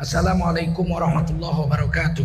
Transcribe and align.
Assalamualaikum 0.00 0.96
warahmatullahi 0.96 1.60
wabarakatuh. 1.60 2.24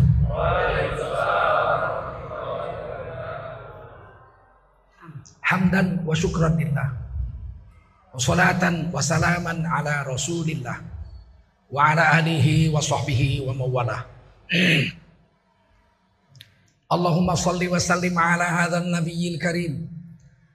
Hamdan 5.44 6.00
wa 6.08 6.16
syukran 6.16 6.56
lillah. 6.56 6.96
Wa 8.16 8.20
salatan 8.24 8.96
wa 8.96 9.04
salaman 9.04 9.68
ala 9.68 10.08
rasulillah. 10.08 10.80
Wa 11.68 11.92
ala 11.92 12.16
alihi 12.16 12.72
wa 12.72 12.80
sahbihi 12.80 13.44
wa 13.44 13.52
mawalah. 13.52 14.08
Allahumma 16.88 17.36
salli 17.36 17.68
wa 17.68 17.76
sallim 17.76 18.16
ala 18.16 18.56
hadha 18.56 18.88
nabiyil 18.88 19.36
karim. 19.36 19.92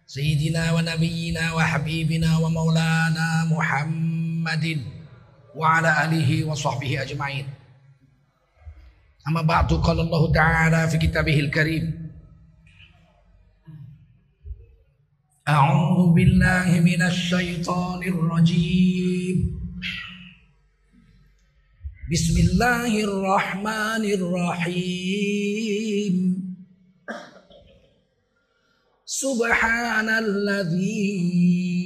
Sayyidina 0.09 0.73
wa 0.73 0.81
nabiyyina 0.81 1.53
wa 1.53 1.69
habibina 1.69 2.41
وعلى 5.57 6.05
آله 6.05 6.45
وصحبه 6.45 7.03
أجمعين. 7.03 7.47
أما 9.29 9.43
بعد 9.43 9.73
قال 9.73 10.01
الله 10.01 10.33
تعالى 10.33 10.89
في 10.91 10.99
كتابه 10.99 11.41
الكريم 11.41 12.11
أعوذ 15.49 16.15
بالله 16.15 16.81
من 16.81 17.03
الشيطان 17.03 18.03
الرجيم. 18.03 19.61
بسم 22.13 22.37
الله 22.41 23.05
الرحمن 23.05 24.05
الرحيم. 24.19 26.15
سبحان 29.05 30.09
الذي 30.09 31.80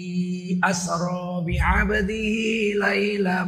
أسرى 0.71 1.45
بعبده 1.47 2.35
ليلا 2.89 3.45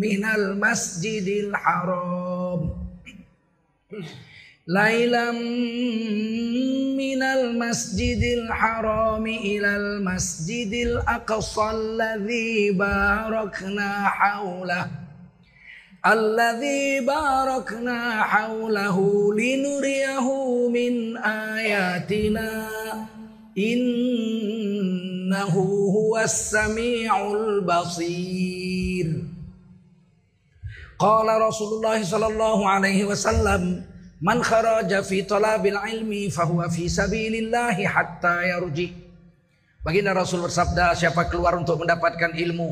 من 0.00 0.24
المسجد 0.24 1.28
الحرام. 1.44 2.70
ليلا 4.68 5.32
من 6.96 7.22
المسجد 7.22 8.22
الحرام 8.38 9.26
إلى 9.26 9.76
المسجد 9.76 10.72
الأقصى 10.72 11.70
الذي 11.70 12.70
باركنا 12.70 14.08
حوله 14.08 14.86
الذي 16.06 17.00
باركنا 17.00 18.22
حوله 18.22 18.96
لنريه 19.34 20.26
من 20.68 21.16
آياتنا. 21.16 22.68
إنه 25.25 25.53
هو 25.97 26.13
السميع 26.19 27.31
البصير 27.31 29.07
قال 30.99 31.27
رسول 31.41 31.69
الله 31.77 31.97
صلى 32.03 32.27
الله 32.27 32.69
عليه 32.69 33.01
وسلم 33.05 33.91
Man 34.21 34.37
kharaja 34.45 35.01
fi 35.01 35.25
talabil 35.25 35.73
ilmi 35.73 36.29
fahuwa 36.29 36.69
fi 36.69 36.85
sabilillahi 36.85 37.89
hatta 37.89 38.45
yarji. 38.53 38.93
Baginda 39.81 40.13
Rasul 40.13 40.45
bersabda, 40.45 40.93
siapa 40.93 41.25
keluar 41.25 41.57
untuk 41.57 41.81
mendapatkan 41.81 42.29
ilmu, 42.37 42.69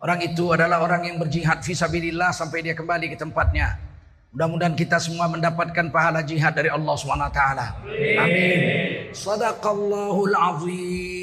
orang 0.00 0.24
itu 0.24 0.48
adalah 0.48 0.80
orang 0.80 1.12
yang 1.12 1.20
berjihad 1.20 1.60
fi 1.60 1.76
sabilillah 1.76 2.32
sampai 2.32 2.64
dia 2.64 2.72
kembali 2.72 3.12
ke 3.12 3.20
tempatnya. 3.20 3.76
Mudah-mudahan 4.32 4.72
kita 4.72 4.96
semua 4.96 5.28
mendapatkan 5.28 5.92
pahala 5.92 6.24
jihad 6.24 6.56
dari 6.56 6.72
Allah 6.72 6.96
SWT. 6.96 7.40
Amin. 8.16 9.12
Sadaqallahul 9.12 10.32
azim. 10.32 11.15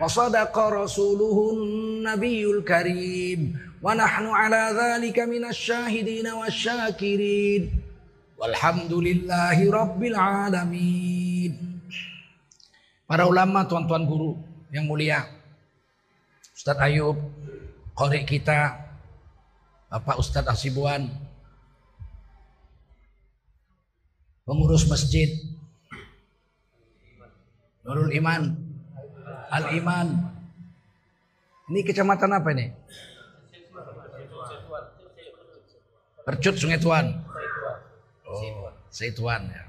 Wa 0.00 0.08
sadaqa 0.08 0.72
rasuluhun 0.72 2.00
nabiyul 2.06 2.64
karim. 2.64 3.58
Wa 3.84 3.92
nahnu 3.92 4.32
ala 4.32 4.72
dhalika 4.72 5.28
minasyahidina 5.28 6.40
wasyakirin. 6.40 7.68
Walhamdulillahi 8.40 9.68
Rabbil 9.68 10.16
Alamin. 10.16 11.52
Para 13.04 13.28
ulama, 13.28 13.68
tuan-tuan 13.68 14.08
guru 14.08 14.40
yang 14.72 14.88
mulia. 14.88 15.28
Ustadz 16.56 16.80
Ayub, 16.80 17.20
korek 17.92 18.24
kita, 18.24 18.80
Bapak 19.92 20.16
Ustadz 20.16 20.48
Asibuan, 20.48 21.12
pengurus 24.48 24.88
masjid, 24.88 25.28
Nurul 27.84 28.16
Iman, 28.16 28.63
Al 29.54 29.70
Iman. 29.78 30.08
Ini 31.70 31.80
kecamatan 31.86 32.30
apa 32.34 32.48
ini? 32.50 32.66
Percut 36.26 36.58
Sungai 36.58 36.82
Tuan. 36.82 37.06
Oh, 38.26 38.40
ya. 38.42 39.62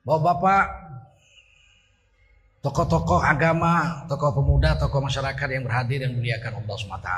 Bapak-bapak, 0.00 0.64
tokoh-tokoh 2.62 3.20
agama, 3.20 4.04
tokoh 4.06 4.30
pemuda, 4.40 4.76
tokoh 4.76 5.00
masyarakat 5.02 5.48
yang 5.50 5.64
berhadir 5.64 6.04
yang 6.06 6.14
muliakan 6.16 6.62
Allah 6.62 6.76
SWT. 6.76 7.10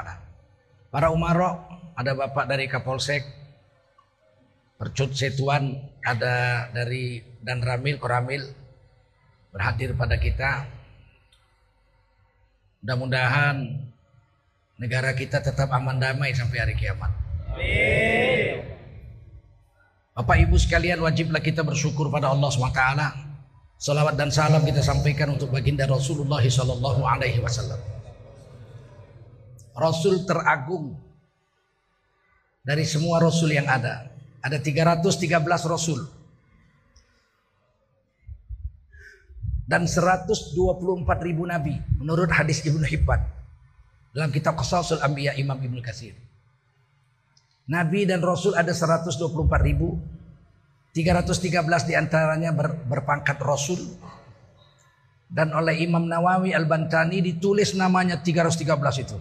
Para 0.90 1.08
umarok, 1.10 1.56
ada 1.98 2.12
bapak 2.14 2.44
dari 2.48 2.66
Kapolsek, 2.70 3.22
Percut 4.78 5.14
Setuan, 5.14 5.78
ada 6.02 6.66
dari 6.74 7.22
dan 7.42 7.62
Ramil, 7.62 8.02
Koramil, 8.02 8.61
berhadir 9.52 9.92
pada 9.92 10.16
kita. 10.16 10.66
Mudah-mudahan 12.82 13.78
negara 14.80 15.14
kita 15.14 15.38
tetap 15.38 15.70
aman 15.70 16.00
damai 16.00 16.34
sampai 16.34 16.58
hari 16.58 16.74
kiamat. 16.74 17.12
Amin. 17.52 18.72
Bapak 20.12 20.36
Ibu 20.44 20.56
sekalian 20.60 21.00
wajiblah 21.00 21.40
kita 21.40 21.64
bersyukur 21.64 22.12
pada 22.12 22.32
Allah 22.32 22.48
SWT. 22.52 22.82
Salawat 23.82 24.14
dan 24.14 24.28
salam 24.28 24.62
kita 24.62 24.84
sampaikan 24.84 25.34
untuk 25.34 25.50
baginda 25.50 25.88
Rasulullah 25.88 26.42
Sallallahu 26.42 27.02
Alaihi 27.02 27.40
Wasallam. 27.42 27.80
Rasul 29.72 30.28
teragung 30.28 30.94
dari 32.62 32.86
semua 32.86 33.18
Rasul 33.18 33.56
yang 33.56 33.66
ada. 33.66 34.12
Ada 34.42 34.60
313 34.60 35.42
Rasul. 35.66 36.21
Dan 39.72 39.88
124 39.88 40.52
ribu 41.24 41.48
Nabi 41.48 41.80
menurut 41.96 42.28
hadis 42.28 42.60
Ibnu 42.60 42.84
Hibban. 42.84 43.24
Dalam 44.12 44.28
kitab 44.28 44.60
Qasasul 44.60 45.00
Anbiya 45.00 45.32
Imam 45.40 45.56
Ibnu 45.56 45.80
Katsir. 45.80 46.12
Nabi 47.72 48.04
dan 48.04 48.20
Rasul 48.20 48.52
ada 48.52 48.68
124 48.68 49.16
ribu. 49.64 49.96
313 50.92 51.88
di 51.88 51.96
antaranya 51.96 52.52
ber, 52.52 52.84
berpangkat 52.84 53.40
Rasul. 53.40 53.80
Dan 55.32 55.56
oleh 55.56 55.80
Imam 55.80 56.04
Nawawi 56.04 56.52
Al-Bantani 56.52 57.24
ditulis 57.24 57.72
namanya 57.72 58.20
313 58.20 58.68
itu. 59.08 59.16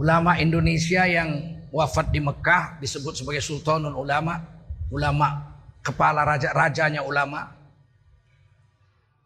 Ulama 0.00 0.40
Indonesia 0.40 1.04
yang 1.04 1.60
wafat 1.68 2.08
di 2.08 2.24
Mekah 2.24 2.80
disebut 2.80 3.20
sebagai 3.20 3.44
Sultanul 3.44 4.00
Ulama. 4.00 4.40
Ulama 4.88 5.60
kepala 5.84 6.24
raja-rajanya 6.24 7.04
ulama. 7.04 7.61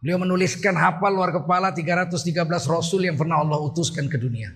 Beliau 0.07 0.23
menuliskan 0.23 0.79
hafal 0.79 1.19
luar 1.19 1.35
kepala 1.35 1.75
313 1.75 2.31
Rasul 2.71 3.11
yang 3.11 3.19
pernah 3.19 3.43
Allah 3.43 3.59
utuskan 3.59 4.07
ke 4.07 4.15
dunia. 4.15 4.55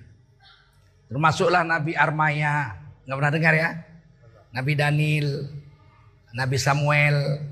Termasuklah 1.11 1.67
Nabi 1.67 1.99
Armaya, 1.99 2.79
nggak 3.03 3.19
pernah 3.19 3.35
dengar 3.35 3.55
ya? 3.59 3.69
Nabi 4.55 4.79
Daniel, 4.79 5.51
Nabi 6.39 6.55
Samuel, 6.55 7.43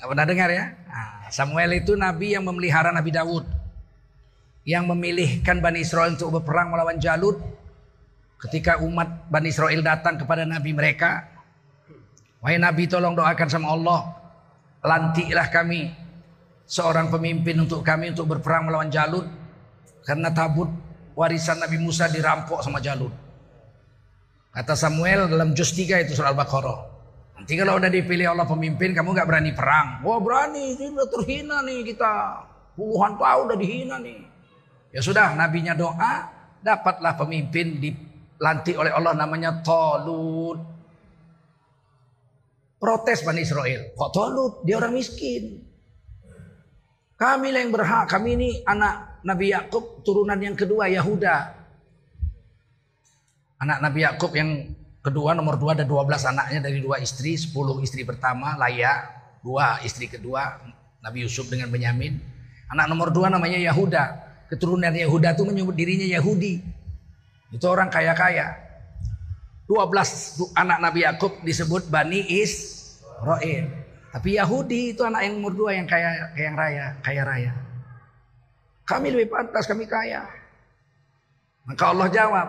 nggak 0.00 0.08
pernah 0.08 0.24
dengar 0.24 0.48
ya? 0.56 0.72
Nah, 0.88 1.28
Samuel 1.28 1.84
itu 1.84 1.92
Nabi 1.92 2.32
yang 2.32 2.48
memelihara 2.48 2.88
Nabi 2.96 3.12
Dawud, 3.12 3.44
yang 4.64 4.88
memilihkan 4.88 5.60
Bani 5.60 5.84
Israel 5.84 6.16
untuk 6.16 6.40
berperang 6.40 6.72
melawan 6.72 6.96
Jalut. 6.96 7.44
Ketika 8.40 8.80
umat 8.80 9.28
Bani 9.28 9.52
Israel 9.52 9.84
datang 9.84 10.16
kepada 10.16 10.48
Nabi 10.48 10.72
mereka, 10.72 11.28
wahai 12.40 12.56
Nabi 12.56 12.88
tolong 12.88 13.12
doakan 13.12 13.52
sama 13.52 13.68
Allah, 13.76 14.16
lantiklah 14.80 15.52
kami 15.52 16.03
seorang 16.64 17.12
pemimpin 17.12 17.60
untuk 17.60 17.84
kami 17.84 18.12
untuk 18.12 18.36
berperang 18.36 18.68
melawan 18.68 18.88
Jalut, 18.88 19.24
karena 20.04 20.32
tabut 20.32 20.68
warisan 21.16 21.60
Nabi 21.60 21.80
Musa 21.80 22.08
dirampok 22.10 22.60
sama 22.60 22.80
Jalut. 22.80 23.12
Kata 24.54 24.78
Samuel 24.78 25.26
dalam 25.26 25.50
juz 25.50 25.74
3 25.74 26.06
itu 26.06 26.14
surah 26.14 26.30
Al-Baqarah. 26.30 26.94
Nanti 27.34 27.58
kalau 27.58 27.74
udah 27.74 27.90
dipilih 27.90 28.30
Allah 28.30 28.46
pemimpin 28.46 28.94
kamu 28.94 29.10
gak 29.10 29.26
berani 29.26 29.50
perang. 29.50 29.98
Wah 30.06 30.22
berani, 30.22 30.78
ini 30.78 30.94
udah 30.94 31.08
terhina 31.10 31.58
nih 31.66 31.82
kita. 31.82 32.12
Puluhan 32.78 33.18
tahun 33.18 33.42
udah 33.50 33.58
dihina 33.58 33.96
nih. 33.98 34.22
Ya 34.94 35.02
sudah, 35.02 35.34
nabinya 35.34 35.74
doa, 35.74 36.30
dapatlah 36.62 37.18
pemimpin 37.18 37.82
dilantik 37.82 38.78
oleh 38.78 38.94
Allah 38.94 39.18
namanya 39.18 39.58
Tolut. 39.66 40.62
Protes 42.78 43.26
Bani 43.26 43.42
Israel. 43.42 43.90
Kok 43.98 44.10
Tolut? 44.14 44.52
Dia 44.62 44.78
orang 44.78 44.94
miskin. 44.94 45.66
Kami 47.24 47.56
yang 47.56 47.72
berhak, 47.72 48.04
kami 48.04 48.36
ini 48.36 48.50
anak 48.68 49.24
Nabi 49.24 49.56
Yakub 49.56 50.04
turunan 50.04 50.36
yang 50.36 50.52
kedua 50.52 50.92
Yahuda. 50.92 51.56
Anak 53.64 53.80
Nabi 53.80 54.04
Yakub 54.04 54.28
yang 54.36 54.76
kedua 55.00 55.32
nomor 55.32 55.56
dua 55.56 55.72
ada 55.72 55.88
12 55.88 56.04
anaknya 56.20 56.60
dari 56.68 56.84
dua 56.84 57.00
istri, 57.00 57.32
10 57.32 57.80
istri 57.80 58.04
pertama 58.04 58.60
Laya, 58.60 59.08
dua 59.40 59.80
istri 59.80 60.04
kedua 60.04 60.68
Nabi 61.00 61.24
Yusuf 61.24 61.48
dengan 61.48 61.72
Benyamin. 61.72 62.20
Anak 62.68 62.92
nomor 62.92 63.08
dua 63.08 63.32
namanya 63.32 63.56
Yahuda. 63.56 64.20
Keturunan 64.52 64.92
Yahuda 64.92 65.32
itu 65.32 65.48
menyebut 65.48 65.72
dirinya 65.72 66.04
Yahudi. 66.04 66.60
Itu 67.56 67.64
orang 67.72 67.88
kaya-kaya. 67.88 68.52
12 69.64 70.60
anak 70.60 70.76
Nabi 70.76 71.08
Yakub 71.08 71.40
disebut 71.40 71.88
Bani 71.88 72.20
Israel. 72.20 73.83
Tapi 74.14 74.38
Yahudi 74.38 74.94
itu 74.94 75.02
anak 75.02 75.26
yang 75.26 75.42
nomor 75.42 75.58
dua 75.58 75.74
yang 75.74 75.90
kaya, 75.90 76.30
yang 76.38 76.54
raya, 76.54 76.94
kaya 77.02 77.26
raya. 77.26 77.52
Kami 78.86 79.10
lebih 79.10 79.34
pantas, 79.34 79.66
kami 79.66 79.90
kaya. 79.90 80.22
Maka 81.66 81.90
Allah 81.90 82.06
jawab, 82.14 82.48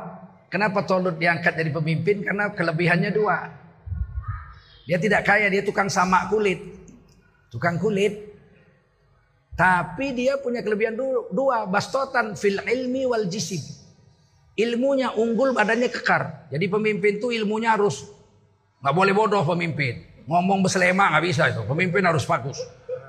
kenapa 0.53 0.85
Tolut 0.85 1.17
diangkat 1.17 1.57
jadi 1.57 1.73
pemimpin? 1.73 2.21
Karena 2.21 2.53
kelebihannya 2.53 3.09
dua. 3.09 3.49
Dia 4.85 5.01
tidak 5.01 5.25
kaya, 5.25 5.49
dia 5.49 5.65
tukang 5.65 5.89
samak 5.89 6.29
kulit. 6.29 6.61
Tukang 7.49 7.81
kulit. 7.81 8.13
Tapi 9.57 10.13
dia 10.13 10.37
punya 10.37 10.61
kelebihan 10.61 10.93
dua, 11.33 11.65
bastotan 11.65 12.37
fil 12.37 12.61
ilmi 12.61 13.09
wal 13.09 13.25
jisim. 13.25 13.63
Ilmunya 14.53 15.17
unggul, 15.17 15.57
badannya 15.57 15.89
kekar. 15.89 16.53
Jadi 16.53 16.65
pemimpin 16.69 17.17
itu 17.17 17.33
ilmunya 17.33 17.73
harus 17.73 18.05
nggak 18.85 18.93
boleh 18.93 19.13
bodoh 19.17 19.41
pemimpin. 19.41 20.14
Ngomong 20.25 20.65
beselema 20.65 21.13
nggak 21.13 21.23
bisa 21.25 21.43
itu. 21.53 21.61
Pemimpin 21.69 22.01
harus 22.01 22.25
bagus. 22.25 22.57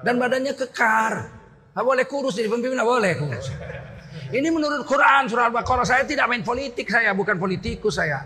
Dan 0.05 0.21
badannya 0.21 0.53
kekar. 0.53 1.15
Nggak 1.73 1.85
boleh 1.85 2.05
kurus 2.05 2.37
jadi 2.37 2.49
pemimpin 2.53 2.77
nggak 2.77 2.89
boleh 2.89 3.13
kurus. 3.17 3.47
Ini 4.33 4.49
menurut 4.53 4.85
Quran 4.85 5.29
surah 5.29 5.49
Al-Baqarah 5.53 5.87
saya 5.87 6.03
tidak 6.05 6.29
main 6.29 6.45
politik 6.45 6.89
saya 6.89 7.13
bukan 7.17 7.41
politikus 7.41 7.97
saya. 7.97 8.21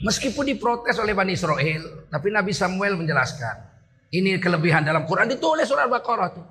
Meskipun 0.00 0.48
diprotes 0.48 0.96
oleh 0.96 1.12
Bani 1.12 1.36
Israel, 1.36 2.08
tapi 2.08 2.32
Nabi 2.32 2.56
Samuel 2.56 2.96
menjelaskan. 2.96 3.68
Ini 4.10 4.40
kelebihan 4.42 4.82
dalam 4.82 5.06
Quran 5.06 5.28
ditulis 5.28 5.66
surah 5.66 5.86
Al-Baqarah 5.90 6.28
tuh. 6.34 6.46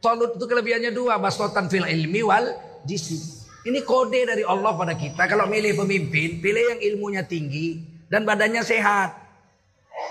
Tolut 0.00 0.36
itu 0.36 0.44
kelebihannya 0.44 0.92
dua, 0.92 1.16
bastotan 1.16 1.72
fil 1.72 1.88
ilmi 1.88 2.20
wal 2.22 2.52
jisim. 2.84 3.18
Ini 3.66 3.82
kode 3.82 4.22
dari 4.22 4.44
Allah 4.46 4.70
pada 4.76 4.94
kita. 4.94 5.26
Kalau 5.26 5.50
milih 5.50 5.74
pemimpin, 5.74 6.38
pilih 6.38 6.76
yang 6.76 6.80
ilmunya 6.94 7.26
tinggi 7.26 7.95
dan 8.06 8.22
badannya 8.22 8.62
sehat. 8.62 9.10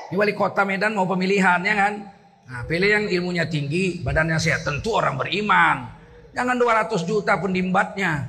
Di 0.09 0.15
wali 0.17 0.33
kota 0.35 0.65
Medan 0.65 0.93
mau 0.97 1.07
pemilihan 1.07 1.61
ya 1.61 1.75
kan? 1.75 1.93
Nah, 2.45 2.61
pilih 2.69 2.89
yang 2.89 3.05
ilmunya 3.09 3.49
tinggi, 3.49 4.05
badannya 4.05 4.37
sehat. 4.37 4.61
Tentu 4.61 4.93
orang 4.93 5.17
beriman. 5.17 5.89
Jangan 6.35 6.55
200 6.59 7.01
juta 7.07 7.41
pun 7.41 7.49
dimbatnya. 7.49 8.27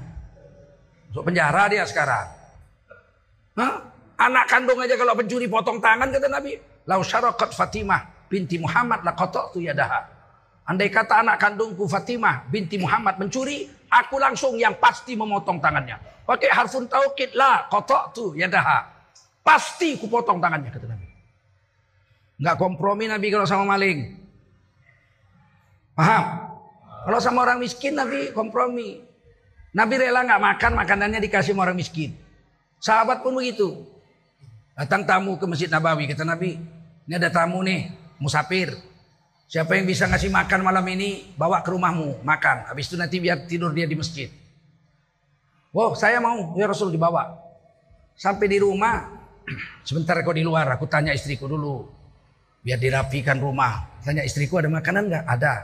Masuk 1.12 1.32
penjara 1.32 1.68
dia 1.68 1.84
sekarang. 1.84 2.26
Hah? 3.56 3.74
Anak 4.16 4.48
kandung 4.48 4.80
aja 4.80 4.96
kalau 4.96 5.12
pencuri 5.12 5.44
potong 5.44 5.76
tangan 5.76 6.08
kata 6.08 6.28
Nabi. 6.32 6.56
Lau 6.88 7.04
syarakat 7.04 7.52
Fatimah 7.52 8.28
binti 8.32 8.56
Muhammad 8.56 9.04
la 9.04 9.12
tu 9.52 9.60
yadaha. 9.60 10.08
Andai 10.64 10.88
kata 10.88 11.20
anak 11.20 11.36
kandungku 11.36 11.84
Fatimah 11.84 12.48
binti 12.48 12.80
Muhammad 12.80 13.20
mencuri, 13.20 13.68
aku 13.92 14.16
langsung 14.16 14.56
yang 14.56 14.80
pasti 14.80 15.12
memotong 15.12 15.60
tangannya. 15.60 16.00
Pakai 16.24 16.48
harfun 16.48 16.88
taukid 16.88 17.36
la 17.36 17.68
tu 18.16 18.32
yadaha. 18.32 18.95
Pasti 19.46 19.94
ku 19.94 20.10
potong 20.10 20.42
tangannya 20.42 20.74
kata 20.74 20.90
Nabi. 20.90 21.06
Enggak 22.42 22.56
kompromi 22.58 23.06
Nabi 23.06 23.30
kalau 23.30 23.46
sama 23.46 23.62
maling. 23.62 24.18
Paham? 25.94 26.24
Kalau 27.06 27.18
sama 27.22 27.46
orang 27.46 27.62
miskin 27.62 27.94
Nabi 27.94 28.34
kompromi. 28.34 29.06
Nabi 29.70 29.94
rela 30.02 30.26
nggak 30.26 30.42
makan 30.42 30.72
makanannya 30.82 31.22
dikasih 31.22 31.54
sama 31.54 31.70
orang 31.70 31.78
miskin. 31.78 32.18
Sahabat 32.82 33.22
pun 33.22 33.38
begitu. 33.38 33.86
Datang 34.76 35.08
tamu 35.08 35.40
ke 35.40 35.48
Masjid 35.48 35.72
Nabawi 35.72 36.04
kata 36.04 36.20
Nabi, 36.20 36.60
ini 37.08 37.14
ada 37.16 37.32
tamu 37.32 37.64
nih, 37.64 37.88
musafir. 38.20 38.76
Siapa 39.48 39.72
yang 39.72 39.88
bisa 39.88 40.04
ngasih 40.04 40.28
makan 40.28 40.60
malam 40.60 40.84
ini, 40.92 41.32
bawa 41.32 41.64
ke 41.64 41.72
rumahmu, 41.72 42.20
makan. 42.20 42.68
Habis 42.68 42.92
itu 42.92 43.00
nanti 43.00 43.16
biar 43.16 43.48
tidur 43.48 43.72
dia 43.72 43.88
di 43.88 43.96
masjid. 43.96 44.28
Wow, 45.72 45.96
saya 45.96 46.20
mau, 46.20 46.52
ya 46.60 46.68
Rasul 46.68 46.92
dibawa. 46.92 47.40
Sampai 48.20 48.52
di 48.52 48.60
rumah, 48.60 49.15
sebentar 49.86 50.18
kau 50.22 50.34
di 50.34 50.42
luar, 50.42 50.66
aku 50.74 50.86
tanya 50.90 51.14
istriku 51.14 51.46
dulu. 51.46 51.86
Biar 52.66 52.82
dirapikan 52.82 53.38
rumah. 53.38 54.02
Tanya 54.02 54.26
istriku 54.26 54.58
ada 54.58 54.66
makanan 54.66 55.06
nggak? 55.06 55.24
Ada. 55.26 55.54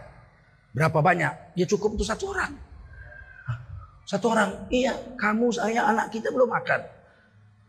Berapa 0.72 1.02
banyak? 1.02 1.58
Ya 1.58 1.66
cukup 1.66 1.98
untuk 1.98 2.06
satu 2.06 2.30
orang. 2.30 2.54
Satu 4.06 4.30
orang. 4.30 4.70
Iya, 4.70 4.94
kamu, 5.18 5.50
saya, 5.54 5.86
anak 5.86 6.14
kita 6.14 6.30
belum 6.30 6.50
makan. 6.50 6.80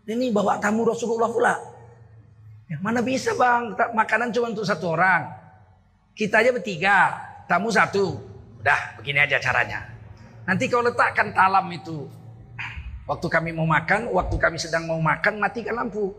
Ini 0.06 0.30
bawa 0.36 0.60
tamu 0.60 0.84
Rasulullah 0.84 1.30
pula. 1.32 1.56
Ya, 2.68 2.78
mana 2.82 3.00
bisa 3.00 3.36
bang, 3.38 3.76
makanan 3.96 4.34
cuma 4.34 4.52
untuk 4.52 4.66
satu 4.66 4.96
orang. 4.96 5.30
Kita 6.14 6.42
aja 6.42 6.52
bertiga, 6.54 6.98
tamu 7.50 7.70
satu. 7.74 8.18
Udah, 8.62 8.98
begini 9.00 9.20
aja 9.24 9.40
caranya. 9.42 9.88
Nanti 10.44 10.68
kau 10.68 10.84
letakkan 10.84 11.32
talam 11.32 11.68
itu. 11.72 12.08
Waktu 13.04 13.28
kami 13.28 13.52
mau 13.52 13.68
makan, 13.68 14.08
waktu 14.16 14.36
kami 14.40 14.56
sedang 14.56 14.88
mau 14.88 15.00
makan, 15.00 15.36
matikan 15.36 15.76
lampu. 15.76 16.16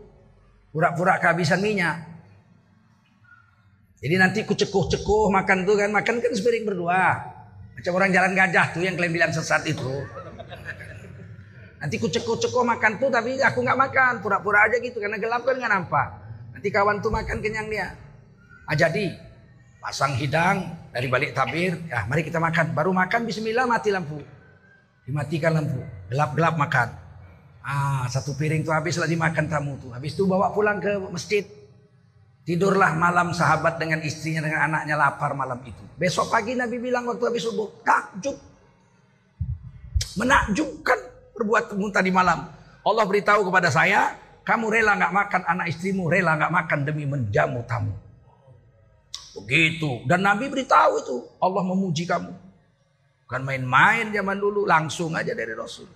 Pura-pura 0.69 1.17
kehabisan 1.17 1.57
minyak. 1.57 1.97
Jadi 4.05 4.15
nanti 4.21 4.39
ku 4.45 4.53
cekuh-cekuh 4.53 5.33
makan 5.33 5.65
tuh 5.65 5.81
kan, 5.81 5.89
makan 5.89 6.21
kan 6.21 6.29
sepiring 6.29 6.61
berdua. 6.61 7.25
Macam 7.73 7.91
orang 7.97 8.13
jalan 8.13 8.37
gajah 8.37 8.65
tuh 8.69 8.85
yang 8.85 8.93
kalian 8.93 9.13
bilang 9.17 9.31
sesat 9.33 9.65
itu. 9.65 10.05
Nanti 11.81 11.95
ku 11.97 12.05
cekuh-cekuh 12.05 12.61
makan 12.61 13.01
tuh 13.01 13.09
tapi 13.09 13.33
aku 13.41 13.65
nggak 13.65 13.79
makan, 13.81 14.13
pura-pura 14.21 14.69
aja 14.69 14.77
gitu 14.77 15.01
karena 15.01 15.17
gelap 15.17 15.41
kan 15.41 15.57
nggak 15.57 15.73
nampak. 15.73 16.07
Nanti 16.53 16.67
kawan 16.69 17.01
tuh 17.01 17.09
makan 17.09 17.41
kenyang 17.41 17.65
dia. 17.65 17.97
Ah 18.69 18.77
jadi 18.77 19.09
pasang 19.81 20.13
hidang 20.21 20.69
dari 20.93 21.09
balik 21.09 21.33
tabir, 21.33 21.73
ya 21.89 22.05
mari 22.05 22.21
kita 22.21 22.37
makan. 22.37 22.77
Baru 22.77 22.93
makan 22.93 23.25
bismillah 23.25 23.65
mati 23.65 23.89
lampu. 23.89 24.34
Dimatikan 25.05 25.53
lampu, 25.53 25.79
gelap-gelap 26.09 26.57
makan. 26.57 26.89
Ah, 27.65 28.05
satu 28.09 28.33
piring 28.37 28.65
tuh 28.65 28.73
habis 28.73 28.97
lah 28.97 29.09
dimakan 29.09 29.45
tamu 29.45 29.77
tuh. 29.77 29.93
Habis 29.93 30.17
itu 30.17 30.25
bawa 30.25 30.53
pulang 30.53 30.81
ke 30.81 30.97
masjid. 31.09 31.45
Tidurlah 32.45 32.93
malam 32.93 33.33
sahabat 33.33 33.81
dengan 33.81 34.05
istrinya 34.05 34.45
dengan 34.45 34.69
anaknya 34.69 34.93
lapar 34.93 35.33
malam 35.33 35.57
itu. 35.65 35.81
Besok 35.97 36.29
pagi 36.29 36.53
Nabi 36.53 36.77
bilang 36.77 37.09
waktu 37.09 37.25
habis 37.25 37.41
subuh, 37.41 37.69
takjub. 37.81 38.37
Menakjubkan 40.21 40.99
perbuatanmu 41.33 41.89
tadi 41.89 42.13
malam. 42.13 42.45
Allah 42.85 43.05
beritahu 43.09 43.49
kepada 43.49 43.73
saya, 43.73 44.13
kamu 44.45 44.69
rela 44.69 44.93
nggak 44.93 45.13
makan 45.13 45.41
anak 45.49 45.73
istrimu, 45.73 46.05
rela 46.05 46.37
nggak 46.37 46.53
makan 46.53 46.79
demi 46.85 47.09
menjamu 47.09 47.65
tamu. 47.65 47.97
Begitu. 49.41 50.05
Dan 50.05 50.21
Nabi 50.21 50.45
beritahu 50.45 51.01
itu, 51.01 51.17
Allah 51.41 51.65
memuji 51.65 52.05
kamu. 52.05 52.44
Bukan 53.25 53.41
main-main 53.41 54.13
zaman 54.13 54.37
dulu, 54.37 54.69
langsung 54.69 55.17
aja 55.17 55.33
dari 55.33 55.57
Rasul. 55.57 55.89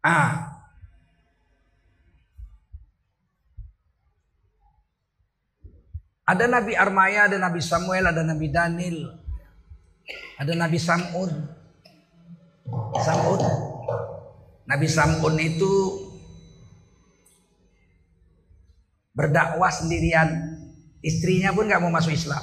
Ah. 0.00 0.64
Ada 6.24 6.48
Nabi 6.48 6.72
Armaya, 6.72 7.28
ada 7.28 7.36
Nabi 7.36 7.60
Samuel, 7.60 8.08
ada 8.08 8.24
Nabi 8.24 8.48
Daniel, 8.48 9.12
ada 10.40 10.56
Nabi 10.56 10.80
Samud. 10.80 11.28
Samud. 12.96 13.42
Nabi 14.64 14.86
Samud 14.88 15.34
itu 15.36 15.72
berdakwah 19.20 19.68
sendirian. 19.68 20.56
Istrinya 21.04 21.52
pun 21.52 21.68
gak 21.68 21.84
mau 21.84 21.92
masuk 21.92 22.16
Islam. 22.16 22.40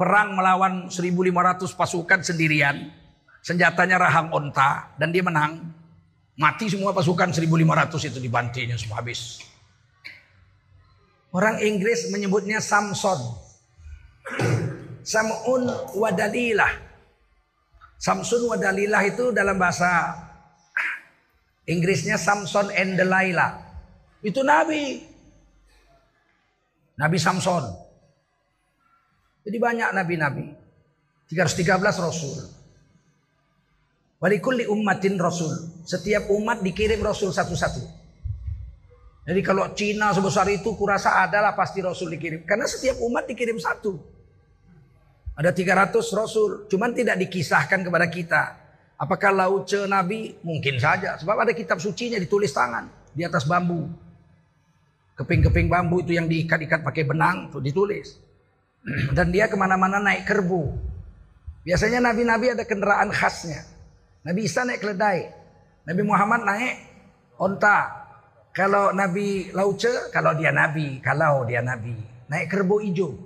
Perang 0.00 0.32
melawan 0.32 0.88
1500 0.88 1.68
pasukan 1.76 2.24
sendirian. 2.24 2.88
Senjatanya 3.44 4.00
rahang 4.00 4.32
onta 4.32 4.96
dan 4.96 5.12
dia 5.12 5.20
menang. 5.20 5.60
Mati 6.40 6.72
semua 6.72 6.96
pasukan 6.96 7.30
1500 7.30 8.08
itu 8.08 8.18
dibantinya 8.18 8.74
semua 8.80 9.04
habis. 9.04 9.44
Orang 11.30 11.60
Inggris 11.60 12.08
menyebutnya 12.08 12.64
Samson. 12.64 13.20
Sam'un 15.04 15.68
wadalilah. 15.92 16.72
Samsun 18.00 18.48
wadalilah 18.48 19.04
itu 19.04 19.30
dalam 19.30 19.60
bahasa 19.60 20.16
Inggrisnya 21.72 22.16
Samson 22.16 22.72
and 22.72 22.96
Delilah. 22.96 23.60
Itu 24.24 24.40
Nabi. 24.40 25.13
Nabi 26.94 27.18
Samson. 27.18 27.64
Jadi 29.44 29.56
banyak 29.60 29.90
nabi-nabi. 29.92 30.46
313 31.28 31.80
Rasul. 32.00 32.64
Walikulli 34.24 34.64
ummatin 34.64 35.20
rasul. 35.20 35.52
Setiap 35.84 36.32
umat 36.32 36.64
dikirim 36.64 37.04
rasul 37.04 37.28
satu-satu. 37.28 38.04
Jadi 39.24 39.40
kalau 39.40 39.72
Cina 39.72 40.12
sebesar 40.12 40.48
itu 40.52 40.76
kurasa 40.76 41.24
adalah 41.24 41.56
pasti 41.56 41.80
Rasul 41.80 42.12
dikirim. 42.12 42.44
Karena 42.44 42.68
setiap 42.68 43.00
umat 43.00 43.24
dikirim 43.24 43.56
satu. 43.56 43.96
Ada 45.32 45.48
300 45.48 45.96
Rasul. 46.12 46.68
Cuman 46.68 46.92
tidak 46.92 47.16
dikisahkan 47.24 47.80
kepada 47.88 48.06
kita. 48.12 48.42
Apakah 49.00 49.32
lauce 49.32 49.88
Nabi? 49.88 50.36
Mungkin 50.44 50.76
saja. 50.76 51.16
Sebab 51.16 51.40
ada 51.40 51.56
kitab 51.56 51.80
sucinya 51.80 52.20
ditulis 52.20 52.52
tangan. 52.52 52.92
Di 53.16 53.24
atas 53.24 53.48
bambu. 53.48 53.88
Keping-keping 55.14 55.70
bambu 55.70 56.02
itu 56.02 56.18
yang 56.18 56.26
diikat-ikat 56.26 56.82
pakai 56.82 57.06
benang. 57.06 57.50
Itu 57.50 57.62
ditulis. 57.62 58.18
Dan 59.16 59.30
dia 59.30 59.46
ke 59.46 59.54
mana-mana 59.54 60.02
naik 60.02 60.26
kerbu. 60.26 60.74
Biasanya 61.64 62.02
nabi-nabi 62.04 62.52
ada 62.52 62.66
kendaraan 62.66 63.08
khasnya. 63.14 63.64
Nabi 64.26 64.44
Isa 64.44 64.66
naik 64.66 64.84
keledai. 64.84 65.32
Nabi 65.84 66.02
Muhammad 66.04 66.44
naik 66.44 66.74
onta. 67.40 68.04
Kalau 68.54 68.94
Nabi 68.94 69.50
Lauce, 69.50 70.14
kalau 70.14 70.30
dia 70.38 70.54
Nabi, 70.54 71.02
kalau 71.02 71.42
dia 71.42 71.58
Nabi, 71.58 71.98
naik 72.30 72.46
kerbau 72.46 72.78
hijau. 72.78 73.18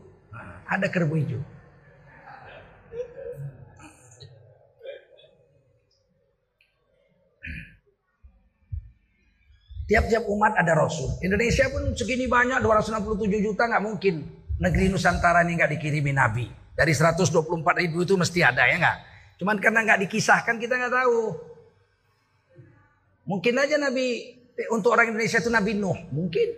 Ada 0.64 0.88
kerbau 0.88 1.20
hijau. 1.20 1.44
Tiap-tiap 9.88 10.28
umat 10.28 10.52
ada 10.60 10.76
Rasul. 10.76 11.16
Indonesia 11.24 11.64
pun 11.72 11.96
segini 11.96 12.28
banyak, 12.28 12.60
267 12.60 13.40
juta 13.40 13.64
nggak 13.64 13.82
mungkin. 13.82 14.14
Negeri 14.60 14.92
Nusantara 14.92 15.40
ini 15.48 15.56
nggak 15.56 15.80
dikirimi 15.80 16.12
Nabi. 16.12 16.44
Dari 16.76 16.92
124 16.92 17.24
ribu 17.80 18.04
itu 18.04 18.14
mesti 18.14 18.44
ada 18.44 18.68
ya 18.68 18.76
nggak? 18.76 18.98
Cuman 19.40 19.56
karena 19.56 19.80
nggak 19.88 20.04
dikisahkan 20.04 20.60
kita 20.60 20.76
nggak 20.76 20.92
tahu. 20.92 21.20
Mungkin 23.24 23.54
aja 23.56 23.80
Nabi 23.80 24.38
Eh, 24.58 24.66
untuk 24.74 24.90
orang 24.90 25.14
Indonesia 25.14 25.38
itu 25.38 25.50
Nabi 25.54 25.78
Nuh? 25.78 25.94
Mungkin. 26.10 26.48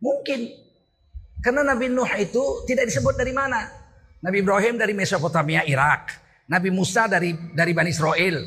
Mungkin. 0.00 0.40
Karena 1.44 1.60
Nabi 1.60 1.92
Nuh 1.92 2.08
itu 2.16 2.64
tidak 2.64 2.88
disebut 2.88 3.12
dari 3.12 3.36
mana. 3.36 3.68
Nabi 4.24 4.40
Ibrahim 4.40 4.80
dari 4.80 4.96
Mesopotamia, 4.96 5.68
Irak. 5.68 6.16
Nabi 6.48 6.72
Musa 6.72 7.04
dari 7.04 7.36
dari 7.52 7.76
Bani 7.76 7.92
Israel. 7.92 8.40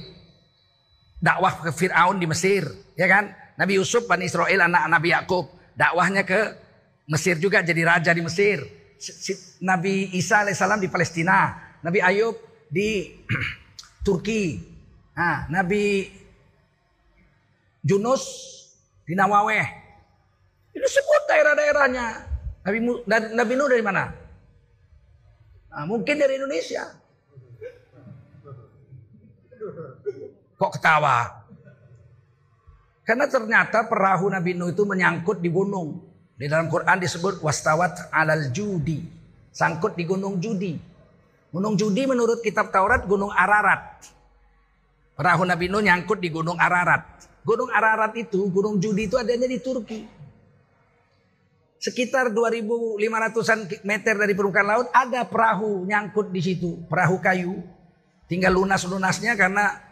Dakwah 1.23 1.63
ke 1.63 1.71
Fir'aun 1.71 2.19
di 2.19 2.27
Mesir. 2.27 2.67
Ya 2.99 3.07
kan? 3.07 3.31
Nabi 3.55 3.79
Yusuf, 3.79 4.03
Bani 4.03 4.27
Israel, 4.27 4.67
anak 4.67 4.91
Nabi 4.91 5.15
Yakub. 5.15 5.47
Dakwahnya 5.71 6.27
ke 6.27 6.59
Mesir 7.07 7.39
juga 7.39 7.63
jadi 7.63 7.87
raja 7.87 8.11
di 8.11 8.19
Mesir. 8.19 8.59
Nabi 9.63 10.11
Isa 10.11 10.43
alaihissalam 10.43 10.83
di 10.83 10.91
Palestina. 10.91 11.55
Nabi 11.79 12.03
Ayub 12.03 12.35
di 12.67 13.07
Turki. 14.05 14.59
Nah, 15.15 15.47
Nabi 15.47 16.11
Junus 17.79 18.23
di 19.07 19.15
Nawaweh. 19.15 19.67
Ini 20.75 20.87
sebut 20.87 21.23
daerah-daerahnya. 21.31 22.07
Nabi, 22.67 22.77
Nabi 23.07 23.53
Nuh 23.55 23.67
dari 23.71 23.83
mana? 23.83 24.11
Nah, 25.71 25.85
mungkin 25.87 26.15
dari 26.19 26.35
Indonesia. 26.35 26.83
Kok 30.63 30.79
ketawa? 30.79 31.43
Karena 33.03 33.27
ternyata 33.27 33.83
perahu 33.83 34.31
Nabi 34.31 34.55
Nuh 34.55 34.71
itu 34.71 34.87
menyangkut 34.87 35.43
di 35.43 35.51
gunung. 35.51 35.99
Di 36.39 36.47
dalam 36.47 36.71
Quran 36.71 37.03
disebut 37.03 37.43
wastawat 37.43 38.07
alal 38.15 38.47
judi. 38.55 39.03
Sangkut 39.51 39.99
di 39.99 40.07
gunung 40.07 40.39
judi. 40.39 40.79
Gunung 41.51 41.75
judi 41.75 42.07
menurut 42.07 42.39
kitab 42.39 42.71
Taurat 42.71 43.03
gunung 43.03 43.27
Ararat. 43.27 44.07
Perahu 45.19 45.43
Nabi 45.43 45.67
Nuh 45.67 45.83
nyangkut 45.83 46.23
di 46.23 46.31
gunung 46.31 46.55
Ararat. 46.55 47.27
Gunung 47.43 47.67
Ararat 47.67 48.15
itu, 48.15 48.47
gunung 48.47 48.79
judi 48.79 49.11
itu 49.11 49.19
adanya 49.19 49.51
di 49.51 49.59
Turki. 49.59 50.07
Sekitar 51.75 52.31
2.500an 52.31 53.83
meter 53.83 54.15
dari 54.15 54.31
permukaan 54.31 54.63
laut 54.71 54.87
ada 54.95 55.27
perahu 55.27 55.83
nyangkut 55.83 56.31
di 56.31 56.39
situ, 56.39 56.87
perahu 56.87 57.19
kayu. 57.19 57.59
Tinggal 58.31 58.55
lunas-lunasnya 58.55 59.35
karena 59.35 59.91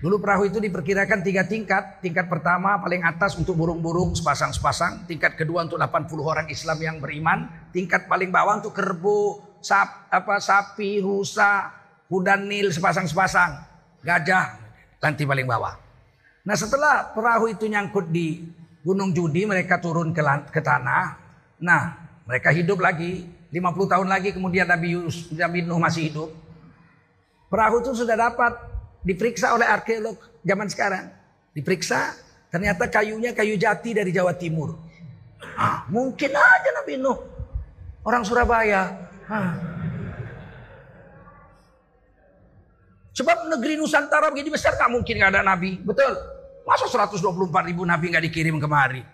dulu 0.00 0.20
perahu 0.20 0.48
itu 0.48 0.60
diperkirakan 0.60 1.24
tiga 1.24 1.46
tingkat. 1.48 2.00
Tingkat 2.04 2.28
pertama 2.28 2.76
paling 2.80 3.00
atas 3.04 3.36
untuk 3.36 3.56
burung-burung 3.56 4.12
sepasang-sepasang. 4.12 5.08
Tingkat 5.08 5.36
kedua 5.36 5.64
untuk 5.64 5.80
80 5.80 6.20
orang 6.20 6.46
Islam 6.52 6.78
yang 6.80 6.96
beriman. 7.00 7.48
Tingkat 7.72 8.10
paling 8.10 8.28
bawah 8.28 8.60
untuk 8.60 8.76
kerbau, 8.76 9.40
sap, 9.64 10.08
apa, 10.12 10.36
sapi, 10.38 11.00
rusa, 11.00 11.72
kuda 12.06 12.36
nil 12.38 12.70
sepasang-sepasang. 12.70 13.62
Gajah, 14.04 14.46
nanti 15.02 15.26
paling 15.26 15.48
bawah. 15.48 15.74
Nah 16.46 16.54
setelah 16.54 17.10
perahu 17.10 17.50
itu 17.50 17.66
nyangkut 17.66 18.06
di 18.14 18.46
Gunung 18.86 19.10
Judi 19.10 19.42
mereka 19.50 19.82
turun 19.82 20.14
ke, 20.14 20.22
ke 20.54 20.62
tanah. 20.62 21.18
Nah 21.58 21.82
mereka 22.22 22.54
hidup 22.54 22.78
lagi 22.78 23.26
50 23.50 23.92
tahun 23.92 24.06
lagi 24.06 24.30
kemudian 24.30 24.70
Nabi, 24.70 24.94
Yus, 24.94 25.34
Nabi 25.34 25.66
Nuh 25.66 25.82
masih 25.82 26.12
hidup. 26.12 26.30
Perahu 27.50 27.82
itu 27.82 27.98
sudah 27.98 28.14
dapat 28.14 28.52
diperiksa 29.06 29.54
oleh 29.54 29.66
arkeolog 29.70 30.18
zaman 30.42 30.66
sekarang. 30.66 31.06
Diperiksa 31.54 32.18
ternyata 32.50 32.90
kayunya 32.90 33.30
kayu 33.30 33.54
jati 33.54 33.94
dari 33.94 34.10
Jawa 34.10 34.34
Timur. 34.34 34.74
Ah, 35.54 35.86
mungkin 35.86 36.34
aja 36.34 36.70
Nabi 36.82 36.98
Nuh 36.98 37.18
orang 38.02 38.26
Surabaya. 38.26 39.06
Ah. 39.30 39.54
Sebab 43.16 43.48
negeri 43.48 43.80
Nusantara 43.80 44.28
begini 44.28 44.52
besar 44.52 44.76
gak 44.76 44.92
mungkin 44.92 45.16
gak 45.16 45.32
ada 45.32 45.46
Nabi. 45.46 45.80
Betul. 45.80 46.12
Masa 46.66 46.90
124 46.90 47.70
ribu 47.70 47.86
nabi 47.86 48.10
nggak 48.10 48.26
dikirim 48.26 48.58
kemari? 48.58 49.06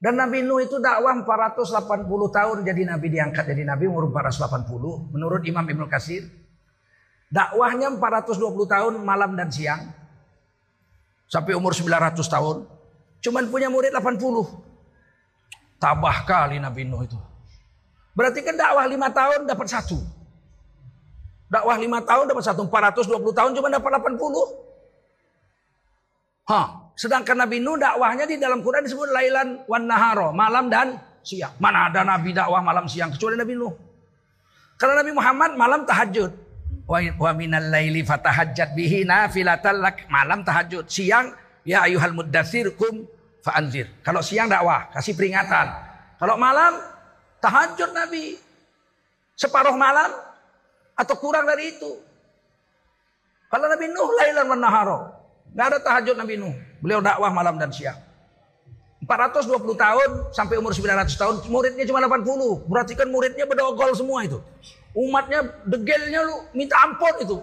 Dan 0.00 0.16
Nabi 0.16 0.40
Nuh 0.40 0.64
itu 0.64 0.80
dakwah 0.80 1.12
480 1.12 2.08
tahun 2.08 2.56
jadi 2.64 2.88
Nabi 2.88 3.06
diangkat 3.12 3.44
jadi 3.44 3.68
Nabi 3.68 3.84
umur 3.84 4.08
480 4.08 5.12
menurut 5.12 5.44
Imam 5.44 5.60
Ibnu 5.60 5.84
Kasir. 5.92 6.24
Dakwahnya 7.28 7.92
420 8.00 8.40
tahun 8.64 8.92
malam 9.04 9.36
dan 9.36 9.52
siang. 9.52 9.92
Sampai 11.28 11.52
umur 11.52 11.76
900 11.76 12.16
tahun. 12.26 12.64
Cuman 13.20 13.52
punya 13.52 13.68
murid 13.68 13.92
80. 13.92 14.18
Tabah 15.76 16.24
kali 16.24 16.56
Nabi 16.56 16.88
Nuh 16.88 17.04
itu. 17.04 17.20
Berarti 18.16 18.40
kan 18.40 18.56
dakwah 18.56 18.88
lima 18.88 19.12
tahun 19.12 19.46
dapat 19.46 19.68
satu. 19.68 20.00
Dakwah 21.52 21.76
lima 21.76 22.00
tahun 22.02 22.24
dapat 22.24 22.44
satu. 22.48 22.64
420 22.66 23.36
tahun 23.36 23.50
cuma 23.52 23.68
dapat 23.68 23.90
80. 24.00 24.16
Hah. 26.50 26.89
Sedangkan 27.00 27.40
Nabi 27.40 27.64
Nuh 27.64 27.80
dakwahnya 27.80 28.28
di 28.28 28.36
dalam 28.36 28.60
Quran 28.60 28.84
disebut 28.84 29.08
lailan 29.08 29.64
wan 29.64 29.88
naharo. 29.88 30.36
Malam 30.36 30.68
dan 30.68 31.00
siang. 31.24 31.56
Mana 31.56 31.88
ada 31.88 32.04
Nabi 32.04 32.36
dakwah 32.36 32.60
malam 32.60 32.84
siang. 32.84 33.08
Kecuali 33.16 33.40
Nabi 33.40 33.56
Nuh. 33.56 33.72
Karena 34.76 35.00
Nabi 35.00 35.16
Muhammad 35.16 35.50
malam 35.56 35.80
tahajud. 35.88 36.28
Wa 36.84 37.32
minal 37.32 37.72
laili 37.72 38.04
fatahajjat 38.04 38.76
bihi 38.76 39.08
nafilatal 39.08 39.80
lak. 39.80 40.04
Malam 40.12 40.44
tahajud. 40.44 40.84
Siang 40.92 41.32
ya 41.64 41.88
ayuhal 41.88 42.12
muddathir 42.12 42.76
kum 42.76 43.08
fa'anzir. 43.40 43.88
Kalau 44.04 44.20
siang 44.20 44.52
dakwah, 44.52 44.92
kasih 44.92 45.16
peringatan. 45.16 45.72
Kalau 46.20 46.36
malam 46.36 46.76
Tahajud 47.40 47.90
Nabi. 47.96 48.36
Separuh 49.40 49.72
malam 49.72 50.12
atau 50.92 51.16
kurang 51.16 51.48
dari 51.48 51.72
itu. 51.72 51.96
Kalau 53.48 53.66
Nabi 53.72 53.88
Nuh 53.88 54.08
lailan 54.20 54.46
wa 54.52 54.58
naharo. 54.60 54.98
Gak 55.56 55.66
ada 55.72 55.78
tahajud 55.80 56.20
Nabi 56.20 56.36
Nuh. 56.36 56.69
Beliau 56.80 57.04
dakwah 57.04 57.28
malam 57.28 57.60
dan 57.60 57.68
siang. 57.70 57.96
420 59.04 59.80
tahun 59.80 60.10
sampai 60.32 60.60
umur 60.60 60.76
900 60.76 61.08
tahun. 61.16 61.34
Muridnya 61.48 61.84
cuma 61.88 62.04
80. 62.04 62.68
Berarti 62.68 62.92
kan 62.92 63.08
muridnya 63.08 63.48
bedogol 63.48 63.92
semua 63.96 64.24
itu. 64.28 64.40
Umatnya 64.92 65.44
degelnya 65.64 66.20
lu 66.24 66.44
minta 66.52 66.76
ampun 66.84 67.14
itu. 67.20 67.36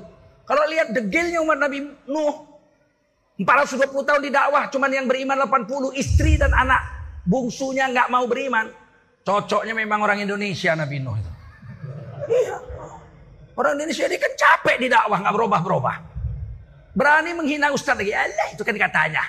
Kalau 0.45 0.63
lihat 0.69 0.93
degelnya 0.93 1.41
umat 1.41 1.57
Nabi 1.57 1.85
Nuh. 2.05 2.45
420 3.41 4.05
tahun 4.05 4.21
di 4.21 4.31
dakwah. 4.33 4.69
Cuman 4.69 4.89
yang 4.89 5.05
beriman 5.09 5.37
80. 5.49 5.97
Istri 5.97 6.41
dan 6.41 6.53
anak 6.53 6.81
bungsunya 7.25 7.89
nggak 7.89 8.09
mau 8.13 8.25
beriman. 8.29 8.69
Cocoknya 9.25 9.73
memang 9.73 10.05
orang 10.05 10.21
Indonesia 10.21 10.71
Nabi 10.77 11.01
Nuh 11.01 11.17
itu. 11.17 11.31
Iya. 12.31 12.57
Orang 13.57 13.81
Indonesia 13.81 14.05
ini 14.05 14.17
kan 14.21 14.31
capek 14.37 14.77
di 14.77 14.87
dakwah 14.93 15.17
nggak 15.25 15.33
berubah-berubah. 15.33 16.16
Berani 16.97 17.37
menghina 17.37 17.69
Ustadz 17.69 18.01
lagi. 18.01 18.09
Allah 18.09 18.47
itu 18.49 18.65
kan 18.65 18.73
katanya. 18.73 19.21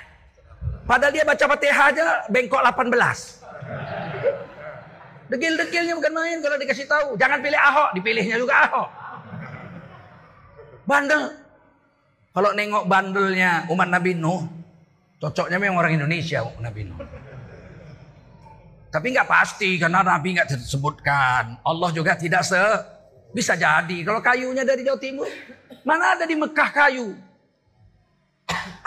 Padahal 0.88 1.12
dia 1.12 1.20
baca 1.28 1.44
Fatihah 1.44 1.92
aja 1.92 2.24
bengkok 2.32 2.64
18. 2.64 2.88
Degil-degilnya 5.28 5.92
bukan 6.00 6.12
main 6.16 6.40
kalau 6.40 6.56
dikasih 6.56 6.88
tahu. 6.88 7.20
Jangan 7.20 7.44
pilih 7.44 7.60
Ahok, 7.60 7.92
dipilihnya 7.92 8.40
juga 8.40 8.64
Ahok. 8.64 8.88
Bandel. 10.88 11.36
Kalau 12.32 12.56
nengok 12.56 12.88
bandelnya 12.88 13.68
umat 13.68 13.88
Nabi 13.92 14.16
Nuh, 14.16 14.48
cocoknya 15.20 15.60
memang 15.60 15.84
orang 15.84 16.00
Indonesia 16.00 16.40
Nabi 16.64 16.88
Nuh. 16.88 16.96
Tapi 18.88 19.12
nggak 19.12 19.28
pasti 19.28 19.76
karena 19.76 20.00
Nabi 20.00 20.40
nggak 20.40 20.48
disebutkan. 20.56 21.60
Allah 21.60 21.90
juga 21.92 22.16
tidak 22.16 22.40
se 22.48 22.56
Bisa 23.28 23.52
jadi 23.52 24.08
kalau 24.08 24.24
kayunya 24.24 24.64
dari 24.64 24.80
Jawa 24.80 24.96
Timur. 24.96 25.28
Mana 25.84 26.16
ada 26.16 26.24
di 26.24 26.32
Mekah 26.32 26.70
kayu? 26.72 27.27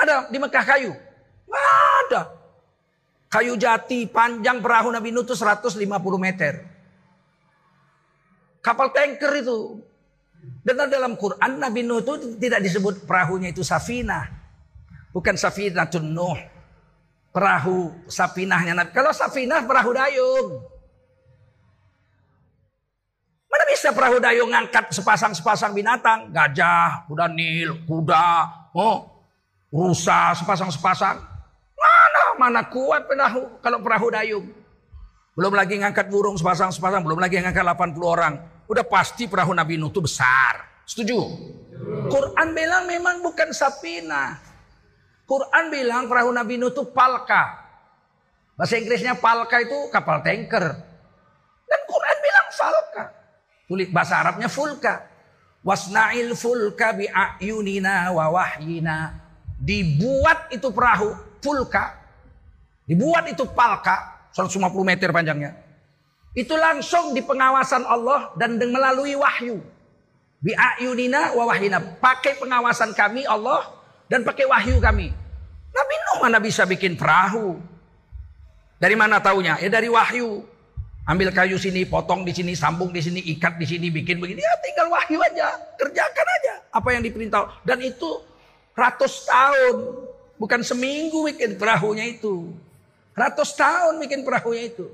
Ada 0.02 0.28
di 0.34 0.38
Mekah 0.42 0.66
kayu? 0.66 0.94
ada. 2.12 2.22
Kayu 3.32 3.56
jati 3.56 4.12
panjang 4.12 4.60
perahu 4.60 4.92
Nabi 4.92 5.16
Nuh 5.16 5.24
itu 5.24 5.36
150 5.36 5.80
meter. 6.20 6.68
Kapal 8.60 8.92
tanker 8.92 9.32
itu. 9.40 9.80
Dan 10.66 10.90
dalam 10.92 11.16
Quran 11.16 11.62
Nabi 11.62 11.82
Nuh 11.88 12.04
itu 12.04 12.36
tidak 12.36 12.60
disebut 12.60 13.08
perahunya 13.08 13.56
itu 13.56 13.64
Safina. 13.64 14.28
Bukan 15.16 15.40
Safina 15.40 15.88
Nuh. 16.04 16.40
Perahu 17.32 17.96
Safinahnya 18.12 18.76
Nabi. 18.76 18.92
Kalau 18.92 19.16
Safinah 19.16 19.64
perahu 19.64 19.96
dayung. 19.96 20.68
Mana 23.48 23.64
bisa 23.68 23.96
perahu 23.96 24.20
dayung 24.20 24.52
ngangkat 24.52 24.92
sepasang-sepasang 24.92 25.72
binatang? 25.72 26.32
Gajah, 26.32 27.08
kuda 27.08 27.28
nil, 27.32 27.84
kuda, 27.84 28.48
oh, 28.72 29.11
rusa 29.72 30.36
sepasang-sepasang. 30.36 31.18
Mana 31.80 32.22
mana 32.38 32.62
kuat 32.68 33.08
perahu 33.08 33.58
kalau 33.64 33.80
perahu 33.80 34.08
dayung. 34.12 34.46
Belum 35.32 35.56
lagi 35.56 35.80
ngangkat 35.80 36.12
burung 36.12 36.36
sepasang-sepasang, 36.36 37.02
belum 37.08 37.18
lagi 37.18 37.40
ngangkat 37.40 37.64
80 37.64 38.04
orang. 38.04 38.34
Udah 38.68 38.84
pasti 38.84 39.32
perahu 39.32 39.56
Nabi 39.56 39.80
Nuh 39.80 39.88
itu 39.88 40.04
besar. 40.04 40.84
Setuju? 40.84 41.18
Quran 42.12 42.48
bilang 42.52 42.84
memang 42.84 43.24
bukan 43.24 43.56
sapina. 43.56 44.36
Quran 45.24 45.72
bilang 45.72 46.12
perahu 46.12 46.36
Nabi 46.36 46.60
Nuh 46.60 46.76
itu 46.76 46.84
palka. 46.92 47.64
Bahasa 48.60 48.76
Inggrisnya 48.76 49.16
palka 49.16 49.64
itu 49.64 49.88
kapal 49.88 50.20
tanker. 50.20 50.66
Dan 51.66 51.82
Quran 51.88 52.18
bilang 52.20 52.48
falka. 52.52 53.04
Tulis 53.72 53.88
bahasa 53.88 54.20
Arabnya 54.20 54.52
fulka. 54.52 55.08
Wasna'il 55.64 56.36
fulka 56.36 56.92
bi'ayunina 56.92 58.12
wa 58.12 58.36
wahyina. 58.36 59.31
Dibuat 59.62 60.50
itu 60.50 60.74
perahu 60.74 61.14
fulka. 61.38 61.94
Dibuat 62.90 63.30
itu 63.30 63.46
palka 63.46 64.26
150 64.34 64.58
meter 64.82 65.14
panjangnya. 65.14 65.54
Itu 66.34 66.58
langsung 66.58 67.14
di 67.14 67.22
pengawasan 67.22 67.86
Allah 67.86 68.34
dan 68.42 68.58
melalui 68.58 69.14
wahyu. 69.14 69.62
Bi'ayunina 70.42 71.38
wa 71.38 71.46
wahyina. 71.46 71.78
Pakai 72.02 72.42
pengawasan 72.42 72.98
kami 72.98 73.22
Allah 73.30 73.70
dan 74.10 74.26
pakai 74.26 74.50
wahyu 74.50 74.82
kami. 74.82 75.14
Nabi 75.72 75.96
Nuh 75.96 76.18
mana 76.26 76.42
bisa 76.42 76.66
bikin 76.66 76.98
perahu? 76.98 77.62
Dari 78.82 78.98
mana 78.98 79.22
taunya? 79.22 79.62
Ya 79.62 79.70
dari 79.70 79.94
wahyu. 79.94 80.42
Ambil 81.06 81.34
kayu 81.34 81.58
sini, 81.58 81.86
potong 81.86 82.26
di 82.26 82.34
sini, 82.34 82.54
sambung 82.58 82.94
di 82.94 83.02
sini, 83.02 83.22
ikat 83.36 83.58
di 83.58 83.66
sini, 83.66 83.94
bikin 83.94 84.18
begini. 84.18 84.42
Ya 84.42 84.54
tinggal 84.62 84.90
wahyu 84.90 85.22
aja. 85.22 85.54
Kerjakan 85.78 86.28
aja 86.42 86.54
apa 86.74 86.90
yang 86.96 87.02
diperintah. 87.06 87.62
Dan 87.68 87.84
itu 87.84 88.10
ratus 88.82 89.30
tahun. 89.30 89.76
Bukan 90.42 90.66
seminggu 90.66 91.22
bikin 91.30 91.54
perahunya 91.62 92.18
itu. 92.18 92.50
Ratus 93.14 93.54
tahun 93.54 94.02
bikin 94.02 94.26
perahunya 94.26 94.74
itu. 94.74 94.90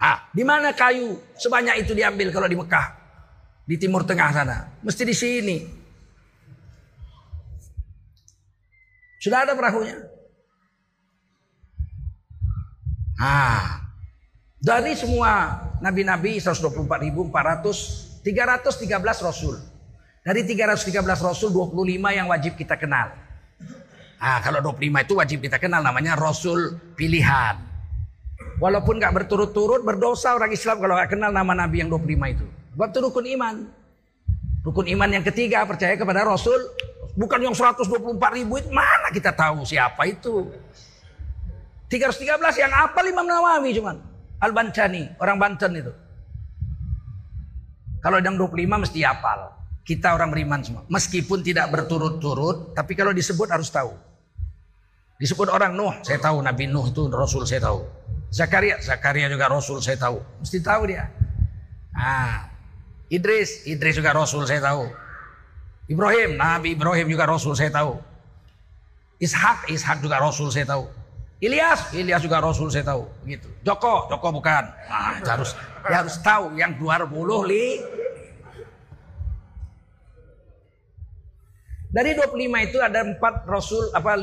Ah, 0.00 0.24
di 0.32 0.40
mana 0.40 0.72
kayu 0.72 1.20
sebanyak 1.36 1.84
itu 1.84 1.92
diambil 1.92 2.32
kalau 2.32 2.48
di 2.48 2.56
Mekah? 2.56 2.96
Di 3.68 3.76
Timur 3.76 4.08
Tengah 4.08 4.30
sana. 4.32 4.58
Mesti 4.80 5.02
di 5.04 5.16
sini. 5.16 5.56
Sudah 9.20 9.44
ada 9.44 9.52
perahunya. 9.56 9.96
Ah, 13.20 13.84
dari 14.60 14.96
semua 14.96 15.60
nabi-nabi 15.80 16.40
124.400 16.40 18.14
313 18.24 19.20
rasul. 19.20 19.60
Dari 20.24 20.40
313 20.40 21.04
rasul 21.20 21.52
25 21.52 22.08
yang 22.16 22.32
wajib 22.32 22.56
kita 22.56 22.80
kenal. 22.80 23.12
Nah, 24.16 24.40
kalau 24.40 24.72
25 24.72 25.04
itu 25.04 25.12
wajib 25.20 25.38
kita 25.44 25.60
kenal 25.60 25.84
namanya 25.84 26.16
Rasul 26.16 26.80
pilihan. 26.96 27.60
Walaupun 28.56 28.96
gak 28.96 29.12
berturut-turut 29.12 29.84
berdosa 29.84 30.32
orang 30.32 30.48
Islam 30.48 30.80
kalau 30.80 30.96
gak 30.96 31.12
kenal 31.12 31.28
nama 31.28 31.52
Nabi 31.52 31.84
yang 31.84 31.92
25 31.92 32.32
itu. 32.32 32.46
Sebab 32.72 32.88
itu 32.88 32.98
rukun 33.04 33.26
iman. 33.36 33.54
Rukun 34.64 34.86
iman 34.96 35.08
yang 35.12 35.20
ketiga 35.28 35.68
percaya 35.68 35.92
kepada 35.92 36.24
Rasul. 36.24 36.56
Bukan 37.20 37.44
yang 37.44 37.52
124 37.52 37.84
ribu 38.32 38.56
itu 38.56 38.72
mana 38.72 39.12
kita 39.12 39.28
tahu 39.28 39.60
siapa 39.68 40.08
itu. 40.08 40.48
313 41.92 42.64
yang 42.64 42.72
apa 42.72 43.04
Imam 43.04 43.28
Nawawi 43.28 43.76
cuman. 43.76 44.00
Al-Bancani, 44.40 45.20
orang 45.20 45.36
Banten 45.36 45.72
itu. 45.84 45.92
Kalau 48.00 48.24
yang 48.24 48.40
25 48.40 48.88
mesti 48.88 49.04
hafal. 49.04 49.63
Kita 49.84 50.16
orang 50.16 50.32
beriman 50.32 50.64
semua. 50.64 50.82
Meskipun 50.88 51.44
tidak 51.44 51.68
berturut-turut, 51.68 52.72
tapi 52.72 52.96
kalau 52.96 53.12
disebut 53.12 53.52
harus 53.52 53.68
tahu. 53.68 53.92
Disebut 55.20 55.52
orang 55.52 55.76
Nuh, 55.76 55.94
saya 56.00 56.18
tahu 56.18 56.40
Nabi 56.40 56.66
Nuh 56.66 56.88
itu 56.88 57.06
Rasul 57.12 57.44
saya 57.44 57.68
tahu. 57.68 57.84
Zakaria, 58.32 58.80
Zakaria 58.82 59.30
juga 59.30 59.46
Rasul 59.46 59.78
saya 59.78 60.00
tahu. 60.00 60.18
Mesti 60.42 60.58
tahu 60.58 60.90
dia. 60.90 61.06
Ah, 61.94 62.50
Idris, 63.12 63.62
Idris 63.68 63.94
juga 63.94 64.10
Rasul 64.10 64.42
saya 64.48 64.58
tahu. 64.58 64.90
Ibrahim, 65.86 66.40
Nabi 66.40 66.74
Ibrahim 66.74 67.06
juga 67.06 67.28
Rasul 67.28 67.54
saya 67.54 67.70
tahu. 67.70 68.00
Ishak, 69.20 69.70
Ishak 69.70 70.02
juga 70.02 70.18
Rasul 70.18 70.50
saya 70.50 70.66
tahu. 70.66 70.88
Ilyas, 71.44 71.92
Ilyas 71.92 72.24
juga 72.24 72.40
Rasul 72.40 72.72
saya 72.72 72.88
tahu. 72.88 73.04
Begitu. 73.22 73.46
Joko, 73.62 74.08
Joko 74.08 74.28
bukan. 74.32 74.64
Nah, 74.88 75.20
harus 75.20 75.52
harus 75.84 76.16
tahu 76.24 76.56
yang 76.56 76.72
20 76.80 77.12
Dari 81.94 82.10
25 82.18 82.66
itu 82.66 82.78
ada 82.82 83.06
empat 83.06 83.46
rasul 83.46 83.86
apa 83.94 84.18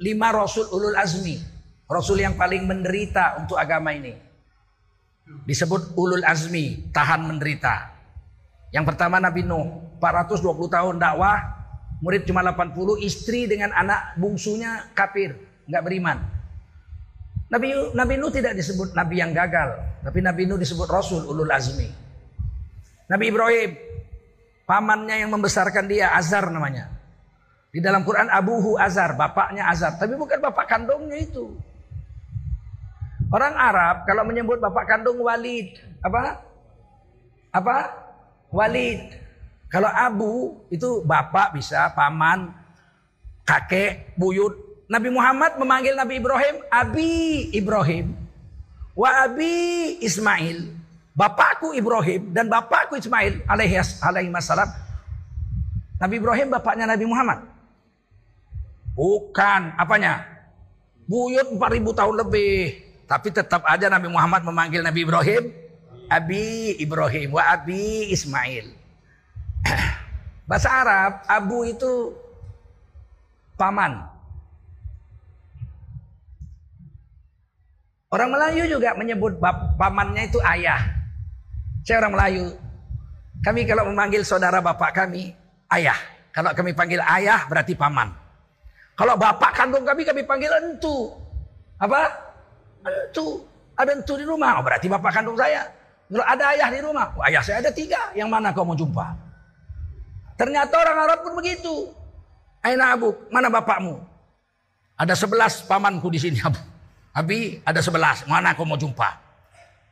lima 0.00 0.32
rasul 0.32 0.64
ulul 0.72 0.96
azmi. 0.96 1.36
Rasul 1.84 2.24
yang 2.24 2.40
paling 2.40 2.64
menderita 2.64 3.36
untuk 3.36 3.60
agama 3.60 3.92
ini. 3.92 4.16
Disebut 5.44 5.92
ulul 5.92 6.24
azmi, 6.24 6.88
tahan 6.88 7.28
menderita. 7.28 7.92
Yang 8.72 8.84
pertama 8.88 9.20
Nabi 9.20 9.44
Nuh, 9.44 9.92
420 10.00 10.72
tahun 10.72 10.96
dakwah, 10.96 11.36
murid 12.00 12.24
cuma 12.24 12.40
80, 12.40 13.04
istri 13.04 13.44
dengan 13.44 13.76
anak 13.76 14.16
bungsunya 14.16 14.88
kafir, 14.96 15.36
nggak 15.68 15.84
beriman. 15.84 16.16
Nabi 17.52 17.92
Nabi 17.92 18.14
Nuh 18.16 18.32
tidak 18.32 18.56
disebut 18.56 18.96
nabi 18.96 19.20
yang 19.20 19.36
gagal, 19.36 19.76
tapi 20.00 20.24
Nabi 20.24 20.48
Nuh 20.48 20.56
disebut 20.56 20.88
rasul 20.88 21.28
ulul 21.28 21.52
azmi. 21.52 21.92
Nabi 23.12 23.24
Ibrahim, 23.28 23.70
pamannya 24.64 25.20
yang 25.20 25.28
membesarkan 25.28 25.84
dia 25.84 26.16
Azar 26.16 26.48
namanya. 26.48 27.01
Di 27.72 27.80
dalam 27.80 28.04
Quran 28.04 28.28
Abuhu 28.28 28.76
Azar, 28.76 29.16
bapaknya 29.16 29.64
Azar. 29.64 29.96
Tapi 29.96 30.12
bukan 30.12 30.36
bapak 30.44 30.68
kandungnya 30.68 31.16
itu. 31.16 31.56
Orang 33.32 33.56
Arab 33.56 34.04
kalau 34.04 34.28
menyebut 34.28 34.60
bapak 34.60 34.84
kandung 34.84 35.24
Walid. 35.24 35.80
Apa? 36.04 36.44
Apa? 37.48 37.76
Walid. 38.52 39.16
Kalau 39.72 39.88
Abu 39.88 40.60
itu 40.68 41.00
bapak 41.00 41.56
bisa, 41.56 41.88
paman, 41.96 42.52
kakek, 43.48 44.12
buyut. 44.20 44.52
Nabi 44.84 45.08
Muhammad 45.08 45.56
memanggil 45.56 45.96
Nabi 45.96 46.20
Ibrahim 46.20 46.60
Abi 46.68 47.12
Ibrahim. 47.56 48.12
Wa 48.92 49.24
Abi 49.24 49.96
Ismail. 50.04 50.76
Bapakku 51.16 51.72
Ibrahim 51.72 52.36
dan 52.36 52.52
bapakku 52.52 53.00
Ismail 53.00 53.48
alaihi 53.48 53.80
wassalam. 54.28 54.68
Nabi 55.96 56.20
Ibrahim 56.20 56.52
bapaknya 56.52 56.84
Nabi 56.84 57.08
Muhammad. 57.08 57.51
Bukan, 58.92 59.76
apanya? 59.80 60.24
Buyut 61.08 61.48
4000 61.56 61.98
tahun 61.98 62.14
lebih. 62.26 62.56
Tapi 63.08 63.28
tetap 63.28 63.64
aja 63.68 63.92
Nabi 63.92 64.08
Muhammad 64.08 64.44
memanggil 64.44 64.80
Nabi 64.80 65.04
Ibrahim 65.04 65.62
Abi 66.12 66.76
Ibrahim 66.76 67.32
wa 67.32 67.42
Abi 67.48 68.12
Ismail. 68.12 68.68
Bahasa 70.48 70.68
Arab, 70.68 71.12
Abu 71.24 71.64
itu 71.64 72.12
paman. 73.56 74.04
Orang 78.12 78.28
Melayu 78.28 78.68
juga 78.68 78.92
menyebut 78.92 79.40
pamannya 79.80 80.28
itu 80.28 80.36
ayah. 80.44 80.84
Saya 81.80 82.04
orang 82.04 82.12
Melayu. 82.12 82.46
Kami 83.40 83.64
kalau 83.64 83.88
memanggil 83.88 84.20
saudara 84.20 84.60
bapak 84.60 84.92
kami, 84.92 85.32
ayah. 85.72 85.96
Kalau 86.28 86.52
kami 86.52 86.76
panggil 86.76 87.00
ayah 87.00 87.48
berarti 87.48 87.72
paman. 87.72 88.21
Kalau 88.92 89.14
bapak 89.16 89.52
kandung 89.56 89.84
kami, 89.84 90.04
kami 90.04 90.22
panggil 90.24 90.52
entu. 90.60 91.10
Apa? 91.80 92.12
Entu. 92.84 93.40
Ada 93.76 93.96
entu 93.96 94.14
di 94.20 94.24
rumah. 94.28 94.60
Oh, 94.60 94.64
berarti 94.64 94.86
bapak 94.86 95.10
kandung 95.16 95.34
saya. 95.34 95.64
Kalau 96.12 96.24
ada 96.28 96.44
ayah 96.52 96.68
di 96.68 96.80
rumah. 96.84 97.08
Oh, 97.16 97.24
ayah 97.24 97.40
saya 97.40 97.64
ada 97.64 97.72
tiga. 97.72 98.12
Yang 98.12 98.28
mana 98.28 98.52
kau 98.52 98.68
mau 98.68 98.76
jumpa? 98.76 99.16
Ternyata 100.36 100.74
orang 100.76 100.98
Arab 101.08 101.18
pun 101.24 101.32
begitu. 101.40 101.88
Aina 102.62 102.94
abu, 102.94 103.10
mana 103.32 103.50
bapakmu? 103.50 103.98
Ada 104.94 105.18
sebelas 105.18 105.66
pamanku 105.66 106.06
di 106.12 106.20
sini 106.22 106.38
abu. 106.38 106.60
Abi 107.12 107.60
ada 107.66 107.82
sebelas, 107.82 108.24
mana 108.24 108.54
kau 108.54 108.64
mau 108.64 108.78
jumpa? 108.78 109.08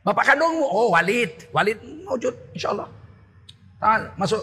Bapak 0.01 0.33
kandungmu? 0.33 0.65
Oh 0.65 0.95
Walid, 0.97 1.51
Walid 1.53 1.77
wujud 2.09 2.33
insya 2.57 2.73
Allah. 2.73 2.89
masuk. 4.17 4.41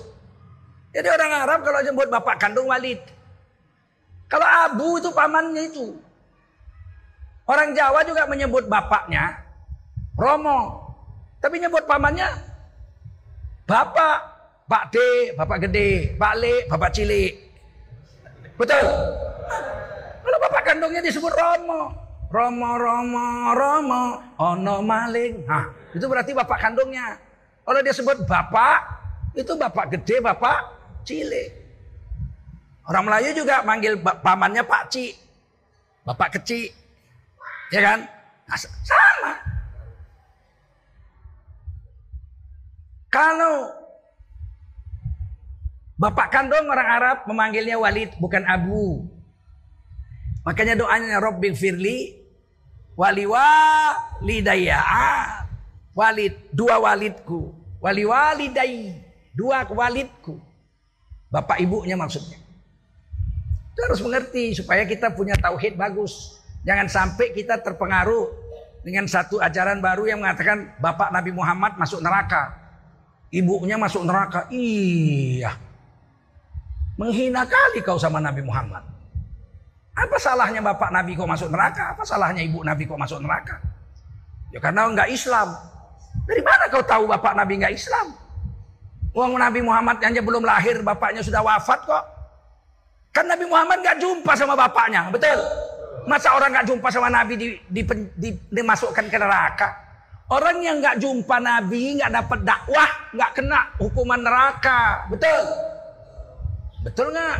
Jadi 0.93 1.07
orang 1.09 1.45
Arab 1.45 1.59
kalau 1.65 1.79
nyebut 1.81 2.07
bapak 2.09 2.35
kandung 2.37 2.69
Walid. 2.69 3.01
Kalau 4.27 4.47
Abu 4.47 4.99
itu 4.99 5.09
pamannya 5.11 5.63
itu. 5.71 5.95
Orang 7.47 7.71
Jawa 7.71 8.03
juga 8.03 8.27
menyebut 8.27 8.67
bapaknya 8.67 9.39
Romo. 10.19 10.83
Tapi 11.39 11.63
nyebut 11.63 11.87
pamannya 11.87 12.27
bapak, 13.63 14.17
Pak 14.67 14.83
D, 14.91 14.95
bapak 15.39 15.57
gede, 15.63 16.19
Pak 16.19 16.33
Le, 16.43 16.67
bapak 16.67 16.91
cilik. 16.91 17.33
Betul? 18.59 18.83
Kalau 20.27 20.37
bapak 20.43 20.61
kandungnya 20.67 20.99
disebut 20.99 21.31
Romo. 21.31 22.07
Romo, 22.27 22.75
Romo, 22.75 23.55
Romo, 23.55 24.03
ono 24.35 24.83
maling. 24.83 25.47
Nah, 25.47 25.71
itu 25.95 26.03
berarti 26.11 26.35
bapak 26.35 26.59
kandungnya. 26.59 27.15
Kalau 27.63 27.79
dia 27.79 27.95
sebut 27.95 28.27
bapak, 28.27 28.83
itu 29.31 29.55
bapak 29.55 29.95
gede, 29.95 30.19
bapak 30.19 30.57
cilik. 31.07 31.56
Orang 32.87 33.03
Melayu 33.03 33.35
juga 33.35 33.61
manggil 33.67 33.99
pamannya 33.99 34.63
Pak 34.63 34.83
Ci. 34.87 35.11
Bapak 36.07 36.39
kecil. 36.39 36.71
Ya 37.67 37.83
kan? 37.83 37.99
Nah, 38.47 38.57
sama. 38.63 39.31
Kalau 43.11 43.55
bapak 45.99 46.27
kandung 46.31 46.71
orang 46.71 46.89
Arab 46.95 47.17
memanggilnya 47.27 47.75
Walid 47.75 48.15
bukan 48.23 48.47
Abu. 48.47 49.03
Makanya 50.47 50.79
doanya 50.79 51.19
Robbi 51.19 51.51
Firli 51.51 52.23
waliwa 52.95 53.45
lidaya 54.25 54.79
walid 55.93 56.33
dua 56.49 56.81
walidku 56.81 57.53
wali 57.77 58.05
walidai 58.09 58.97
dua 59.37 59.69
walidku 59.69 60.41
bapak 61.29 61.61
ibunya 61.61 61.93
maksudnya 61.93 62.46
kita 63.77 63.93
harus 63.93 64.01
mengerti 64.01 64.57
supaya 64.57 64.89
kita 64.89 65.13
punya 65.13 65.37
tauhid 65.37 65.77
bagus 65.77 66.41
jangan 66.65 66.89
sampai 66.89 67.29
kita 67.29 67.61
terpengaruh 67.61 68.33
dengan 68.81 69.05
satu 69.05 69.37
ajaran 69.37 69.77
baru 69.77 70.09
yang 70.09 70.25
mengatakan 70.25 70.73
bapak 70.81 71.13
Nabi 71.13 71.29
Muhammad 71.29 71.77
masuk 71.77 72.01
neraka 72.01 72.57
ibunya 73.29 73.77
masuk 73.77 74.01
neraka 74.01 74.49
iya 74.49 75.53
menghina 76.97 77.45
kali 77.45 77.85
kau 77.85 78.01
sama 78.01 78.17
Nabi 78.17 78.41
Muhammad 78.41 78.97
apa 79.97 80.17
salahnya 80.21 80.61
bapak 80.61 80.93
Nabi 80.93 81.17
kok 81.17 81.25
masuk 81.25 81.49
neraka? 81.49 81.97
Apa 81.97 82.05
salahnya 82.05 82.45
ibu 82.45 82.61
Nabi 82.61 82.85
kok 82.85 83.01
masuk 83.01 83.17
neraka? 83.17 83.57
Ya 84.53 84.61
karena 84.61 84.85
enggak 84.85 85.09
Islam. 85.09 85.57
Dari 86.29 86.41
mana 86.45 86.69
kau 86.69 86.85
tahu 86.85 87.09
bapak 87.09 87.33
Nabi 87.33 87.57
enggak 87.57 87.73
Islam? 87.73 88.13
Uang 89.17 89.41
Nabi 89.41 89.65
Muhammad 89.65 89.97
yang 89.97 90.21
belum 90.21 90.45
lahir, 90.45 90.85
bapaknya 90.85 91.25
sudah 91.25 91.41
wafat 91.41 91.81
kok. 91.89 92.16
Kan 93.17 93.25
Nabi 93.25 93.49
Muhammad 93.49 93.81
enggak 93.81 93.97
jumpa 93.97 94.31
sama 94.37 94.53
bapaknya, 94.53 95.09
betul? 95.09 95.41
Masa 96.05 96.37
orang 96.37 96.53
enggak 96.53 96.69
jumpa 96.69 96.85
sama 96.93 97.09
Nabi 97.09 97.33
di, 97.33 97.47
di, 97.65 97.81
di, 98.13 98.29
dimasukkan 98.53 99.09
ke 99.09 99.17
neraka? 99.17 99.73
Orang 100.29 100.61
yang 100.61 100.77
enggak 100.77 101.01
jumpa 101.01 101.41
Nabi, 101.41 101.97
enggak 101.97 102.13
dapat 102.13 102.45
dakwah, 102.45 103.09
enggak 103.17 103.31
kena 103.33 103.73
hukuman 103.81 104.21
neraka, 104.21 105.09
betul? 105.09 105.43
Betul 106.85 107.09
nggak? 107.09 107.37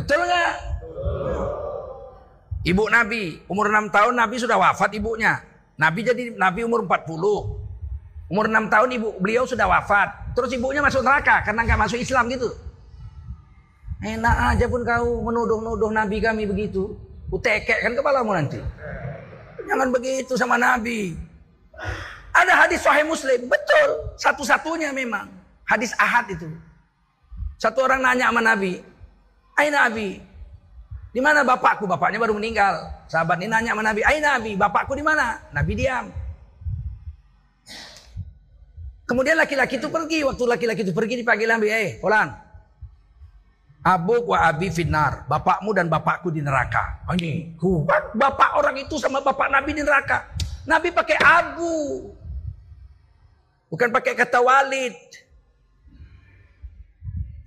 Betul 0.00 0.20
nggak? 0.24 0.52
Ibu 2.72 2.84
Nabi, 2.88 3.22
umur 3.52 3.68
6 3.68 3.92
tahun 3.92 4.14
Nabi 4.16 4.36
sudah 4.40 4.56
wafat 4.56 4.96
ibunya. 4.96 5.44
Nabi 5.76 6.08
jadi 6.08 6.32
Nabi 6.40 6.64
umur 6.64 6.88
40. 6.88 8.32
Umur 8.32 8.44
6 8.48 8.72
tahun 8.72 8.88
ibu 8.96 9.08
beliau 9.20 9.44
sudah 9.44 9.68
wafat. 9.68 10.32
Terus 10.32 10.56
ibunya 10.56 10.80
masuk 10.80 11.04
neraka 11.04 11.44
karena 11.44 11.68
nggak 11.68 11.80
masuk 11.84 12.00
Islam 12.00 12.32
gitu. 12.32 12.48
Enak 13.98 14.36
aja 14.54 14.66
pun 14.70 14.86
kau 14.86 15.26
menuduh-nuduh 15.26 15.90
Nabi 15.90 16.22
kami 16.22 16.46
begitu. 16.46 16.94
Utekek 17.34 17.82
kan 17.82 17.92
kepalamu 17.98 18.30
nanti. 18.30 18.62
Jangan 19.66 19.90
begitu 19.90 20.38
sama 20.38 20.54
Nabi. 20.54 21.18
Ada 22.30 22.54
hadis 22.66 22.80
Sahih 22.86 23.02
Muslim, 23.02 23.50
betul. 23.50 23.88
Satu-satunya 24.14 24.94
memang. 24.94 25.26
Hadis 25.66 25.90
ahad 25.98 26.30
itu. 26.30 26.46
Satu 27.58 27.82
orang 27.82 28.00
nanya 28.00 28.30
sama 28.30 28.38
Nabi, 28.38 28.78
Aina 29.58 29.90
Abi. 29.90 30.22
Di 31.10 31.18
mana 31.18 31.42
bapakku? 31.42 31.90
Bapaknya 31.90 32.22
baru 32.22 32.38
meninggal. 32.38 32.78
Sahabat 33.10 33.42
ini 33.42 33.50
nanya 33.50 33.74
sama 33.74 33.82
Nabi, 33.82 34.06
Aina 34.06 34.38
Abi, 34.38 34.54
bapakku 34.54 34.94
di 34.94 35.02
mana? 35.02 35.42
Nabi 35.50 35.74
diam. 35.74 36.06
Kemudian 39.10 39.34
laki-laki 39.34 39.82
itu 39.82 39.90
pergi. 39.90 40.22
Waktu 40.22 40.42
laki-laki 40.46 40.86
itu 40.86 40.94
pergi 40.94 41.18
dipanggil 41.18 41.50
Nabi, 41.50 41.66
eh, 41.66 41.90
Fulan. 41.98 42.47
Abu 43.82 44.34
wa 44.34 44.38
abi 44.42 44.68
finar. 44.74 45.24
Bapakmu 45.30 45.70
dan 45.72 45.86
bapakku 45.86 46.34
di 46.34 46.42
neraka. 46.42 47.02
Oh, 47.06 47.14
ini, 47.14 47.54
bapak 48.14 48.58
orang 48.58 48.76
itu 48.82 48.98
sama 48.98 49.22
bapak 49.22 49.48
Nabi 49.48 49.70
di 49.74 49.82
neraka. 49.86 50.28
Nabi 50.68 50.92
pakai 50.92 51.16
abu. 51.16 52.10
Bukan 53.68 53.88
pakai 53.92 54.12
kata 54.16 54.40
walid. 54.40 54.96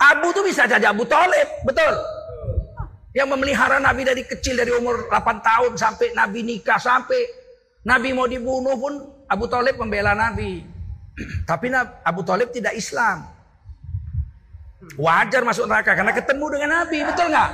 Abu 0.01 0.33
tuh 0.33 0.41
bisa 0.41 0.65
saja 0.65 0.89
Abu 0.89 1.05
Talib, 1.05 1.45
betul. 1.61 1.93
Yang 3.13 3.27
memelihara 3.37 3.77
Nabi 3.77 4.01
dari 4.01 4.25
kecil 4.25 4.57
dari 4.57 4.73
umur 4.73 5.05
8 5.05 5.45
tahun 5.45 5.71
sampai 5.77 6.17
Nabi 6.17 6.41
nikah 6.41 6.81
sampai 6.81 7.21
Nabi 7.85 8.09
mau 8.13 8.25
dibunuh 8.25 8.73
pun 8.81 8.93
Abu 9.29 9.45
Talib 9.45 9.77
membela 9.77 10.17
Nabi. 10.17 10.65
Tapi 11.49 11.69
Abu 12.01 12.25
Talib 12.25 12.49
tidak 12.49 12.73
Islam. 12.73 13.29
Wajar 14.99 15.41
masuk 15.47 15.67
neraka 15.71 15.95
karena 15.95 16.11
ketemu 16.11 16.45
dengan 16.51 16.69
Nabi, 16.83 16.99
betul 17.07 17.27
nggak? 17.31 17.51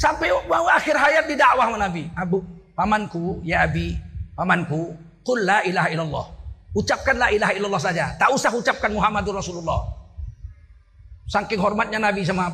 Sampai 0.00 0.32
akhir 0.72 0.96
hayat 0.96 1.24
didakwah 1.28 1.68
sama 1.68 1.78
Nabi. 1.78 2.08
Abu, 2.16 2.40
pamanku, 2.72 3.44
ya 3.44 3.68
Abi, 3.68 4.00
pamanku, 4.32 4.96
kul 5.20 5.44
la 5.44 5.60
ilaha 5.62 5.88
illallah. 5.92 6.26
Ucapkan 6.72 7.20
la 7.20 7.28
ilaha 7.28 7.52
illallah 7.52 7.82
saja. 7.82 8.16
Tak 8.16 8.32
usah 8.32 8.48
ucapkan 8.56 8.88
Muhammadur 8.88 9.36
Rasulullah. 9.36 9.84
Saking 11.28 11.60
hormatnya 11.60 12.00
Nabi 12.00 12.24
sama 12.24 12.48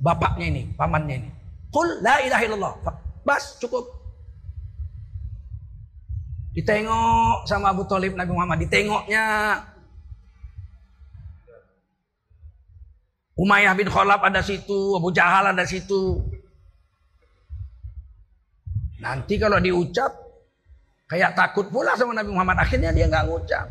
bapaknya 0.00 0.48
ini, 0.48 0.62
pamannya 0.72 1.14
ini. 1.20 1.30
Kul 1.68 2.00
la 2.00 2.24
ilaha 2.24 2.42
illallah. 2.48 2.72
Bas, 3.20 3.60
cukup. 3.60 3.84
Ditengok 6.56 7.44
sama 7.44 7.76
Abu 7.76 7.84
Talib 7.84 8.16
Nabi 8.16 8.32
Muhammad. 8.32 8.64
Ditengoknya 8.64 9.24
Umayyah 13.36 13.76
bin 13.76 13.92
Khalaf 13.92 14.24
ada 14.24 14.40
situ, 14.40 14.96
Abu 14.96 15.12
Jahal 15.12 15.52
ada 15.52 15.64
situ. 15.68 16.24
Nanti 18.96 19.36
kalau 19.36 19.60
diucap 19.60 20.08
kayak 21.04 21.36
takut 21.36 21.68
pula 21.68 21.92
sama 22.00 22.16
Nabi 22.16 22.32
Muhammad. 22.32 22.64
Akhirnya 22.64 22.96
dia 22.96 23.04
nggak 23.06 23.28
ngucap. 23.28 23.68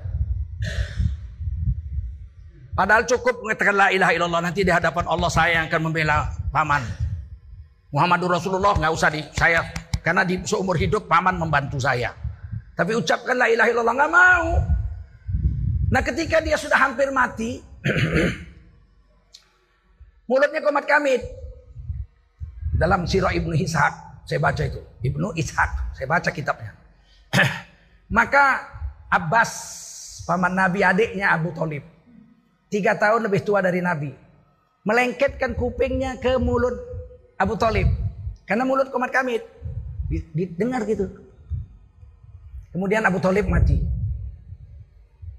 Padahal 2.75 3.07
cukup 3.07 3.41
mengatakan 3.41 3.75
la 3.75 3.87
ilaha 3.89 4.11
illallah 4.13 4.41
nanti 4.43 4.61
di 4.61 4.69
hadapan 4.69 5.07
Allah 5.07 5.31
saya 5.31 5.63
yang 5.63 5.65
akan 5.71 5.81
membela 5.89 6.29
paman. 6.53 6.83
Muhammadur 7.89 8.35
Rasulullah 8.35 8.75
nggak 8.75 8.93
usah 8.93 9.09
di 9.09 9.23
saya 9.31 9.63
karena 10.03 10.27
di 10.27 10.43
seumur 10.43 10.77
hidup 10.77 11.09
paman 11.09 11.39
membantu 11.39 11.81
saya. 11.81 12.13
Tapi 12.75 12.91
ucapkan 12.93 13.33
la 13.33 13.47
ilaha 13.47 13.71
illallah 13.71 13.95
nggak 13.95 14.13
mau. 14.13 14.47
Nah 15.89 16.01
ketika 16.03 16.43
dia 16.43 16.59
sudah 16.59 16.75
hampir 16.75 17.07
mati, 17.15 17.63
mulutnya 20.29 20.61
komat 20.61 20.85
kamit. 20.85 21.21
Dalam 22.75 23.07
sirah 23.07 23.31
Ibnu 23.31 23.55
Ishaq, 23.55 24.27
saya 24.27 24.39
baca 24.41 24.61
itu. 24.65 24.83
Ibnu 25.05 25.31
Ishaq, 25.39 25.95
saya 25.95 26.07
baca 26.11 26.29
kitabnya. 26.29 26.75
Maka 28.17 28.67
Abbas, 29.07 29.51
paman 30.27 30.51
Nabi 30.51 30.83
adiknya 30.83 31.31
Abu 31.31 31.55
Talib. 31.55 31.87
Tiga 32.67 32.97
tahun 32.99 33.31
lebih 33.31 33.47
tua 33.47 33.63
dari 33.63 33.79
Nabi. 33.79 34.11
Melengketkan 34.83 35.55
kupingnya 35.55 36.19
ke 36.19 36.35
mulut 36.35 36.75
Abu 37.39 37.55
Talib. 37.55 37.87
Karena 38.43 38.67
mulut 38.67 38.91
komat 38.91 39.09
kamit. 39.09 39.41
Didengar 40.11 40.83
gitu. 40.85 41.09
Kemudian 42.75 43.01
Abu 43.07 43.23
Talib 43.23 43.47
mati. 43.47 43.79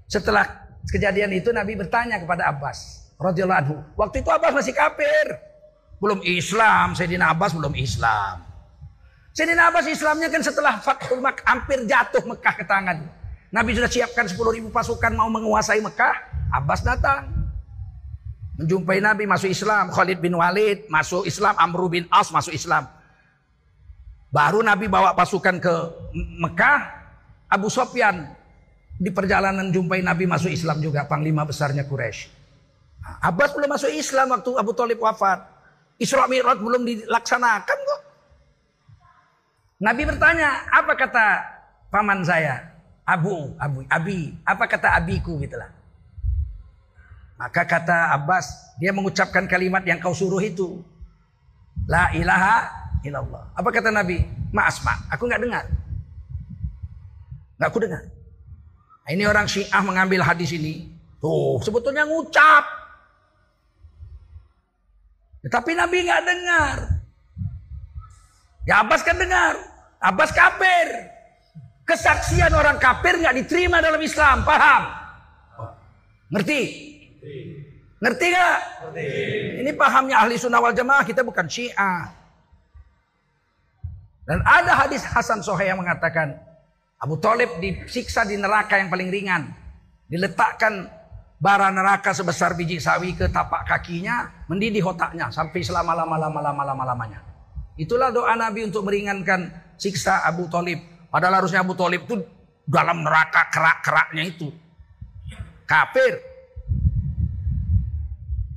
Setelah 0.09 0.67
kejadian 0.89 1.35
itu 1.35 1.53
Nabi 1.53 1.77
bertanya 1.77 2.17
kepada 2.19 2.49
Abbas. 2.49 3.06
Radhiyallahu 3.17 3.59
anhu. 3.59 3.75
Waktu 3.97 4.21
itu 4.21 4.29
Abbas 4.29 4.53
masih 4.53 4.73
kafir. 4.73 5.25
Belum 5.97 6.21
Islam. 6.21 6.93
Sayyidina 6.93 7.33
Abbas 7.33 7.57
belum 7.57 7.73
Islam. 7.73 8.45
Sayyidina 9.33 9.69
Abbas 9.69 9.85
Islamnya 9.89 10.29
kan 10.29 10.41
setelah 10.41 10.81
Fathul 10.81 11.21
Mak 11.21 11.41
hampir 11.45 11.85
jatuh 11.85 12.25
Mekah 12.25 12.55
ke 12.57 12.65
tangan. 12.65 12.97
Nabi 13.53 13.73
sudah 13.73 13.89
siapkan 13.89 14.25
10 14.29 14.37
ribu 14.53 14.69
pasukan 14.69 15.13
mau 15.13 15.29
menguasai 15.29 15.81
Mekah. 15.81 16.15
Abbas 16.53 16.85
datang. 16.85 17.33
Menjumpai 18.57 19.01
Nabi 19.01 19.29
masuk 19.29 19.49
Islam. 19.49 19.89
Khalid 19.93 20.21
bin 20.21 20.33
Walid 20.37 20.85
masuk 20.89 21.25
Islam. 21.25 21.53
Amru 21.57 21.89
bin 21.89 22.05
As 22.13 22.29
masuk 22.29 22.53
Islam. 22.53 22.85
Baru 24.29 24.61
Nabi 24.61 24.85
bawa 24.85 25.17
pasukan 25.17 25.57
ke 25.57 25.73
Mekah. 26.41 26.97
Abu 27.47 27.71
Sofyan 27.71 28.27
di 28.99 29.07
perjalanan 29.13 29.71
jumpai 29.71 30.03
Nabi 30.03 30.27
masuk 30.27 30.51
Islam 30.51 30.83
juga 30.83 31.07
panglima 31.07 31.47
besarnya 31.47 31.87
Quraisy. 31.87 32.36
Abbas 33.23 33.55
belum 33.55 33.69
masuk 33.71 33.91
Islam 33.91 34.33
waktu 34.35 34.51
Abu 34.55 34.71
Talib 34.75 34.99
wafat. 35.01 35.43
Isra 35.97 36.29
Mi'raj 36.29 36.61
belum 36.61 36.85
dilaksanakan 36.85 37.77
kok. 37.81 38.01
Nabi 39.77 40.03
bertanya, 40.05 40.65
apa 40.73 40.93
kata 40.97 41.25
paman 41.89 42.21
saya? 42.25 42.73
Abu, 43.07 43.55
Abu, 43.57 43.85
Abi, 43.87 44.35
apa 44.43 44.67
kata 44.67 44.93
abiku 44.97 45.39
gitulah. 45.39 45.71
Maka 47.37 47.63
kata 47.63 48.17
Abbas, 48.17 48.75
dia 48.81 48.89
mengucapkan 48.89 49.45
kalimat 49.45 49.85
yang 49.85 50.01
kau 50.01 50.11
suruh 50.11 50.41
itu. 50.41 50.81
La 51.85 52.09
ilaha 52.11 52.67
illallah. 53.05 53.53
Apa 53.53 53.69
kata 53.69 53.93
Nabi? 53.93 54.25
Maaf, 54.49 54.81
mak, 54.81 55.05
aku 55.13 55.29
nggak 55.29 55.41
dengar. 55.45 55.65
Nggak 57.61 57.69
aku 57.69 57.79
dengar. 57.85 58.03
Nah, 59.05 59.11
ini 59.13 59.23
orang 59.23 59.47
Syiah 59.47 59.81
mengambil 59.85 60.25
hadis 60.25 60.51
ini. 60.51 60.89
Tuh, 61.21 61.61
sebetulnya 61.61 62.03
ngucap. 62.03 62.65
Tetapi 65.45 65.71
Nabi 65.77 65.97
nggak 66.05 66.23
dengar. 66.25 66.77
Ya 68.67 68.83
Abbas 68.83 69.01
kan 69.05 69.15
dengar. 69.15 69.53
Abbas 70.01 70.31
kafir. 70.33 70.87
Kesaksian 71.87 72.51
orang 72.51 72.77
kafir 72.81 73.15
nggak 73.15 73.35
diterima 73.45 73.79
dalam 73.79 74.01
Islam. 74.03 74.43
Paham? 74.43 74.83
Ngerti? 76.33 76.61
Ngerti 78.03 78.25
nggak? 78.27 78.57
Ini 79.63 79.71
pahamnya 79.73 80.15
ahli 80.19 80.35
sunnah 80.35 80.59
wal 80.59 80.75
jamaah. 80.75 81.07
Kita 81.07 81.23
bukan 81.23 81.47
syiah. 81.47 82.11
Dan 84.27 84.43
ada 84.43 84.83
hadis 84.83 85.07
Hasan 85.07 85.39
Sohe 85.39 85.63
yang 85.71 85.79
mengatakan 85.79 86.35
Abu 86.99 87.15
Talib 87.23 87.63
disiksa 87.63 88.27
di 88.27 88.35
neraka 88.35 88.75
yang 88.75 88.91
paling 88.91 89.07
ringan. 89.07 89.47
Diletakkan 90.11 90.91
bara 91.37 91.69
neraka 91.69 92.13
sebesar 92.17 92.57
biji 92.57 92.81
sawi 92.81 93.13
ke 93.13 93.29
tapak 93.29 93.65
kakinya, 93.69 94.45
mendidih 94.49 94.81
otaknya 94.85 95.29
sampai 95.29 95.61
selama-lama-lama-lama-lamanya. 95.61 97.21
Itulah 97.77 98.09
doa 98.09 98.33
Nabi 98.33 98.65
untuk 98.65 98.89
meringankan 98.89 99.53
siksa 99.77 100.25
Abu 100.25 100.49
Talib. 100.49 100.81
Padahal 101.13 101.45
harusnya 101.45 101.61
Abu 101.61 101.77
Talib 101.77 102.09
itu 102.09 102.25
dalam 102.65 103.05
neraka 103.05 103.47
kerak-keraknya 103.53 104.23
itu. 104.25 104.49
Kafir. 105.69 106.17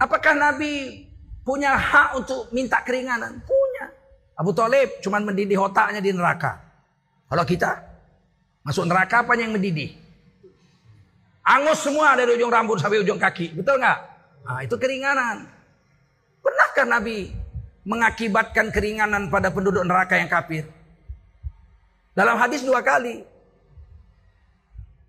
Apakah 0.00 0.32
Nabi 0.32 1.04
punya 1.44 1.76
hak 1.76 2.16
untuk 2.16 2.48
minta 2.56 2.80
keringanan? 2.80 3.44
Punya. 3.44 3.92
Abu 4.40 4.56
Talib 4.56 4.88
cuma 5.04 5.20
mendidih 5.20 5.60
otaknya 5.60 6.00
di 6.00 6.16
neraka. 6.16 6.56
Kalau 7.28 7.44
kita 7.44 7.76
masuk 8.64 8.88
neraka 8.88 9.20
apa 9.20 9.36
yang 9.36 9.52
mendidih? 9.52 9.92
Angus 11.40 11.80
semua 11.82 12.14
dari 12.14 12.36
ujung 12.36 12.52
rambut 12.52 12.78
sampai 12.78 13.00
ujung 13.00 13.16
kaki. 13.16 13.56
Betul 13.56 13.80
nggak? 13.80 13.98
Nah, 14.44 14.60
itu 14.64 14.76
keringanan. 14.76 15.48
Pernahkah 16.40 16.86
Nabi 16.88 17.32
mengakibatkan 17.84 18.72
keringanan 18.72 19.32
pada 19.32 19.48
penduduk 19.48 19.84
neraka 19.84 20.16
yang 20.20 20.28
kafir? 20.28 20.68
Dalam 22.12 22.36
hadis 22.36 22.64
dua 22.64 22.84
kali. 22.84 23.24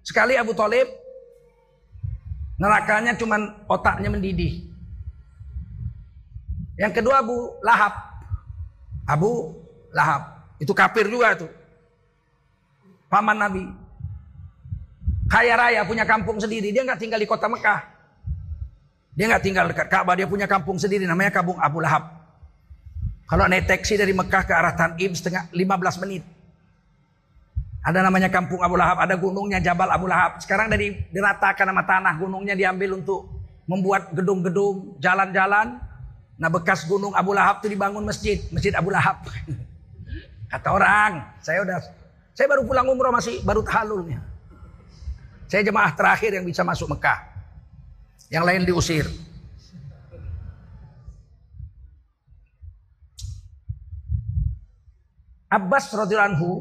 Sekali 0.02 0.34
Abu 0.34 0.58
Talib 0.58 0.88
nerakanya 2.58 3.14
cuma 3.18 3.38
otaknya 3.70 4.10
mendidih. 4.10 4.66
Yang 6.80 7.02
kedua 7.02 7.22
Abu 7.22 7.38
Lahab 7.62 8.12
Abu 9.06 9.52
Lahab. 9.92 10.40
Itu 10.62 10.72
kafir 10.72 11.10
juga 11.10 11.36
tuh. 11.36 11.52
Paman 13.12 13.38
Nabi. 13.38 13.64
Kaya 15.32 15.56
raya 15.56 15.82
punya 15.88 16.04
kampung 16.04 16.44
sendiri. 16.44 16.76
Dia 16.76 16.84
nggak 16.84 17.00
tinggal 17.00 17.16
di 17.16 17.24
kota 17.24 17.48
Mekah. 17.48 17.80
Dia 19.16 19.32
nggak 19.32 19.44
tinggal 19.48 19.66
dekat 19.72 19.88
Ka'bah. 19.88 20.20
Dia 20.20 20.28
punya 20.28 20.44
kampung 20.44 20.76
sendiri. 20.76 21.08
Namanya 21.08 21.32
kampung 21.32 21.56
Abu 21.56 21.80
Lahab. 21.80 22.04
Kalau 23.32 23.48
naik 23.48 23.64
taksi 23.64 23.96
dari 23.96 24.12
Mekah 24.12 24.44
ke 24.44 24.52
arah 24.52 24.76
Tanim 24.76 25.16
setengah 25.16 25.48
15 25.56 26.04
menit. 26.04 26.28
Ada 27.80 28.04
namanya 28.04 28.28
kampung 28.28 28.60
Abu 28.60 28.76
Lahab. 28.76 29.00
Ada 29.00 29.16
gunungnya 29.16 29.64
Jabal 29.64 29.88
Abu 29.88 30.12
Lahab. 30.12 30.44
Sekarang 30.44 30.68
dari 30.68 31.00
diratakan 31.16 31.64
sama 31.64 31.88
tanah. 31.88 32.20
Gunungnya 32.20 32.52
diambil 32.52 33.00
untuk 33.00 33.32
membuat 33.72 34.12
gedung-gedung, 34.12 35.00
jalan-jalan. 35.00 35.80
Nah 36.36 36.50
bekas 36.52 36.84
gunung 36.84 37.16
Abu 37.16 37.32
Lahab 37.32 37.64
itu 37.64 37.72
dibangun 37.72 38.04
masjid, 38.04 38.44
masjid 38.52 38.76
Abu 38.76 38.92
Lahab. 38.92 39.24
Kata 40.52 40.76
orang, 40.76 41.24
saya 41.40 41.64
udah, 41.64 41.80
saya 42.36 42.52
baru 42.52 42.68
pulang 42.68 42.84
umroh 42.92 43.16
masih 43.16 43.40
baru 43.48 43.64
tahalulnya. 43.64 44.31
Saya 45.52 45.68
jemaah 45.68 45.92
terakhir 45.92 46.32
yang 46.32 46.48
bisa 46.48 46.64
masuk 46.64 46.88
Mekah. 46.96 47.28
Yang 48.32 48.44
lain 48.48 48.62
diusir. 48.64 49.06
Abbas 55.52 55.92
radhiyallahu 55.92 56.32
anhu, 56.32 56.52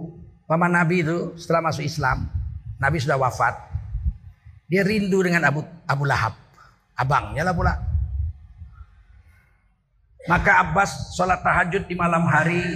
paman 0.50 0.74
Nabi 0.74 1.06
itu 1.06 1.38
setelah 1.38 1.70
masuk 1.70 1.86
Islam, 1.86 2.26
Nabi 2.82 2.98
sudah 2.98 3.14
wafat. 3.14 3.54
Dia 4.66 4.82
rindu 4.82 5.22
dengan 5.22 5.46
Abu 5.46 5.62
Abu 5.86 6.02
Lahab, 6.10 6.34
abangnya 6.98 7.46
lah 7.46 7.54
pula. 7.54 7.78
Maka 10.26 10.66
Abbas 10.66 11.14
sholat 11.14 11.38
tahajud 11.46 11.86
di 11.86 11.94
malam 11.94 12.26
hari, 12.26 12.66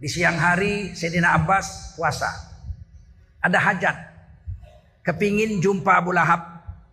di 0.00 0.08
siang 0.08 0.40
hari 0.40 0.96
Sayyidina 0.96 1.36
Abbas 1.36 1.92
puasa. 2.00 2.32
Ada 3.44 3.60
hajat, 3.60 3.96
kepingin 5.04 5.60
jumpa 5.60 6.00
Abu 6.00 6.10
Lahab 6.10 6.40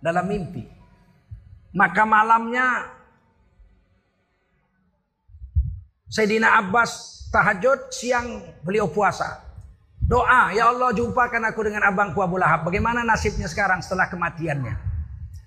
dalam 0.04 0.28
mimpi. 0.28 0.68
Maka 1.72 2.04
malamnya 2.04 2.92
Sayyidina 6.12 6.60
Abbas 6.60 7.24
tahajud, 7.32 7.88
siang 7.96 8.44
beliau 8.68 8.92
puasa. 8.92 9.40
Doa, 10.04 10.52
ya 10.52 10.68
Allah 10.68 10.92
jumpakan 10.92 11.40
aku 11.48 11.64
dengan 11.64 11.88
abangku 11.88 12.20
Abu 12.20 12.36
Lahab. 12.36 12.68
Bagaimana 12.68 13.00
nasibnya 13.08 13.48
sekarang 13.48 13.80
setelah 13.80 14.12
kematiannya? 14.12 14.76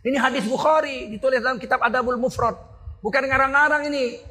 Ini 0.09 0.17
hadis 0.17 0.49
Bukhari, 0.49 1.13
ditulis 1.13 1.45
dalam 1.45 1.61
kitab 1.61 1.85
Adabul 1.85 2.17
Mufrad. 2.17 2.57
Bukan 3.05 3.23
ngarang-ngarang 3.29 3.93
ini. 3.93 4.25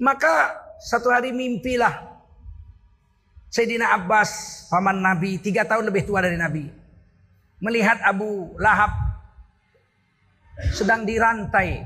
Maka 0.00 0.56
satu 0.80 1.12
hari 1.12 1.36
mimpilah 1.36 2.09
Sayyidina 3.50 3.98
Abbas, 3.98 4.30
paman 4.70 5.02
Nabi, 5.02 5.42
tiga 5.42 5.66
tahun 5.66 5.90
lebih 5.90 6.06
tua 6.06 6.22
dari 6.22 6.38
Nabi. 6.38 6.70
Melihat 7.58 7.98
Abu 8.06 8.54
Lahab 8.62 8.94
sedang 10.70 11.02
dirantai. 11.02 11.82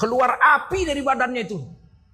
Keluar 0.00 0.40
api 0.40 0.88
dari 0.88 1.04
badannya 1.04 1.42
itu. 1.44 1.60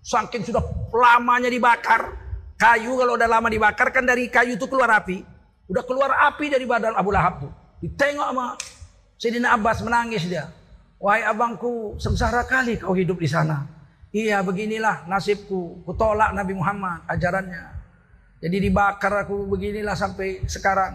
Saking 0.03 0.43
sudah 0.45 0.65
lamanya 0.91 1.49
dibakar. 1.49 2.11
Kayu 2.59 2.97
kalau 2.99 3.15
udah 3.15 3.29
lama 3.29 3.49
dibakar 3.49 3.95
kan 3.95 4.03
dari 4.03 4.27
kayu 4.27 4.59
itu 4.59 4.67
keluar 4.67 4.91
api. 4.91 5.23
Udah 5.71 5.85
keluar 5.87 6.11
api 6.33 6.51
dari 6.51 6.67
badan 6.67 6.97
Abu 6.99 7.15
Lahab 7.15 7.49
tuh. 7.49 7.53
Ditengok 7.81 8.29
sama 8.35 8.47
Sayyidina 9.21 9.55
Abbas 9.55 9.79
menangis 9.85 10.27
dia. 10.27 10.51
Wahai 10.99 11.23
abangku, 11.23 12.01
sengsara 12.01 12.49
kali 12.49 12.81
kau 12.81 12.97
hidup 12.97 13.21
di 13.21 13.29
sana. 13.29 13.69
Iya 14.15 14.47
beginilah 14.47 15.11
nasibku. 15.11 15.83
Kutolak 15.83 16.31
Nabi 16.39 16.55
Muhammad 16.55 17.03
ajarannya. 17.11 17.75
Jadi 18.39 18.57
dibakar 18.63 19.27
aku 19.27 19.43
beginilah 19.51 19.99
sampai 19.99 20.47
sekarang. 20.47 20.95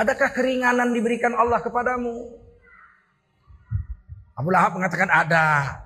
Adakah 0.00 0.32
keringanan 0.32 0.96
diberikan 0.96 1.36
Allah 1.36 1.60
kepadamu? 1.60 2.40
Abu 4.32 4.48
Lahab 4.48 4.80
mengatakan 4.80 5.12
ada. 5.12 5.76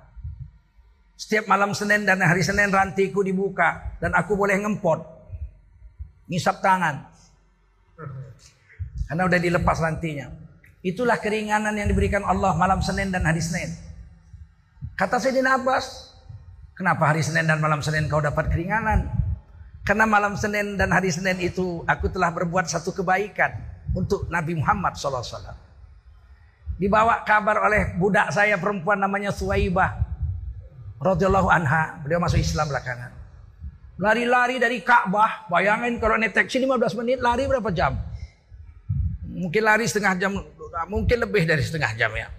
Setiap 1.19 1.51
malam 1.51 1.75
Senin 1.75 2.07
dan 2.07 2.23
hari 2.23 2.39
Senin 2.39 2.71
rantiku 2.71 3.19
dibuka 3.19 3.99
dan 3.99 4.15
aku 4.15 4.39
boleh 4.39 4.55
ngempot. 4.55 5.03
Ngisap 6.31 6.63
tangan. 6.63 7.11
Karena 9.11 9.23
udah 9.27 9.39
dilepas 9.41 9.83
rantinya. 9.83 10.31
Itulah 10.79 11.19
keringanan 11.19 11.75
yang 11.75 11.91
diberikan 11.91 12.23
Allah 12.23 12.55
malam 12.55 12.79
Senin 12.79 13.11
dan 13.11 13.27
hari 13.27 13.43
Senin. 13.43 13.86
Kata 14.97 15.21
Sayyidina 15.21 15.61
Abbas, 15.61 16.09
kenapa 16.73 17.13
hari 17.13 17.21
Senin 17.21 17.45
dan 17.45 17.61
malam 17.61 17.85
Senin 17.85 18.09
kau 18.09 18.17
dapat 18.17 18.49
keringanan? 18.49 19.05
Karena 19.85 20.09
malam 20.09 20.33
Senin 20.33 20.73
dan 20.73 20.89
hari 20.89 21.13
Senin 21.13 21.37
itu 21.37 21.85
aku 21.85 22.09
telah 22.09 22.33
berbuat 22.33 22.65
satu 22.65 22.89
kebaikan 22.97 23.53
untuk 23.93 24.25
Nabi 24.33 24.57
Muhammad 24.57 24.97
SAW. 24.97 25.53
Dibawa 26.81 27.21
kabar 27.29 27.61
oleh 27.61 27.93
budak 27.93 28.33
saya 28.33 28.57
perempuan 28.57 28.97
namanya 28.97 29.29
Suwaibah 29.29 30.01
radhiyallahu 30.97 31.45
anha. 31.45 32.01
Beliau 32.01 32.17
masuk 32.17 32.41
Islam 32.41 32.65
belakangan. 32.65 33.13
Lari-lari 34.01 34.57
dari 34.57 34.81
Ka'bah, 34.81 35.45
bayangin 35.45 36.01
kalau 36.01 36.17
naik 36.17 36.33
taksi 36.33 36.57
15 36.57 36.97
menit 37.05 37.21
lari 37.21 37.45
berapa 37.45 37.69
jam? 37.69 38.01
Mungkin 39.29 39.61
lari 39.61 39.85
setengah 39.85 40.13
jam, 40.17 40.41
mungkin 40.89 41.17
lebih 41.21 41.45
dari 41.45 41.61
setengah 41.61 41.93
jam 41.93 42.09
ya. 42.17 42.33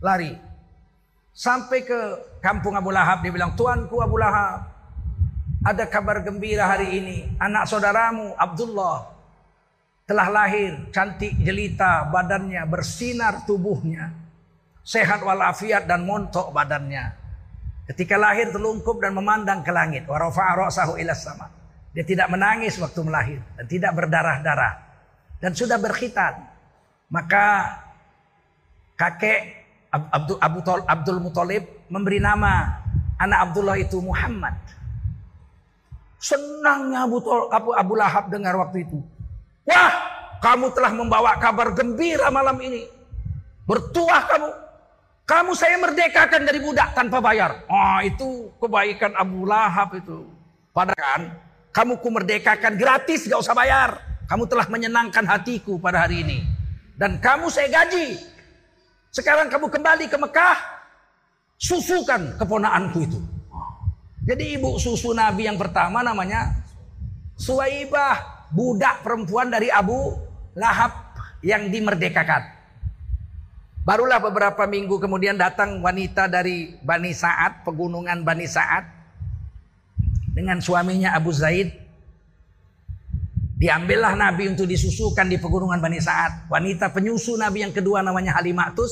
Lari. 0.00 0.51
Sampai 1.32 1.80
ke 1.88 1.98
kampung 2.44 2.76
Abu 2.76 2.92
Lahab, 2.92 3.24
dia 3.24 3.32
bilang, 3.32 3.56
Tuanku 3.56 4.04
Abu 4.04 4.20
Lahab, 4.20 4.68
ada 5.64 5.84
kabar 5.88 6.20
gembira 6.20 6.68
hari 6.68 6.92
ini. 7.00 7.16
Anak 7.40 7.70
saudaramu 7.70 8.36
Abdullah 8.36 9.08
telah 10.04 10.28
lahir, 10.28 10.90
cantik 10.92 11.38
jelita 11.40 12.10
badannya, 12.10 12.60
bersinar 12.68 13.46
tubuhnya. 13.48 14.12
Sehat 14.82 15.22
walafiat 15.22 15.86
dan 15.86 16.02
montok 16.02 16.50
badannya. 16.50 17.14
Ketika 17.86 18.18
lahir 18.18 18.50
terlungkup 18.50 18.98
dan 18.98 19.14
memandang 19.14 19.62
ke 19.62 19.70
langit. 19.70 20.10
Sama. 21.14 21.46
Dia 21.94 22.04
tidak 22.08 22.28
menangis 22.32 22.80
waktu 22.82 23.00
melahir 23.06 23.40
dan 23.54 23.66
tidak 23.70 23.92
berdarah-darah 23.94 24.74
dan 25.38 25.54
sudah 25.54 25.78
berkhitan. 25.78 26.50
Maka 27.12 27.78
kakek 28.98 29.61
Abdul, 29.92 30.40
Abdul, 30.40 30.80
Abdul 30.88 31.18
Muthalib 31.20 31.64
memberi 31.92 32.16
nama 32.16 32.80
anak 33.20 33.38
Abdullah 33.52 33.76
itu 33.76 34.00
Muhammad. 34.00 34.56
Senangnya 36.16 37.04
Abu, 37.04 37.20
Abu, 37.52 37.70
Abu 37.76 37.92
Lahab 37.98 38.32
dengar 38.32 38.56
waktu 38.56 38.88
itu. 38.88 38.98
Wah, 39.68 39.92
kamu 40.40 40.72
telah 40.72 40.90
membawa 40.96 41.36
kabar 41.36 41.76
gembira 41.76 42.32
malam 42.32 42.56
ini. 42.64 42.88
Bertuah 43.68 44.22
kamu. 44.26 44.50
Kamu 45.22 45.52
saya 45.54 45.78
merdekakan 45.78 46.42
dari 46.42 46.58
budak 46.58 46.98
tanpa 46.98 47.22
bayar. 47.22 47.62
Oh, 47.70 47.98
itu 48.02 48.50
kebaikan 48.58 49.14
Abu 49.14 49.46
Lahab 49.46 49.94
itu. 49.94 50.26
Padahal 50.72 50.98
kan, 50.98 51.22
kamu 51.70 51.92
ku 52.00 52.08
merdekakan 52.10 52.74
gratis, 52.74 53.28
gak 53.28 53.38
usah 53.38 53.54
bayar. 53.54 54.02
Kamu 54.26 54.48
telah 54.48 54.66
menyenangkan 54.66 55.28
hatiku 55.28 55.76
pada 55.76 56.08
hari 56.08 56.24
ini. 56.24 56.38
Dan 56.96 57.20
kamu 57.22 57.52
saya 57.52 57.68
gaji. 57.70 58.18
Sekarang 59.12 59.52
kamu 59.52 59.68
kembali 59.68 60.08
ke 60.08 60.16
Mekah, 60.16 60.56
susukan 61.60 62.40
keponaanku 62.40 62.98
itu. 63.04 63.20
Jadi 64.24 64.56
ibu 64.56 64.80
susu 64.80 65.12
Nabi 65.12 65.44
yang 65.44 65.60
pertama 65.60 66.00
namanya 66.00 66.64
Suwaibah, 67.36 68.48
budak 68.48 69.04
perempuan 69.04 69.52
dari 69.52 69.68
Abu 69.68 70.16
Lahab 70.56 71.12
yang 71.44 71.68
dimerdekakan. 71.68 72.64
Barulah 73.82 74.22
beberapa 74.22 74.62
minggu 74.64 74.96
kemudian 74.96 75.34
datang 75.34 75.82
wanita 75.82 76.30
dari 76.30 76.78
Bani 76.80 77.10
Sa'ad, 77.12 77.66
pegunungan 77.66 78.22
Bani 78.22 78.46
Sa'ad 78.46 78.86
dengan 80.32 80.62
suaminya 80.62 81.12
Abu 81.12 81.34
Zaid. 81.34 81.81
Diambillah 83.62 84.18
Nabi 84.18 84.50
untuk 84.50 84.66
disusukan 84.66 85.30
di 85.30 85.38
pegunungan 85.38 85.78
Bani 85.78 86.02
Sa'ad. 86.02 86.50
Wanita 86.50 86.90
penyusu 86.90 87.38
Nabi 87.38 87.62
yang 87.62 87.70
kedua 87.70 88.02
namanya 88.02 88.34
Halimatus 88.34 88.90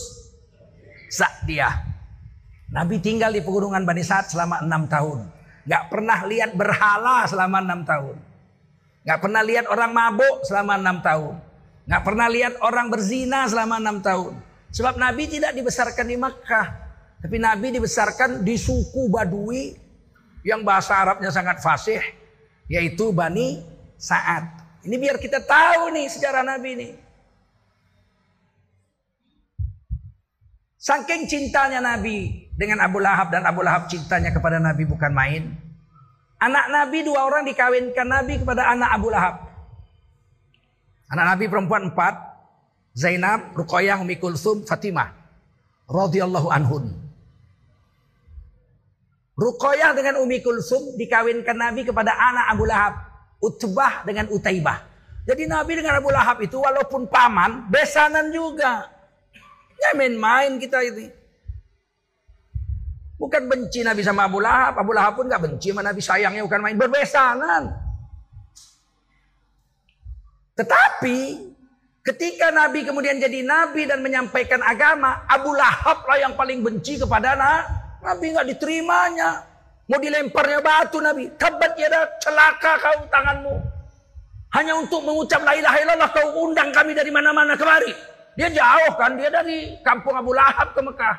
Sa'diyah. 1.11 1.75
Nabi 2.71 3.03
tinggal 3.03 3.35
di 3.35 3.43
pegunungan 3.43 3.83
Bani 3.83 4.07
Sa'ad 4.07 4.31
selama 4.31 4.63
enam 4.63 4.87
tahun. 4.87 5.27
Gak 5.67 5.91
pernah 5.91 6.23
lihat 6.23 6.55
berhala 6.55 7.27
selama 7.27 7.59
enam 7.59 7.83
tahun. 7.83 8.15
Gak 9.11 9.19
pernah 9.19 9.43
lihat 9.43 9.67
orang 9.67 9.91
mabuk 9.91 10.47
selama 10.47 10.79
enam 10.79 11.03
tahun. 11.03 11.35
Gak 11.91 12.03
pernah 12.07 12.29
lihat 12.31 12.55
orang 12.63 12.87
berzina 12.95 13.51
selama 13.51 13.83
enam 13.83 13.99
tahun. 13.99 14.39
Sebab 14.71 14.95
Nabi 15.03 15.27
tidak 15.27 15.51
dibesarkan 15.51 16.07
di 16.07 16.15
Makkah. 16.15 16.67
Tapi 17.19 17.43
Nabi 17.43 17.75
dibesarkan 17.75 18.47
di 18.47 18.55
suku 18.55 19.11
Badui 19.11 19.75
yang 20.47 20.63
bahasa 20.63 20.95
Arabnya 20.95 21.35
sangat 21.35 21.59
fasih. 21.59 21.99
Yaitu 22.71 23.11
Bani 23.11 23.67
Sa'ad. 23.99 24.60
Ini 24.81 24.97
biar 24.97 25.21
kita 25.21 25.45
tahu 25.45 25.93
nih 25.93 26.07
sejarah 26.09 26.41
Nabi 26.41 26.69
ini. 26.73 26.89
Saking 30.81 31.29
cintanya 31.29 31.85
Nabi 31.85 32.49
dengan 32.57 32.81
Abu 32.81 33.05
Lahab 33.05 33.29
dan 33.29 33.45
Abu 33.45 33.61
Lahab 33.61 33.93
cintanya 33.93 34.33
kepada 34.33 34.57
Nabi 34.57 34.89
bukan 34.89 35.13
main. 35.13 35.53
Anak 36.41 36.73
Nabi 36.73 37.05
dua 37.05 37.29
orang 37.29 37.45
dikawinkan 37.45 38.09
Nabi 38.09 38.41
kepada 38.41 38.73
anak 38.73 38.89
Abu 38.97 39.13
Lahab. 39.13 39.45
Anak 41.13 41.37
Nabi 41.37 41.45
perempuan 41.53 41.93
empat. 41.93 42.33
Zainab, 42.97 43.53
Ruqayyah, 43.55 44.01
Umi 44.03 44.17
Kulsum, 44.19 44.67
Fatimah. 44.67 45.15
radhiyallahu 45.91 46.49
anhun. 46.55 46.95
Ruqayyah 49.35 49.91
dengan 49.93 50.23
Umi 50.23 50.39
Kulsum 50.39 50.95
dikawinkan 50.97 51.59
Nabi 51.59 51.83
kepada 51.83 52.15
anak 52.15 52.47
Abu 52.57 52.65
Lahab. 52.65 53.10
Utbah 53.41 54.05
dengan 54.05 54.29
Utaibah. 54.29 54.85
Jadi 55.25 55.49
Nabi 55.49 55.81
dengan 55.81 55.97
Abu 55.97 56.13
Lahab 56.13 56.41
itu 56.45 56.61
walaupun 56.61 57.09
paman, 57.09 57.69
besanan 57.73 58.29
juga. 58.33 58.89
Ya 59.81 59.97
main-main 59.97 60.61
kita 60.61 60.85
ini. 60.85 61.09
Bukan 63.21 63.53
benci 63.53 63.85
Nabi 63.85 64.01
sama 64.01 64.29
Abu 64.29 64.41
Lahab. 64.41 64.81
Abu 64.81 64.97
Lahab 64.97 65.21
pun 65.21 65.29
gak 65.29 65.45
benci 65.45 65.73
sama 65.73 65.85
Nabi. 65.85 66.01
Sayangnya 66.01 66.41
bukan 66.41 66.61
main. 66.65 66.77
Berbesanan. 66.77 67.69
Tetapi 70.57 71.19
ketika 72.01 72.49
Nabi 72.49 72.81
kemudian 72.85 73.21
jadi 73.21 73.45
Nabi 73.45 73.85
dan 73.85 74.01
menyampaikan 74.01 74.65
agama. 74.65 75.29
Abu 75.29 75.53
Lahab 75.53 76.09
lah 76.09 76.17
yang 76.17 76.33
paling 76.33 76.65
benci 76.65 76.97
kepada 76.97 77.37
Nabi. 77.37 78.33
Gak 78.33 78.49
diterimanya. 78.57 79.50
Mau 79.91 79.99
dilemparnya 79.99 80.63
batu 80.63 81.03
Nabi. 81.03 81.35
Tabat 81.35 81.75
ya 81.75 81.91
celaka 82.23 82.79
kau 82.79 83.11
tanganmu. 83.11 83.59
Hanya 84.55 84.79
untuk 84.79 85.03
mengucap 85.03 85.43
la 85.43 85.59
ilaha 85.59 85.77
illallah 85.83 86.11
kau 86.15 86.47
undang 86.47 86.71
kami 86.71 86.95
dari 86.95 87.11
mana-mana 87.11 87.59
kemari. 87.59 87.91
Dia 88.39 88.55
jauh 88.55 88.95
kan. 88.95 89.19
Dia 89.19 89.35
dari 89.35 89.83
kampung 89.83 90.15
Abu 90.15 90.31
Lahab 90.31 90.79
ke 90.79 90.81
Mekah. 90.81 91.17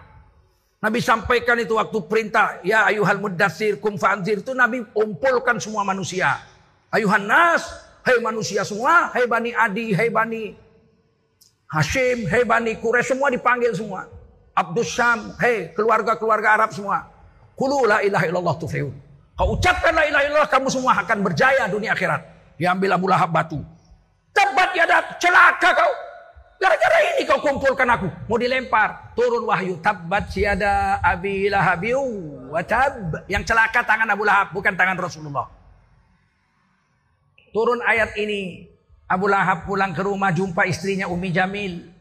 Nabi 0.81 1.03
sampaikan 1.03 1.59
itu 1.61 1.77
waktu 1.77 1.99
perintah, 2.09 2.57
ya 2.65 2.89
ayuhal 2.89 3.21
mudassir 3.21 3.77
kum 3.77 4.01
fa'anzir 4.01 4.41
itu 4.41 4.55
Nabi 4.55 4.81
kumpulkan 4.89 5.61
semua 5.61 5.85
manusia. 5.85 6.41
Ayuhan 6.89 7.27
nas, 7.27 7.69
hai 8.01 8.17
manusia 8.17 8.65
semua, 8.65 9.13
hai 9.13 9.29
bani 9.29 9.53
Adi, 9.53 9.93
hai 9.93 10.09
bani 10.09 10.57
Hashim, 11.69 12.25
hai 12.25 12.41
bani 12.41 12.73
Quraisy 12.81 13.13
semua 13.13 13.29
dipanggil 13.29 13.77
semua. 13.77 14.09
Abdus 14.57 14.89
Syam, 14.89 15.37
hai 15.37 15.69
keluarga-keluarga 15.77 16.57
Arab 16.57 16.73
semua. 16.73 17.10
Kulu 17.61 17.85
la 17.85 18.01
ilaha 18.01 18.25
illallah 18.25 18.57
tuflihun. 18.57 18.89
Kau 19.37 19.53
ucapkan 19.53 19.93
la 19.93 20.09
ilaha 20.09 20.23
illallah 20.25 20.49
kamu 20.49 20.67
semua 20.73 20.97
akan 20.97 21.17
berjaya 21.21 21.69
dunia 21.69 21.93
akhirat. 21.93 22.25
Diambil 22.57 22.97
Abu 22.97 23.05
Lahab 23.05 23.29
batu. 23.29 23.61
Tebat 24.33 24.73
ya 24.73 24.89
celaka 25.21 25.69
kau. 25.77 25.91
Gara-gara 26.57 26.97
ini 27.13 27.21
kau 27.29 27.37
kumpulkan 27.37 27.85
aku. 27.85 28.09
Mau 28.25 28.41
dilempar. 28.41 29.13
Turun 29.13 29.45
wahyu. 29.45 29.77
Tabbat 29.77 30.33
siada 30.33 30.97
abi 31.05 31.53
lahabiu 31.53 32.01
watab. 32.49 33.29
Yang 33.29 33.53
celaka 33.53 33.85
tangan 33.85 34.09
Abu 34.09 34.25
Lahab. 34.25 34.57
Bukan 34.57 34.73
tangan 34.73 34.97
Rasulullah. 34.97 35.45
Turun 37.53 37.77
ayat 37.85 38.17
ini. 38.17 38.73
Abu 39.05 39.29
Lahab 39.29 39.69
pulang 39.69 39.93
ke 39.93 40.01
rumah 40.01 40.33
jumpa 40.33 40.65
istrinya 40.65 41.05
Umi 41.05 41.29
Jamil. 41.29 41.93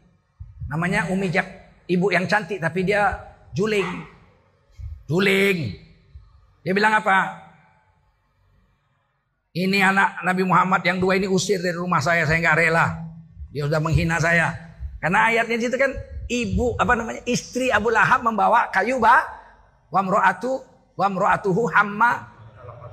Namanya 0.73 1.05
Umi 1.13 1.29
Jak. 1.29 1.45
Ibu 1.85 2.09
yang 2.17 2.25
cantik 2.25 2.57
tapi 2.57 2.81
dia 2.81 3.29
juling. 3.53 4.20
Juling. 5.11 5.75
Dia 6.63 6.71
bilang 6.71 6.95
apa? 6.95 7.43
Ini 9.51 9.83
anak 9.83 10.23
Nabi 10.23 10.47
Muhammad 10.47 10.79
yang 10.87 11.03
dua 11.03 11.19
ini 11.19 11.27
usir 11.27 11.59
dari 11.59 11.75
rumah 11.75 11.99
saya. 11.99 12.23
Saya 12.23 12.39
nggak 12.39 12.55
rela. 12.55 12.95
Dia 13.51 13.67
sudah 13.67 13.83
menghina 13.83 14.15
saya. 14.23 14.55
Karena 15.03 15.27
ayatnya 15.27 15.59
itu 15.59 15.75
kan 15.75 15.91
ibu 16.31 16.79
apa 16.79 16.95
namanya 16.95 17.19
istri 17.27 17.67
Abu 17.67 17.91
Lahab 17.91 18.23
membawa 18.23 18.71
kayu 18.71 19.03
ba 19.03 19.27
wamroatu 19.91 20.63
wamroatuhu 20.95 21.67
hamma 21.75 22.31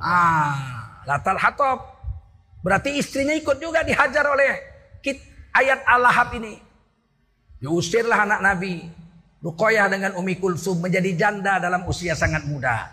ah 0.02 0.59
latal 1.07 1.38
hatop. 1.38 1.78
Berarti 2.66 2.98
istrinya 2.98 3.38
ikut 3.38 3.62
juga 3.62 3.87
dihajar 3.87 4.26
oleh 4.26 4.68
ayat 5.54 5.81
Al-Lahab 5.87 6.35
ini. 6.38 6.59
Diusirlah 7.59 8.26
anak 8.26 8.40
Nabi. 8.42 8.87
Rukoyah 9.38 9.87
dengan 9.87 10.18
Umi 10.18 10.35
Kulsum 10.35 10.83
menjadi 10.83 11.14
janda 11.14 11.62
dalam 11.62 11.87
usia 11.87 12.18
sangat 12.18 12.42
muda. 12.42 12.90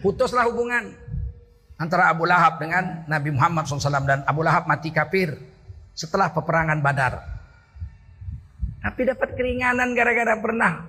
Putuslah 0.00 0.48
hubungan 0.48 0.96
antara 1.76 2.08
Abu 2.08 2.24
Lahab 2.24 2.56
dengan 2.56 3.04
Nabi 3.04 3.28
Muhammad 3.36 3.68
SAW 3.68 4.08
dan 4.08 4.24
Abu 4.24 4.40
Lahab 4.40 4.64
mati 4.64 4.88
kafir 4.88 5.36
setelah 5.92 6.32
peperangan 6.32 6.80
Badar. 6.80 7.20
Tapi 8.80 9.00
dapat 9.12 9.36
keringanan 9.36 9.92
gara-gara 9.92 10.40
pernah 10.40 10.88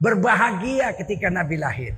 berbahagia 0.00 0.96
ketika 0.96 1.28
Nabi 1.28 1.60
lahir. 1.60 1.92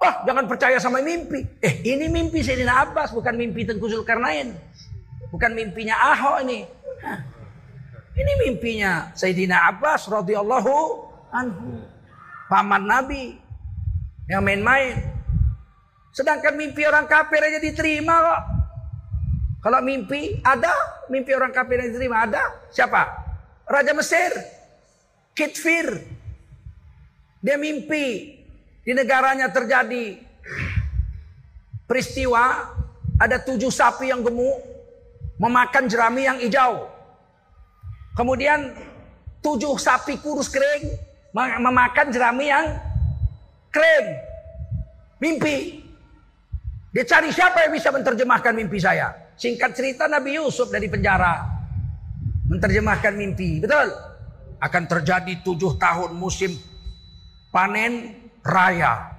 Oh, 0.00 0.14
jangan 0.24 0.48
percaya 0.48 0.80
sama 0.80 1.04
mimpi. 1.04 1.44
Eh, 1.60 1.84
ini 1.84 2.08
mimpi 2.08 2.40
Sayyidina 2.40 2.88
Abbas, 2.88 3.12
bukan 3.12 3.36
mimpi 3.36 3.68
Tengku 3.68 3.92
Zulkarnain. 3.92 4.56
Bukan 5.28 5.52
mimpinya 5.52 6.00
Ahok 6.00 6.48
ini. 6.48 6.64
Hah. 7.04 7.29
Ini 8.14 8.32
mimpinya 8.46 9.14
Sayyidina 9.14 9.70
Abbas 9.70 10.10
radhiyallahu 10.10 10.74
anhu. 11.30 11.86
Paman 12.50 12.84
Nabi 12.86 13.38
yang 14.26 14.42
main-main. 14.42 14.98
Sedangkan 16.10 16.58
mimpi 16.58 16.82
orang 16.82 17.06
kafir 17.06 17.38
aja 17.38 17.62
diterima 17.62 18.14
kok. 18.18 18.42
Kalau 19.60 19.78
mimpi 19.84 20.40
ada, 20.42 20.72
mimpi 21.12 21.30
orang 21.36 21.54
kafir 21.54 21.78
yang 21.78 21.94
diterima 21.94 22.26
ada. 22.26 22.42
Siapa? 22.74 23.02
Raja 23.70 23.94
Mesir. 23.94 24.32
Kitfir. 25.36 25.86
Dia 27.40 27.56
mimpi 27.56 28.36
di 28.82 28.92
negaranya 28.92 29.48
terjadi 29.54 30.18
peristiwa 31.86 32.74
ada 33.20 33.36
tujuh 33.38 33.70
sapi 33.70 34.10
yang 34.10 34.24
gemuk 34.24 34.58
memakan 35.40 35.88
jerami 35.88 36.28
yang 36.28 36.36
hijau. 36.36 36.99
Kemudian 38.20 38.76
tujuh 39.40 39.80
sapi 39.80 40.20
kurus 40.20 40.52
kering 40.52 40.92
memakan 41.32 42.12
jerami 42.12 42.52
yang 42.52 42.76
kering. 43.72 44.08
Mimpi. 45.24 45.80
Dia 46.92 47.08
cari 47.08 47.32
siapa 47.32 47.64
yang 47.64 47.72
bisa 47.72 47.88
menerjemahkan 47.88 48.52
mimpi 48.52 48.76
saya. 48.76 49.08
Singkat 49.40 49.72
cerita 49.72 50.04
Nabi 50.04 50.36
Yusuf 50.36 50.68
dari 50.68 50.92
penjara. 50.92 51.48
Menerjemahkan 52.44 53.16
mimpi. 53.16 53.64
Betul? 53.64 53.88
Akan 54.60 54.84
terjadi 54.84 55.40
tujuh 55.40 55.80
tahun 55.80 56.12
musim 56.12 56.52
panen 57.48 58.20
raya. 58.44 59.16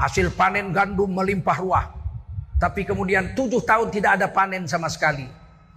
Hasil 0.00 0.32
panen 0.32 0.72
gandum 0.72 1.12
melimpah 1.12 1.60
ruah. 1.60 1.84
Tapi 2.56 2.88
kemudian 2.88 3.36
tujuh 3.36 3.60
tahun 3.60 3.92
tidak 3.92 4.24
ada 4.24 4.32
panen 4.32 4.64
sama 4.64 4.88
sekali. 4.88 5.28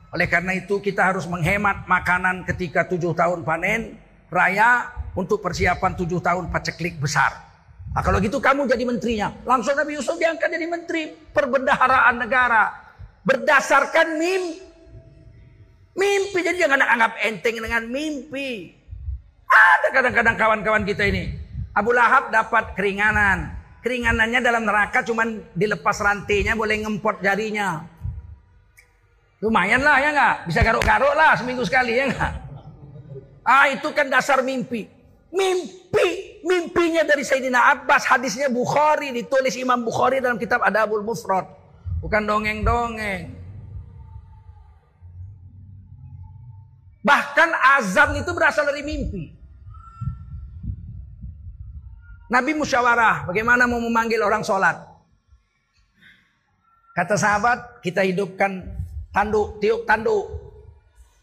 Oleh 0.09 0.25
karena 0.25 0.57
itu 0.57 0.81
kita 0.81 1.13
harus 1.13 1.29
menghemat 1.29 1.85
makanan 1.85 2.41
ketika 2.49 2.85
tujuh 2.89 3.13
tahun 3.13 3.45
panen 3.45 3.93
raya 4.33 4.89
untuk 5.13 5.41
persiapan 5.41 5.93
tujuh 5.93 6.17
tahun 6.17 6.49
paceklik 6.49 6.97
besar. 6.97 7.49
Nah, 7.89 8.01
kalau 8.05 8.21
gitu 8.21 8.37
kamu 8.37 8.69
jadi 8.69 8.85
menterinya. 8.85 9.33
Langsung 9.45 9.73
Nabi 9.73 9.97
Yusuf 9.97 10.17
diangkat 10.17 10.49
jadi 10.49 10.65
menteri 10.69 11.13
perbendaharaan 11.33 12.15
negara. 12.21 12.73
Berdasarkan 13.25 14.17
mimpi. 14.17 14.61
Mimpi. 15.97 16.39
Jadi 16.41 16.57
jangan 16.61 16.85
anggap 16.85 17.17
enteng 17.25 17.57
dengan 17.57 17.83
mimpi. 17.89 18.71
Ada 19.49 19.89
kadang-kadang 19.89 20.35
kawan-kawan 20.37 20.83
kita 20.85 21.09
ini. 21.09 21.33
Abu 21.73 21.93
Lahab 21.93 22.29
dapat 22.29 22.77
keringanan. 22.77 23.57
Keringanannya 23.81 24.39
dalam 24.43 24.63
neraka 24.69 25.01
cuman 25.01 25.41
dilepas 25.57 25.97
rantainya 25.97 26.53
boleh 26.53 26.85
ngempot 26.85 27.25
jarinya. 27.25 27.98
Lumayan 29.39 29.79
lah 29.79 29.97
ya 30.03 30.09
nggak? 30.11 30.35
Bisa 30.51 30.59
garuk-garuk 30.59 31.15
lah 31.15 31.39
seminggu 31.39 31.63
sekali 31.63 31.95
ya 31.95 32.11
nggak? 32.11 32.33
Ah 33.47 33.71
itu 33.71 33.87
kan 33.95 34.11
dasar 34.11 34.43
mimpi. 34.43 34.85
Mimpi, 35.29 36.41
mimpinya 36.43 37.05
dari 37.05 37.21
Sayyidina 37.21 37.71
Abbas, 37.71 38.03
hadisnya 38.09 38.49
Bukhari, 38.49 39.13
ditulis 39.13 39.53
Imam 39.55 39.79
Bukhari 39.85 40.19
dalam 40.19 40.41
kitab 40.41 40.59
Adabul 40.65 41.05
Mufrad. 41.05 41.45
Bukan 42.01 42.25
dongeng-dongeng. 42.25 43.37
Bahkan 46.99 47.49
azan 47.79 48.19
itu 48.19 48.31
berasal 48.35 48.67
dari 48.67 48.83
mimpi. 48.83 49.31
Nabi 52.29 52.53
musyawarah 52.53 53.25
bagaimana 53.25 53.65
mau 53.65 53.81
memanggil 53.81 54.21
orang 54.21 54.45
sholat. 54.45 54.77
Kata 56.93 57.15
sahabat, 57.17 57.81
kita 57.81 58.05
hidupkan 58.05 58.78
tanduk, 59.13 59.61
tiup 59.61 59.85
tanduk, 59.85 60.25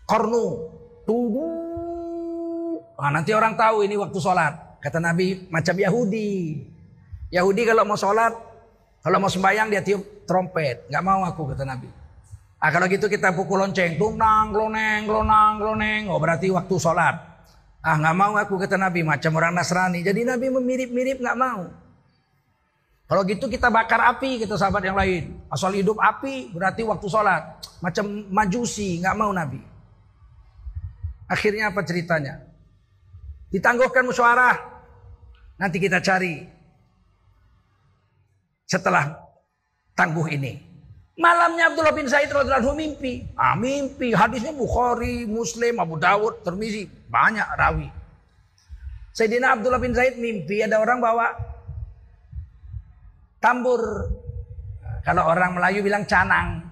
kornu, 0.07 0.70
tunggu. 1.07 1.47
Nah, 2.97 3.11
nanti 3.12 3.30
orang 3.37 3.55
tahu 3.55 3.84
ini 3.84 3.95
waktu 4.01 4.18
sholat. 4.18 4.80
Kata 4.80 5.03
Nabi, 5.03 5.51
macam 5.53 5.76
Yahudi. 5.76 6.62
Yahudi 7.34 7.62
kalau 7.66 7.84
mau 7.84 7.99
sholat, 7.99 8.32
kalau 9.03 9.18
mau 9.18 9.30
sembahyang 9.30 9.68
dia 9.68 9.82
tiup 9.82 10.24
trompet. 10.24 10.89
Nggak 10.89 11.05
mau 11.05 11.26
aku, 11.26 11.53
kata 11.53 11.66
Nabi. 11.66 12.07
Ah 12.57 12.72
kalau 12.72 12.89
gitu 12.89 13.07
kita 13.07 13.37
pukul 13.37 13.61
lonceng, 13.61 14.01
tunang, 14.01 14.49
gloneng, 14.49 15.05
glonang, 15.05 15.61
gloneng. 15.61 16.09
Oh 16.09 16.16
berarti 16.16 16.49
waktu 16.49 16.74
sholat. 16.80 17.14
Ah 17.84 18.01
nggak 18.01 18.16
mau 18.16 18.32
aku 18.34 18.57
kata 18.57 18.80
Nabi 18.80 19.05
macam 19.05 19.37
orang 19.37 19.53
Nasrani. 19.53 20.01
Jadi 20.01 20.24
Nabi 20.24 20.49
memirip-mirip 20.49 21.20
nggak 21.20 21.37
mau. 21.37 21.68
Kalau 23.07 23.22
gitu 23.22 23.46
kita 23.46 23.70
bakar 23.70 24.02
api 24.02 24.42
kita 24.42 24.59
sahabat 24.59 24.82
yang 24.82 24.98
lain. 24.98 25.38
Asal 25.46 25.78
hidup 25.78 25.94
api 26.02 26.50
berarti 26.50 26.82
waktu 26.82 27.07
sholat. 27.07 27.42
Macam 27.78 28.26
majusi 28.34 28.98
nggak 28.98 29.14
mau 29.14 29.30
Nabi. 29.30 29.62
Akhirnya 31.30 31.70
apa 31.70 31.86
ceritanya? 31.86 32.42
Ditangguhkan 33.54 34.02
musyawarah. 34.02 34.59
Nanti 35.57 35.78
kita 35.78 36.02
cari 36.02 36.42
setelah 38.66 39.14
tangguh 39.94 40.26
ini. 40.34 40.66
Malamnya 41.16 41.72
Abdullah 41.72 41.96
bin 41.96 42.11
Said 42.11 42.28
radhiyallahu 42.28 42.76
mimpi. 42.76 43.24
Ah, 43.38 43.57
mimpi. 43.57 44.12
Hadisnya 44.12 44.52
Bukhari, 44.52 45.24
Muslim, 45.24 45.80
Abu 45.80 45.96
Dawud, 45.96 46.44
Termizi, 46.44 46.84
banyak 47.09 47.46
rawi. 47.57 47.88
Sayyidina 49.16 49.57
Abdullah 49.57 49.80
bin 49.80 49.96
Said 49.96 50.20
mimpi 50.20 50.61
ada 50.61 50.76
orang 50.76 51.00
bawa 51.00 51.32
tambur. 53.47 54.11
Kalau 55.07 55.22
orang 55.30 55.55
Melayu 55.55 55.86
bilang 55.86 56.03
canang. 56.03 56.66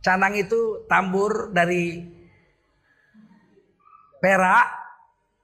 Canang 0.00 0.32
itu 0.32 0.88
tambur 0.88 1.52
dari 1.52 2.00
perak. 4.16 4.66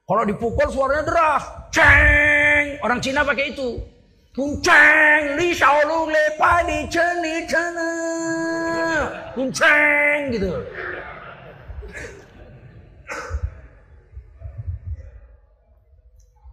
Kalau 0.09 0.25
dipukul 0.25 0.73
suaranya 0.73 1.05
deras. 1.05 1.45
Ceng. 1.69 2.81
Orang 2.81 3.05
Cina 3.05 3.21
pakai 3.21 3.53
itu. 3.53 3.77
Kuncang 4.33 5.35
li 5.37 5.51
shao 5.53 5.83
lu 5.85 6.09
le 6.09 6.25
li 6.65 6.79
chen 6.87 7.15
li 7.21 7.43
chen 7.45 7.75
Kuncang 9.37 10.33
gitu. 10.33 10.53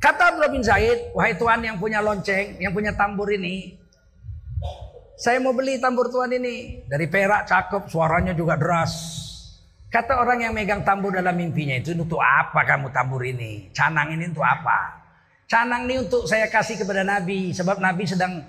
Kata 0.05 0.37
Abdullah 0.37 0.53
bin 0.53 0.61
Zaid, 0.61 1.17
wahai 1.17 1.33
tuan 1.33 1.65
yang 1.65 1.81
punya 1.81 1.97
lonceng, 1.97 2.61
yang 2.61 2.69
punya 2.77 2.93
tambur 2.93 3.25
ini, 3.25 3.73
saya 5.15 5.39
mau 5.39 5.55
beli 5.55 5.79
tambur 5.79 6.11
tuan 6.11 6.31
ini. 6.35 6.83
Dari 6.87 7.07
perak 7.07 7.47
cakep, 7.47 7.87
suaranya 7.87 8.35
juga 8.35 8.59
deras. 8.59 9.23
Kata 9.87 10.19
orang 10.19 10.43
yang 10.43 10.51
megang 10.51 10.83
tambur 10.83 11.15
dalam 11.15 11.31
mimpinya 11.39 11.79
itu, 11.79 11.95
untuk 11.95 12.19
apa 12.19 12.67
kamu 12.67 12.91
tambur 12.91 13.23
ini? 13.23 13.71
Canang 13.71 14.11
ini 14.11 14.27
untuk 14.27 14.43
apa? 14.43 15.07
Canang 15.47 15.87
ini 15.87 16.03
untuk 16.03 16.27
saya 16.27 16.51
kasih 16.51 16.83
kepada 16.83 17.07
Nabi. 17.07 17.55
Sebab 17.55 17.79
Nabi 17.79 18.03
sedang 18.03 18.43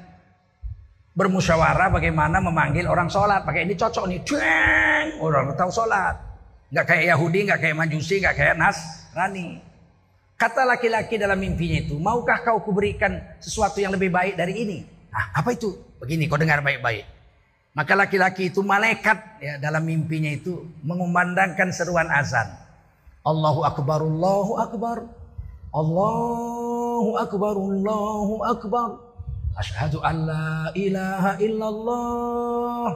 bermusyawarah 1.14 1.94
bagaimana 1.94 2.42
memanggil 2.42 2.90
orang 2.90 3.06
sholat. 3.06 3.46
Pakai 3.46 3.62
ini 3.62 3.78
cocok 3.78 4.04
nih. 4.10 4.20
Cueng. 4.26 5.06
Orang 5.22 5.54
tahu 5.54 5.70
sholat. 5.70 6.18
Nggak 6.74 6.82
kayak 6.82 7.04
Yahudi, 7.14 7.38
nggak 7.46 7.60
kayak 7.62 7.76
Majusi, 7.78 8.14
nggak 8.18 8.34
kayak 8.34 8.54
Nasrani. 8.58 9.62
Kata 10.34 10.66
laki-laki 10.66 11.14
dalam 11.14 11.38
mimpinya 11.38 11.78
itu, 11.78 11.94
maukah 11.96 12.42
kau 12.42 12.58
kuberikan 12.60 13.22
sesuatu 13.38 13.78
yang 13.78 13.94
lebih 13.94 14.10
baik 14.10 14.34
dari 14.34 14.66
ini? 14.66 14.78
Nah, 15.08 15.32
apa 15.32 15.54
itu? 15.54 15.85
Begini, 16.00 16.28
kau 16.28 16.36
dengar 16.36 16.60
baik-baik. 16.60 17.16
Maka 17.76 17.92
laki-laki 17.92 18.48
itu 18.48 18.64
malaikat 18.64 19.36
ya 19.36 19.60
dalam 19.60 19.84
mimpinya 19.84 20.32
itu 20.32 20.64
mengumandangkan 20.80 21.68
seruan 21.76 22.08
azan. 22.08 22.48
Allahu 23.20 23.68
akbar, 23.68 24.00
Allahu 24.00 24.52
akbar. 24.56 24.96
Allahu 25.76 27.20
akbar, 27.20 27.54
Allahu 27.58 28.34
akbar. 28.48 28.88
Ashhadu 29.60 30.00
an 30.00 30.16
la 30.24 30.72
ilaha 30.72 31.36
illallah. 31.36 32.88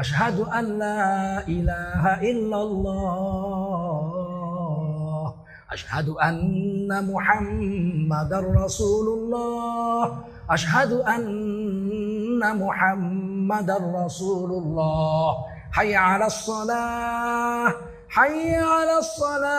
Ashhadu 0.00 0.48
an 0.48 0.64
la 0.80 1.44
ilaha 1.44 2.12
illallah. 2.24 3.71
أشهد 5.72 6.08
أن 6.08 7.12
محمد 7.12 8.32
رسول 8.32 9.06
الله. 9.18 10.18
أشهد 10.50 10.92
أن 10.92 12.56
محمد 12.60 13.70
رسول 13.70 14.50
الله. 14.50 15.36
حي 15.72 15.96
على 15.96 16.26
الصلاة. 16.26 17.74
حي 18.08 18.56
على 18.56 18.98
الصلاة. 18.98 19.52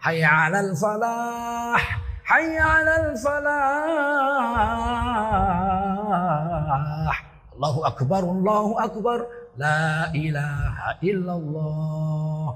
حي 0.00 0.24
على 0.24 0.60
الفلاح. 0.60 2.00
حي 2.24 2.58
على 2.58 3.10
الفلاح. 3.10 3.48
الله 7.56 7.86
أكبر 7.86 8.18
الله 8.18 8.84
أكبر. 8.84 9.26
La 9.58 10.06
ilaha 10.14 11.02
illallah. 11.02 12.48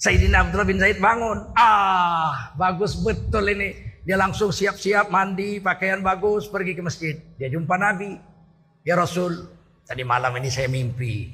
Sayyidina 0.00 0.48
Abdullah 0.48 0.64
bin 0.64 0.80
Zaid 0.80 0.96
bangun. 0.96 1.52
Ah, 1.52 2.56
bagus 2.56 2.96
betul 2.96 3.44
ini. 3.52 3.76
Dia 4.08 4.16
langsung 4.16 4.48
siap-siap 4.48 5.12
mandi, 5.12 5.60
pakaian 5.60 6.00
bagus, 6.00 6.48
pergi 6.48 6.72
ke 6.72 6.80
masjid. 6.80 7.20
Dia 7.36 7.52
jumpa 7.52 7.76
Nabi. 7.76 8.16
Ya 8.80 8.96
Rasul, 8.96 9.36
tadi 9.84 10.00
malam 10.00 10.32
ini 10.40 10.48
saya 10.48 10.72
mimpi. 10.72 11.28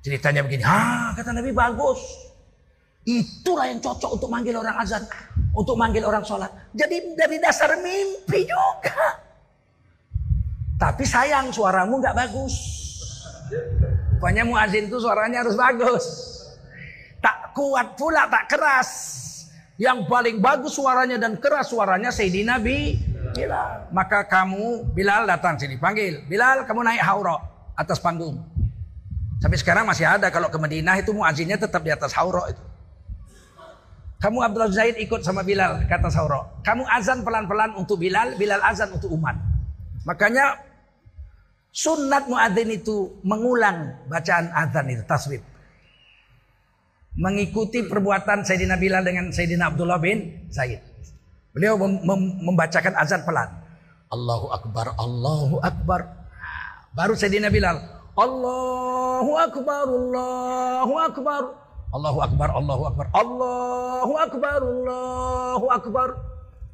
Ceritanya 0.00 0.40
begini, 0.42 0.64
ah 0.64 1.12
kata 1.12 1.36
Nabi 1.36 1.52
bagus. 1.52 2.00
Itulah 3.04 3.68
yang 3.68 3.84
cocok 3.84 4.16
untuk 4.16 4.32
manggil 4.32 4.56
orang 4.56 4.80
azan. 4.80 5.04
Untuk 5.52 5.76
manggil 5.76 6.08
orang 6.08 6.24
sholat. 6.24 6.48
Jadi 6.72 7.12
dari 7.12 7.36
dasar 7.36 7.76
mimpi 7.76 8.48
juga. 8.48 9.20
Tapi 10.80 11.04
sayang 11.04 11.52
suaramu 11.52 12.00
nggak 12.00 12.16
bagus. 12.16 12.54
Pokoknya 14.22 14.46
muazin 14.46 14.86
itu 14.86 15.02
suaranya 15.02 15.42
harus 15.42 15.58
bagus. 15.58 16.06
Tak 17.18 17.50
kuat 17.58 17.98
pula, 17.98 18.30
tak 18.30 18.54
keras. 18.54 18.90
Yang 19.74 20.06
paling 20.06 20.38
bagus 20.38 20.78
suaranya 20.78 21.18
dan 21.18 21.42
keras 21.42 21.74
suaranya 21.74 22.14
Sayyidina 22.14 22.54
Nabi 22.54 23.02
Bilal. 23.34 23.90
Maka 23.90 24.22
kamu 24.30 24.94
Bilal 24.94 25.26
datang 25.26 25.58
sini 25.58 25.74
panggil. 25.74 26.22
Bilal 26.30 26.62
kamu 26.70 26.86
naik 26.86 27.02
hauro 27.02 27.34
atas 27.74 27.98
panggung. 27.98 28.38
Sampai 29.42 29.58
sekarang 29.58 29.90
masih 29.90 30.06
ada 30.06 30.30
kalau 30.30 30.46
ke 30.46 30.54
Madinah 30.54 31.02
itu 31.02 31.10
muazinnya 31.10 31.58
tetap 31.58 31.82
di 31.82 31.90
atas 31.90 32.14
hauro 32.14 32.46
itu. 32.46 32.62
Kamu 34.22 34.38
Abdul 34.38 34.70
Zaid 34.70 35.02
ikut 35.02 35.26
sama 35.26 35.42
Bilal 35.42 35.82
kata 35.90 36.06
Sauro. 36.06 36.62
Kamu 36.62 36.86
azan 36.86 37.26
pelan-pelan 37.26 37.74
untuk 37.74 37.98
Bilal, 37.98 38.38
Bilal 38.38 38.62
azan 38.62 38.94
untuk 38.94 39.10
umat. 39.10 39.34
Makanya 40.06 40.62
sunat 41.72 42.28
muadzin 42.28 42.68
itu 42.68 43.16
mengulang 43.24 43.96
bacaan 44.06 44.52
azan 44.52 44.92
itu 44.92 45.02
tasbih. 45.08 45.40
Mengikuti 47.16 47.84
perbuatan 47.84 48.44
Sayyidina 48.44 48.76
Bilal 48.80 49.04
dengan 49.04 49.32
Sayyidina 49.32 49.72
Abdullah 49.72 50.00
bin 50.00 50.48
Zaid. 50.52 50.80
Beliau 51.52 51.76
mem 51.76 52.00
mem 52.00 52.20
membacakan 52.48 52.96
azan 52.96 53.20
pelan. 53.28 53.48
Allahu 54.12 54.52
Akbar, 54.52 54.96
Allahu 54.96 55.60
Akbar. 55.60 56.08
Baru 56.92 57.16
Sayyidina 57.16 57.52
Bilal. 57.52 57.80
Allahu 58.16 59.32
Akbar, 59.36 59.88
Allahu 59.88 60.94
Akbar. 61.00 61.42
Allahu 61.92 62.18
Akbar, 62.24 62.48
Allahu 62.56 62.82
Akbar, 62.88 63.06
Allahu 63.12 64.14
Akbar, 64.16 64.60
Allahu 64.64 65.66
Akbar. 65.68 66.08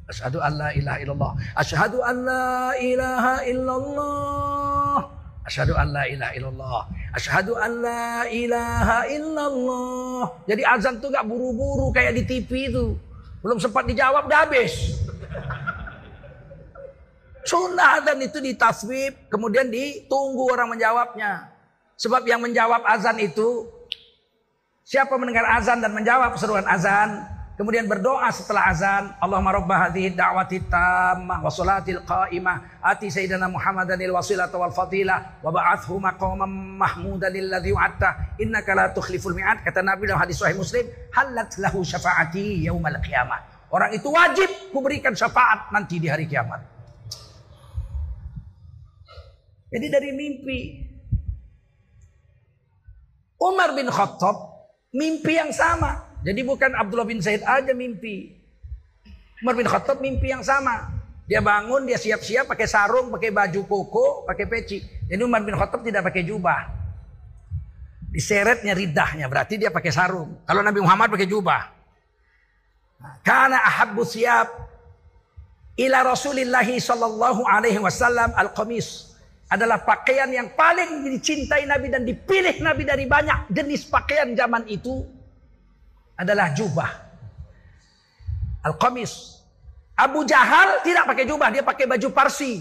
Asyhadu 0.09 0.41
an 0.41 0.53
la 0.57 0.69
ilaha 0.73 0.97
illallah. 1.05 1.31
Asyhadu 1.53 1.97
an 2.01 2.15
la 2.25 2.73
ilaha 2.81 3.35
illallah. 3.45 4.97
Asyhadu 5.45 5.73
an 5.77 5.87
la 5.93 6.03
ilaha 6.09 6.31
illallah. 6.33 6.81
Asyhadu 7.13 7.53
an 7.53 7.71
la 7.85 8.25
ilaha 8.29 8.99
illallah. 9.05 10.23
Jadi 10.49 10.61
azan 10.65 10.97
tuh 10.97 11.13
gak 11.13 11.25
buru-buru 11.29 11.93
kayak 11.93 12.17
di 12.17 12.23
TV 12.25 12.73
itu. 12.73 12.97
Belum 13.45 13.61
sempat 13.61 13.85
dijawab 13.85 14.25
udah 14.25 14.39
habis. 14.49 14.97
Sunnah 17.45 18.01
azan 18.01 18.19
itu 18.21 18.37
ditaswib, 18.41 19.29
kemudian 19.29 19.69
ditunggu 19.69 20.43
orang 20.53 20.73
menjawabnya. 20.73 21.53
Sebab 21.97 22.25
yang 22.25 22.41
menjawab 22.41 22.85
azan 22.85 23.17
itu 23.21 23.79
Siapa 24.89 25.21
mendengar 25.21 25.45
azan 25.53 25.85
dan 25.85 25.93
menjawab 25.93 26.33
seruan 26.33 26.65
azan, 26.65 27.21
kemudian 27.59 27.91
berdoa 27.91 28.31
setelah 28.31 28.71
azan, 28.71 29.11
Allahumma 29.19 29.51
rabb 29.51 29.67
hadhihi 29.67 30.15
da'wati 30.15 30.71
tammah 30.71 31.43
wa 31.43 31.51
salatil 31.51 31.99
qa'imah 32.07 32.79
ati 32.79 33.11
sayyidina 33.11 33.51
Muhammadanil 33.51 34.15
wasilata 34.15 34.55
wal 34.55 34.71
fadilah 34.71 35.43
wa 35.43 35.51
ba'athu 35.51 35.99
maqaman 35.99 36.47
mahmudan 36.79 37.35
alladhi 37.35 37.75
wa'atta 37.75 38.39
innaka 38.39 38.71
la 38.71 38.85
tukhliful 38.95 39.35
mi'ad 39.35 39.59
kata 39.67 39.83
Nabi 39.83 40.07
dalam 40.07 40.23
hadis 40.23 40.39
sahih 40.39 40.55
Muslim 40.55 40.87
halat 41.11 41.51
lahu 41.59 41.83
syafaati 41.83 42.63
yaumal 42.63 42.95
qiyamah. 43.03 43.67
Orang 43.75 43.91
itu 43.91 44.07
wajib 44.07 44.47
kuberikan 44.71 45.11
syafaat 45.11 45.67
nanti 45.75 45.99
di 45.99 46.07
hari 46.07 46.31
kiamat. 46.31 46.63
Jadi 49.69 49.85
dari 49.91 50.09
mimpi 50.15 50.59
Umar 53.37 53.75
bin 53.77 53.85
Khattab 53.91 54.59
Mimpi 54.89 55.37
yang 55.37 55.53
sama. 55.53 56.08
Jadi 56.19 56.41
bukan 56.43 56.75
Abdullah 56.75 57.07
bin 57.07 57.23
Zaid 57.23 57.43
aja 57.47 57.71
mimpi. 57.71 58.35
Umar 59.39 59.55
bin 59.55 59.67
Khattab 59.67 60.03
mimpi 60.03 60.35
yang 60.35 60.43
sama. 60.43 60.91
Dia 61.29 61.39
bangun, 61.39 61.85
dia 61.85 61.95
siap-siap 61.95 62.49
pakai 62.49 62.65
sarung, 62.65 63.13
pakai 63.13 63.29
baju 63.29 63.61
koko, 63.69 64.05
pakai 64.25 64.49
peci. 64.49 64.81
Jadi 64.81 65.21
Umar 65.21 65.45
bin 65.45 65.55
Khattab 65.55 65.85
tidak 65.85 66.03
pakai 66.09 66.25
jubah. 66.25 66.75
Diseretnya 68.09 68.73
ridahnya, 68.73 69.29
berarti 69.29 69.61
dia 69.61 69.69
pakai 69.69 69.93
sarung. 69.93 70.41
Kalau 70.43 70.65
Nabi 70.65 70.81
Muhammad 70.81 71.13
pakai 71.13 71.29
jubah. 71.29 71.69
Karena 73.23 73.63
ahabbu 73.63 74.03
siap 74.03 74.49
ila 75.79 76.03
Rasulillahi 76.03 76.81
sallallahu 76.83 77.47
alaihi 77.47 77.79
wasallam 77.79 78.35
al-qamis 78.35 79.15
adalah 79.47 79.81
pakaian 79.81 80.27
yang 80.27 80.51
paling 80.51 81.07
dicintai 81.07 81.63
Nabi 81.63 81.87
dan 81.87 82.03
dipilih 82.03 82.59
Nabi 82.59 82.83
dari 82.83 83.07
banyak 83.07 83.49
jenis 83.49 83.87
pakaian 83.87 84.35
zaman 84.35 84.67
itu 84.67 85.05
adalah 86.19 86.51
jubah. 86.51 86.91
Al-Qamis. 88.67 89.39
Abu 89.95 90.27
Jahal 90.27 90.83
tidak 90.83 91.07
pakai 91.07 91.23
jubah, 91.23 91.47
dia 91.47 91.63
pakai 91.63 91.87
baju 91.87 92.07
parsi. 92.11 92.59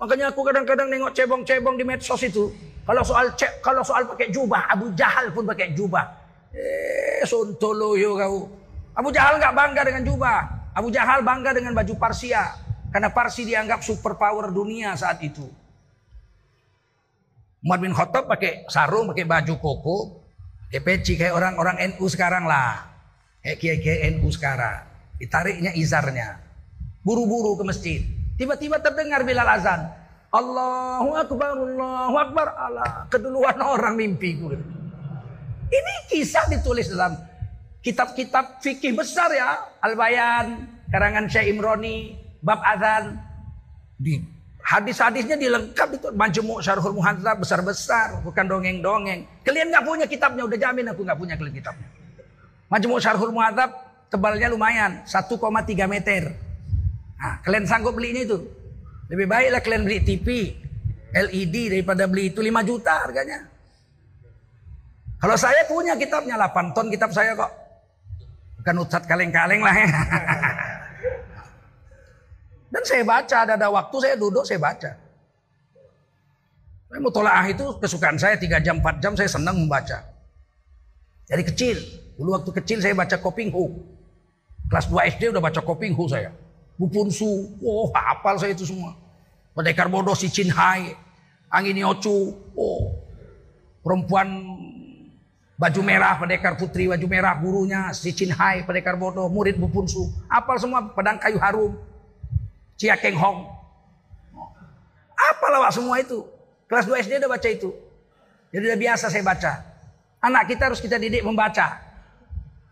Makanya 0.00 0.32
aku 0.32 0.40
kadang-kadang 0.44 0.88
nengok 0.88 1.12
cebong-cebong 1.12 1.76
di 1.76 1.84
medsos 1.84 2.20
itu. 2.24 2.52
Kalau 2.84 3.04
soal 3.04 3.36
cek, 3.36 3.60
kalau 3.60 3.84
soal 3.84 4.08
pakai 4.08 4.32
jubah, 4.32 4.68
Abu 4.68 4.92
Jahal 4.96 5.28
pun 5.32 5.44
pakai 5.44 5.76
jubah. 5.76 6.08
Eh, 6.52 7.24
sontoloyo 7.28 8.16
kau. 8.16 8.48
Abu 8.96 9.12
Jahal 9.12 9.36
nggak 9.36 9.52
bangga 9.52 9.82
dengan 9.84 10.02
jubah. 10.08 10.38
Abu 10.72 10.88
Jahal 10.88 11.20
bangga 11.20 11.52
dengan 11.52 11.76
baju 11.76 11.94
Parsia. 12.00 12.56
Karena 12.90 13.12
Parsi 13.12 13.44
dianggap 13.44 13.84
superpower 13.84 14.50
dunia 14.50 14.96
saat 14.96 15.20
itu. 15.20 15.46
Umar 17.60 17.76
bin 17.76 17.92
Khattab 17.92 18.24
pakai 18.24 18.64
sarung, 18.72 19.12
pakai 19.12 19.28
baju 19.28 19.54
koko, 19.60 19.98
pakai 20.66 20.80
peci 20.80 21.20
kayak 21.20 21.36
orang-orang 21.36 21.92
NU 21.92 22.08
sekarang 22.08 22.48
lah. 22.48 22.89
Kayak 23.40 23.56
kiai-kiai 23.60 24.00
NU 24.16 24.28
sekarang. 24.28 24.84
Ditariknya 25.16 25.72
izarnya. 25.76 26.40
Buru-buru 27.00 27.56
ke 27.56 27.64
masjid. 27.64 28.00
Tiba-tiba 28.36 28.80
terdengar 28.80 29.24
Bilal 29.24 29.48
azan. 29.48 29.88
Allahu 30.30 31.10
Akbar, 31.16 31.56
Allahu 31.56 32.14
Akbar. 32.16 32.46
Allah, 32.54 32.90
keduluan 33.10 33.58
orang 33.60 33.96
mimpi. 33.96 34.36
Ini 35.70 35.94
kisah 36.08 36.46
ditulis 36.52 36.92
dalam 36.92 37.18
kitab-kitab 37.80 38.60
fikih 38.62 38.94
besar 38.94 39.32
ya. 39.32 39.60
Al-Bayan, 39.80 40.68
karangan 40.92 41.26
Syekh 41.26 41.50
Imroni, 41.50 42.14
bab 42.44 42.60
azan. 42.62 43.18
Di 44.00 44.20
Hadis-hadisnya 44.60 45.40
dilengkap 45.40 45.88
itu 45.98 46.08
majemuk 46.14 46.60
syarhul 46.60 46.94
muhadzab 46.94 47.40
besar-besar, 47.42 48.20
bukan 48.22 48.44
dongeng-dongeng. 48.44 49.26
Kalian 49.42 49.72
nggak 49.72 49.82
punya 49.82 50.06
kitabnya, 50.06 50.46
udah 50.46 50.58
jamin 50.60 50.86
aku 50.92 51.00
nggak 51.02 51.18
punya 51.18 51.34
kalian 51.34 51.56
kitabnya. 51.58 51.88
Majemuk 52.70 53.02
syarhul 53.02 53.34
muhadzab 53.34 53.74
tebalnya 54.06 54.46
lumayan, 54.46 55.02
1,3 55.02 55.90
meter. 55.90 56.30
Nah, 57.18 57.42
kalian 57.42 57.66
sanggup 57.66 57.98
beli 57.98 58.14
ini 58.14 58.22
tuh. 58.24 58.46
Lebih 59.10 59.26
baiklah 59.26 59.58
kalian 59.58 59.82
beli 59.82 59.98
TV 60.06 60.54
LED 61.10 61.74
daripada 61.74 62.06
beli 62.06 62.30
itu 62.30 62.38
5 62.38 62.62
juta 62.62 63.02
harganya. 63.02 63.42
Kalau 65.18 65.36
saya 65.36 65.66
punya 65.66 65.98
kitabnya 65.98 66.38
8 66.38 66.72
ton 66.72 66.86
kitab 66.88 67.10
saya 67.10 67.34
kok. 67.34 67.50
Bukan 68.62 68.86
ucat 68.86 69.02
kaleng-kaleng 69.04 69.60
lah 69.60 69.74
ya. 69.74 69.90
Dan 72.72 72.82
saya 72.86 73.02
baca, 73.02 73.36
ada, 73.42 73.58
ada 73.58 73.66
waktu 73.66 73.96
saya 73.98 74.14
duduk, 74.14 74.46
saya 74.46 74.62
baca. 74.62 74.94
Mutolaah 76.90 77.46
itu 77.50 77.66
kesukaan 77.82 78.14
saya 78.14 78.38
3 78.38 78.62
jam, 78.62 78.78
4 78.78 79.02
jam 79.02 79.12
saya 79.18 79.26
senang 79.26 79.58
membaca. 79.58 80.06
Dari 81.26 81.42
kecil, 81.42 81.82
dulu 82.20 82.36
waktu 82.36 82.50
kecil 82.60 82.84
saya 82.84 82.92
baca 82.92 83.16
Koping 83.16 83.48
Hu. 83.48 83.80
Kelas 84.68 84.92
2 84.92 85.16
SD 85.16 85.32
udah 85.32 85.40
baca 85.40 85.64
Koping 85.64 85.96
Hu 85.96 86.04
saya. 86.04 86.36
Bupunsu, 86.76 87.56
oh 87.64 87.88
hafal 87.96 88.36
saya 88.36 88.52
itu 88.52 88.68
semua. 88.68 88.92
Pendekar 89.56 89.88
bodoh 89.88 90.12
si 90.12 90.28
Chin 90.28 90.52
Hai, 90.52 90.92
Angin 91.48 91.80
Yocu, 91.80 92.36
oh 92.52 93.00
perempuan 93.80 94.28
baju 95.56 95.80
merah, 95.80 96.20
pendekar 96.20 96.60
putri 96.60 96.88
baju 96.92 97.06
merah, 97.08 97.32
gurunya 97.40 97.88
si 97.96 98.12
Chin 98.12 98.36
Hai, 98.36 98.68
pendekar 98.68 99.00
bodoh, 99.00 99.32
murid 99.32 99.56
Bupunsu. 99.56 100.12
Apal 100.28 100.60
semua 100.60 100.92
pedang 100.92 101.16
kayu 101.16 101.40
harum. 101.40 101.72
Cia 102.76 102.96
Keng 103.00 103.16
Hong. 103.16 103.44
Apa 105.16 105.46
lawak 105.52 105.72
semua 105.72 106.00
itu? 106.00 106.24
Kelas 106.64 106.84
2 106.88 107.00
SD 107.04 107.20
udah 107.20 107.32
baca 107.32 107.48
itu. 107.48 107.72
Jadi 108.52 108.64
udah 108.72 108.80
biasa 108.80 109.12
saya 109.12 109.24
baca. 109.24 109.52
Anak 110.20 110.48
kita 110.48 110.72
harus 110.72 110.80
kita 110.80 110.96
didik 110.96 111.20
membaca. 111.20 111.89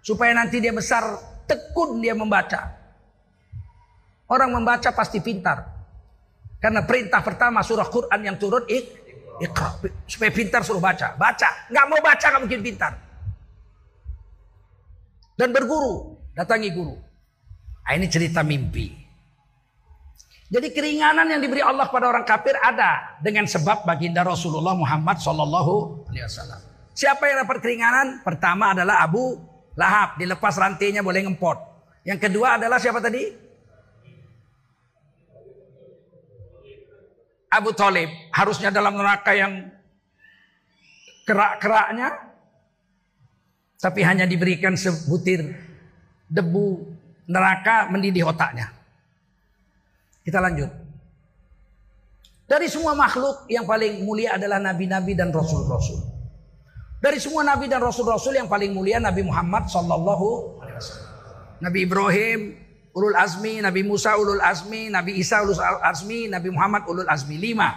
Supaya 0.01 0.33
nanti 0.33 0.63
dia 0.63 0.73
besar 0.73 1.05
tekun 1.49 1.99
dia 2.01 2.13
membaca. 2.17 2.77
Orang 4.29 4.53
membaca 4.53 4.93
pasti 4.93 5.25
pintar. 5.25 5.65
Karena 6.59 6.83
perintah 6.85 7.23
pertama 7.23 7.63
surah 7.65 7.89
Quran 7.89 8.21
yang 8.21 8.37
turun 8.37 8.67
ik, 8.69 8.85
ikra. 9.41 9.79
Supaya 10.05 10.31
pintar 10.35 10.61
suruh 10.67 10.83
baca. 10.83 11.17
Baca. 11.17 11.49
Nggak 11.71 11.85
mau 11.89 12.01
baca 12.03 12.27
nggak 12.29 12.43
mungkin 12.43 12.61
pintar. 12.61 12.93
Dan 15.39 15.55
berguru. 15.55 16.19
Datangi 16.35 16.71
guru. 16.71 16.95
Nah, 17.89 17.97
ini 17.97 18.07
cerita 18.13 18.45
mimpi. 18.45 19.09
Jadi 20.49 20.73
keringanan 20.73 21.29
yang 21.29 21.41
diberi 21.41 21.61
Allah 21.65 21.89
pada 21.89 22.09
orang 22.09 22.25
kafir 22.25 22.57
ada 22.57 23.17
dengan 23.21 23.45
sebab 23.45 23.85
baginda 23.85 24.25
Rasulullah 24.25 24.77
Muhammad 24.77 25.21
Wasallam. 25.21 26.61
Siapa 26.93 27.23
yang 27.29 27.49
dapat 27.49 27.57
keringanan? 27.65 28.21
Pertama 28.25 28.77
adalah 28.77 29.05
Abu 29.05 29.41
Lahab, 29.79 30.19
dilepas 30.19 30.59
rantainya 30.59 31.07
boleh 31.07 31.23
ngempot. 31.23 31.55
Yang 32.03 32.27
kedua 32.27 32.59
adalah 32.59 32.83
siapa 32.83 32.99
tadi? 32.99 33.47
Abu 37.49 37.71
Talib 37.73 38.11
harusnya 38.35 38.75
dalam 38.75 38.99
neraka 38.99 39.33
yang 39.39 39.71
kerak-keraknya, 41.23 42.11
tapi 43.79 44.01
hanya 44.03 44.27
diberikan 44.27 44.75
sebutir 44.75 45.55
debu 46.27 46.99
neraka 47.31 47.87
mendidih 47.89 48.27
otaknya. 48.27 48.75
Kita 50.27 50.43
lanjut. 50.43 50.69
Dari 52.51 52.67
semua 52.67 52.99
makhluk 52.99 53.47
yang 53.47 53.63
paling 53.63 54.03
mulia 54.03 54.35
adalah 54.35 54.59
nabi-nabi 54.59 55.15
dan 55.15 55.31
rasul-rasul. 55.31 56.18
Dari 56.99 57.23
semua 57.23 57.47
nabi 57.47 57.71
dan 57.71 57.79
rasul-rasul 57.79 58.35
yang 58.35 58.51
paling 58.51 58.75
mulia 58.75 58.99
Nabi 58.99 59.23
Muhammad 59.23 59.71
sallallahu 59.71 60.59
alaihi 60.59 60.79
wasallam. 60.83 61.07
Nabi 61.63 61.79
Ibrahim 61.87 62.41
ulul 62.91 63.15
azmi, 63.15 63.63
Nabi 63.63 63.87
Musa 63.87 64.19
ulul 64.19 64.43
azmi, 64.43 64.91
Nabi 64.91 65.15
Isa 65.15 65.47
ulul 65.47 65.63
azmi, 65.63 66.27
Nabi 66.27 66.51
Muhammad 66.51 66.91
ulul 66.91 67.07
azmi. 67.07 67.39
Lima. 67.39 67.71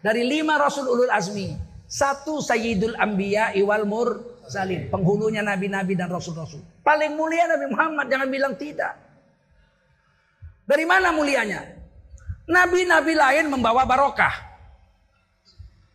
Dari 0.00 0.24
lima 0.24 0.56
rasul 0.56 0.88
ulul 0.88 1.12
azmi, 1.12 1.52
satu 1.84 2.40
Sayyidul 2.40 2.96
iwal 3.56 3.84
mursalin. 3.84 4.88
Penghulunya 4.88 5.44
nabi-nabi 5.44 5.96
dan 5.96 6.08
rasul-rasul. 6.08 6.60
Paling 6.80 7.16
mulia 7.16 7.44
Nabi 7.48 7.66
Muhammad, 7.68 8.08
jangan 8.08 8.28
bilang 8.32 8.54
tidak. 8.56 8.96
Dari 10.64 10.88
mana 10.88 11.12
mulianya? 11.12 11.60
Nabi-nabi 12.48 13.12
lain 13.12 13.48
membawa 13.52 13.84
barokah. 13.84 14.32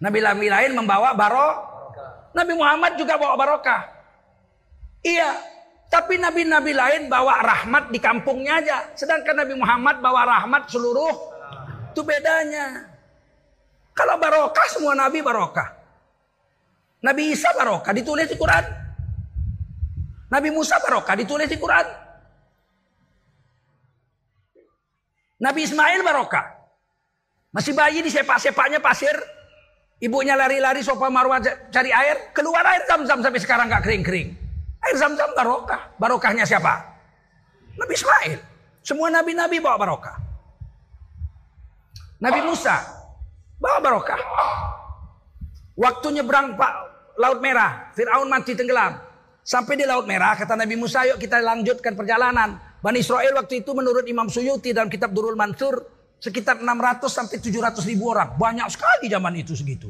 Nabi-nabi 0.02 0.50
lain 0.50 0.72
membawa 0.78 1.18
barokah. 1.18 1.70
Nabi 2.34 2.54
Muhammad 2.54 2.94
juga 2.98 3.18
bawa 3.18 3.34
barokah. 3.36 3.82
Iya, 5.00 5.32
tapi 5.90 6.22
nabi-nabi 6.22 6.78
lain 6.78 7.10
bawa 7.10 7.42
rahmat 7.42 7.90
di 7.90 7.98
kampungnya 7.98 8.62
aja. 8.62 8.78
Sedangkan 8.94 9.34
Nabi 9.34 9.58
Muhammad 9.58 9.98
bawa 10.04 10.22
rahmat 10.28 10.70
seluruh. 10.70 11.16
Itu 11.90 12.06
bedanya. 12.06 12.86
Kalau 13.98 14.22
barokah 14.22 14.68
semua 14.70 14.94
nabi 14.94 15.26
barokah. 15.26 15.76
Nabi 17.02 17.34
Isa 17.34 17.50
barokah 17.58 17.90
ditulis 17.90 18.30
di 18.30 18.38
Quran. 18.38 18.66
Nabi 20.30 20.50
Musa 20.54 20.78
barokah 20.78 21.18
ditulis 21.18 21.50
di 21.50 21.58
Quran. 21.58 21.88
Nabi 25.42 25.66
Ismail 25.66 26.06
barokah. 26.06 26.46
Masih 27.50 27.74
bayi 27.74 28.06
di 28.06 28.14
sepak-sepaknya 28.14 28.78
pasir. 28.78 29.16
Ibunya 30.00 30.40
lari-lari 30.40 30.80
sopa 30.80 31.12
marwah 31.12 31.44
cari 31.44 31.92
air. 31.92 32.32
Keluar 32.32 32.64
air 32.64 32.88
zam-zam 32.88 33.20
sampai 33.20 33.40
sekarang 33.44 33.68
gak 33.68 33.84
kering-kering. 33.84 34.32
Air 34.80 34.96
zam-zam 34.96 35.28
barokah. 35.36 35.92
Barokahnya 36.00 36.48
siapa? 36.48 36.80
Nabi 37.76 37.94
Ismail. 37.96 38.40
Semua 38.80 39.12
nabi-nabi 39.12 39.60
bawa 39.60 39.76
barokah. 39.76 40.16
Nabi 42.24 42.40
Musa 42.48 42.76
bawa 43.60 43.80
barokah. 43.84 44.20
Waktu 45.76 46.08
nyebrang 46.20 46.56
Pak 46.56 46.74
Laut 47.20 47.44
Merah, 47.44 47.92
Fir'aun 47.92 48.32
mati 48.32 48.56
tenggelam. 48.56 48.96
Sampai 49.44 49.76
di 49.76 49.84
Laut 49.84 50.08
Merah, 50.08 50.40
kata 50.40 50.56
Nabi 50.56 50.80
Musa, 50.80 51.04
yuk 51.08 51.20
kita 51.20 51.44
lanjutkan 51.44 51.96
perjalanan. 51.96 52.56
Bani 52.80 53.04
Israel 53.04 53.36
waktu 53.36 53.60
itu 53.60 53.76
menurut 53.76 54.08
Imam 54.08 54.32
Suyuti 54.32 54.72
dalam 54.72 54.88
kitab 54.88 55.12
Durul 55.12 55.36
Mansur 55.36 55.99
sekitar 56.20 56.60
600 56.60 57.08
sampai 57.08 57.40
700 57.40 57.90
ribu 57.90 58.12
orang. 58.12 58.36
Banyak 58.36 58.68
sekali 58.70 59.08
zaman 59.08 59.34
itu 59.40 59.56
segitu. 59.56 59.90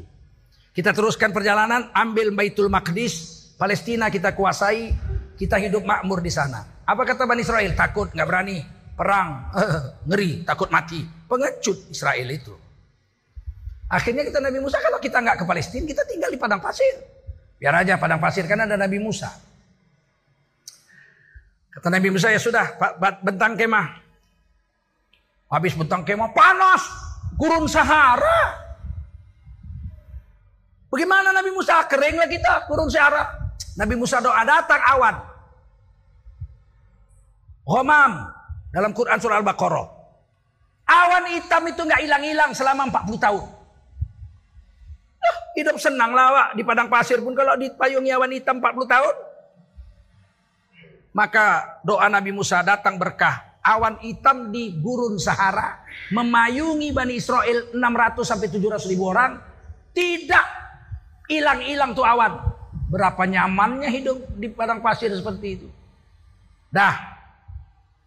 Kita 0.70 0.94
teruskan 0.94 1.34
perjalanan, 1.34 1.90
ambil 1.90 2.30
Baitul 2.30 2.70
Maqdis, 2.70 3.52
Palestina 3.58 4.06
kita 4.08 4.32
kuasai, 4.38 4.94
kita 5.34 5.58
hidup 5.58 5.82
makmur 5.82 6.22
di 6.22 6.30
sana. 6.30 6.64
Apa 6.86 7.02
kata 7.02 7.26
Bani 7.26 7.42
Israel? 7.42 7.74
Takut, 7.74 8.08
nggak 8.14 8.28
berani, 8.30 8.62
perang, 8.94 9.50
ngeri, 10.08 10.46
takut 10.46 10.70
mati. 10.70 11.02
Pengecut 11.26 11.90
Israel 11.90 12.28
itu. 12.30 12.54
Akhirnya 13.90 14.22
kita 14.22 14.38
Nabi 14.38 14.62
Musa 14.62 14.78
kalau 14.78 15.02
kita 15.02 15.18
nggak 15.18 15.42
ke 15.42 15.44
Palestina, 15.44 15.84
kita 15.84 16.06
tinggal 16.06 16.30
di 16.30 16.38
padang 16.38 16.62
pasir. 16.62 16.94
Biar 17.58 17.74
aja 17.76 17.98
padang 17.98 18.22
pasir 18.22 18.46
kan 18.46 18.64
ada 18.64 18.78
Nabi 18.78 19.02
Musa. 19.02 19.28
Kata 21.74 21.92
Nabi 21.92 22.08
Musa 22.08 22.32
ya 22.32 22.40
sudah, 22.40 22.78
bentang 23.20 23.58
kemah. 23.58 23.99
Habis 25.50 25.74
bentang 25.74 26.06
kemah 26.06 26.30
panas, 26.30 26.86
gurun 27.34 27.66
Sahara. 27.66 28.70
Bagaimana 30.86 31.34
Nabi 31.34 31.50
Musa 31.50 31.82
kering 31.90 32.22
lah 32.22 32.30
kita 32.30 32.70
gurun 32.70 32.86
Sahara. 32.86 33.26
Nabi 33.74 33.94
Musa 33.98 34.22
doa 34.22 34.46
datang 34.46 34.78
awan. 34.94 35.16
Homam 37.66 38.30
dalam 38.70 38.94
Quran 38.94 39.18
surah 39.18 39.42
Al-Baqarah. 39.42 39.86
Awan 40.86 41.34
hitam 41.34 41.62
itu 41.66 41.82
nggak 41.82 42.02
hilang-hilang 42.02 42.50
selama 42.54 42.86
40 42.90 43.18
tahun. 43.18 43.46
hidup 45.50 45.76
senang 45.82 46.14
lawak 46.14 46.54
di 46.56 46.62
padang 46.62 46.88
pasir 46.88 47.20
pun 47.20 47.34
kalau 47.34 47.58
dipayungi 47.58 48.10
awan 48.14 48.30
hitam 48.30 48.62
40 48.62 48.86
tahun. 48.86 49.14
Maka 51.10 51.78
doa 51.82 52.06
Nabi 52.06 52.30
Musa 52.30 52.62
datang 52.62 52.94
berkah. 52.94 53.49
Awan 53.60 54.00
hitam 54.00 54.48
di 54.48 54.80
gurun 54.80 55.20
Sahara 55.20 55.84
memayungi 56.16 56.96
Bani 56.96 57.20
Israel 57.20 57.68
600 57.76 58.24
sampai 58.24 58.48
700 58.48 58.88
ribu 58.88 59.12
orang. 59.12 59.36
Tidak 59.92 60.46
hilang-hilang 61.28 61.92
tuh 61.92 62.06
awan. 62.06 62.40
Berapa 62.88 63.22
nyamannya 63.28 63.90
hidup 63.92 64.18
di 64.34 64.48
padang 64.48 64.80
pasir 64.80 65.12
seperti 65.12 65.46
itu. 65.60 65.68
Dah. 66.72 66.96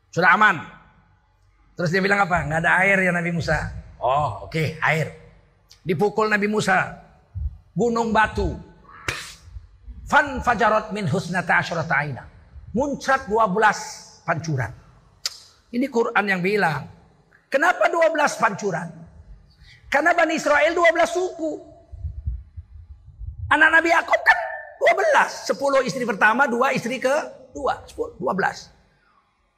Sudah 0.09 0.33
aman. 0.33 0.63
Terus 1.77 1.89
dia 1.89 2.01
bilang 2.01 2.21
apa? 2.25 2.43
Nggak 2.45 2.59
ada 2.65 2.71
air 2.81 2.97
ya 3.01 3.11
Nabi 3.13 3.31
Musa. 3.33 3.57
Oh 4.01 4.45
oke 4.45 4.53
okay, 4.53 4.67
air. 4.81 5.13
Dipukul 5.85 6.29
Nabi 6.29 6.49
Musa. 6.49 6.97
Gunung 7.73 8.09
batu. 8.13 8.53
Fan 10.05 10.41
fajarot 10.41 10.93
min 10.93 11.09
husnata 11.09 11.61
muncrat 12.73 13.29
12 13.29 14.25
pancuran. 14.25 14.82
Ini 15.73 15.89
Quran 15.89 16.25
yang 16.29 16.41
bilang. 16.45 16.85
Kenapa 17.49 17.89
12 17.89 18.13
pancuran? 18.37 18.87
Karena 19.89 20.13
Bani 20.13 20.37
Israel 20.37 20.73
12 20.73 21.09
suku. 21.09 21.51
Anak 23.49 23.69
Nabi 23.81 23.89
Yakub 23.89 24.21
kan 24.21 24.37
12. 24.81 25.49
10 25.49 25.89
istri 25.89 26.03
pertama, 26.05 26.45
2 26.45 26.77
istri 26.77 27.01
ke 27.01 27.13
2. 27.57 27.89
10, 27.89 28.21
12. 28.21 28.69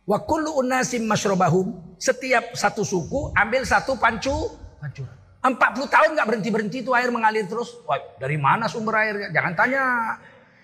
Wa 0.07 0.17
kullu 0.23 0.59
unasim 0.63 1.03
masyrobahum. 1.03 1.95
Setiap 1.99 2.55
satu 2.55 2.83
suku 2.87 3.31
ambil 3.35 3.67
satu 3.67 3.99
pancu 3.99 4.55
pancuran. 4.79 5.15
40 5.45 5.93
tahun 5.93 6.09
nggak 6.17 6.27
berhenti-berhenti 6.31 6.77
itu 6.81 6.91
air 6.95 7.13
mengalir 7.13 7.45
terus. 7.45 7.75
Wah, 7.85 8.01
dari 8.17 8.39
mana 8.39 8.65
sumber 8.65 8.97
airnya? 8.97 9.29
Jangan 9.29 9.53
tanya. 9.53 9.83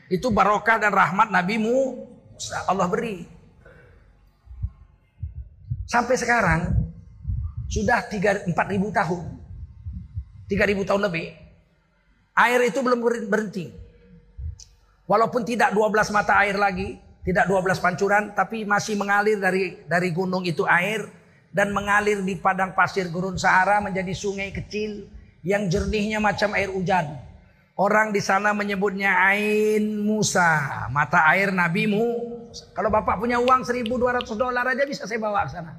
Itu 0.10 0.34
barokah 0.34 0.82
dan 0.82 0.92
rahmat 0.92 1.30
nabimu 1.30 2.08
Allah 2.68 2.88
beri. 2.90 3.41
Sampai 5.92 6.16
sekarang 6.16 6.72
sudah 7.68 8.08
3 8.08 8.48
4000 8.48 8.56
tahun. 8.96 9.24
3000 10.48 10.88
tahun 10.88 11.02
lebih. 11.04 11.36
Air 12.32 12.60
itu 12.64 12.80
belum 12.80 13.28
berhenti. 13.28 13.76
Walaupun 15.04 15.44
tidak 15.44 15.76
12 15.76 16.16
mata 16.16 16.40
air 16.40 16.56
lagi, 16.56 16.96
tidak 17.28 17.44
12 17.44 17.84
pancuran, 17.84 18.24
tapi 18.32 18.64
masih 18.64 18.96
mengalir 18.96 19.36
dari 19.36 19.84
dari 19.84 20.16
gunung 20.16 20.48
itu 20.48 20.64
air 20.64 21.12
dan 21.52 21.76
mengalir 21.76 22.24
di 22.24 22.40
padang 22.40 22.72
pasir 22.72 23.12
gurun 23.12 23.36
Sahara 23.36 23.84
menjadi 23.84 24.16
sungai 24.16 24.56
kecil 24.56 25.12
yang 25.44 25.68
jernihnya 25.68 26.24
macam 26.24 26.56
air 26.56 26.72
hujan. 26.72 27.20
Orang 27.80 28.12
di 28.12 28.20
sana 28.20 28.52
menyebutnya 28.52 29.16
Ain 29.32 30.04
Musa, 30.04 30.88
mata 30.92 31.24
air 31.32 31.56
Nabi 31.56 31.88
Musa. 31.88 32.68
Kalau 32.76 32.92
Bapak 32.92 33.16
punya 33.16 33.40
uang 33.40 33.64
1200 33.64 34.28
dolar 34.36 34.68
aja 34.68 34.84
bisa 34.84 35.08
saya 35.08 35.18
bawa 35.18 35.48
ke 35.48 35.56
sana. 35.56 35.72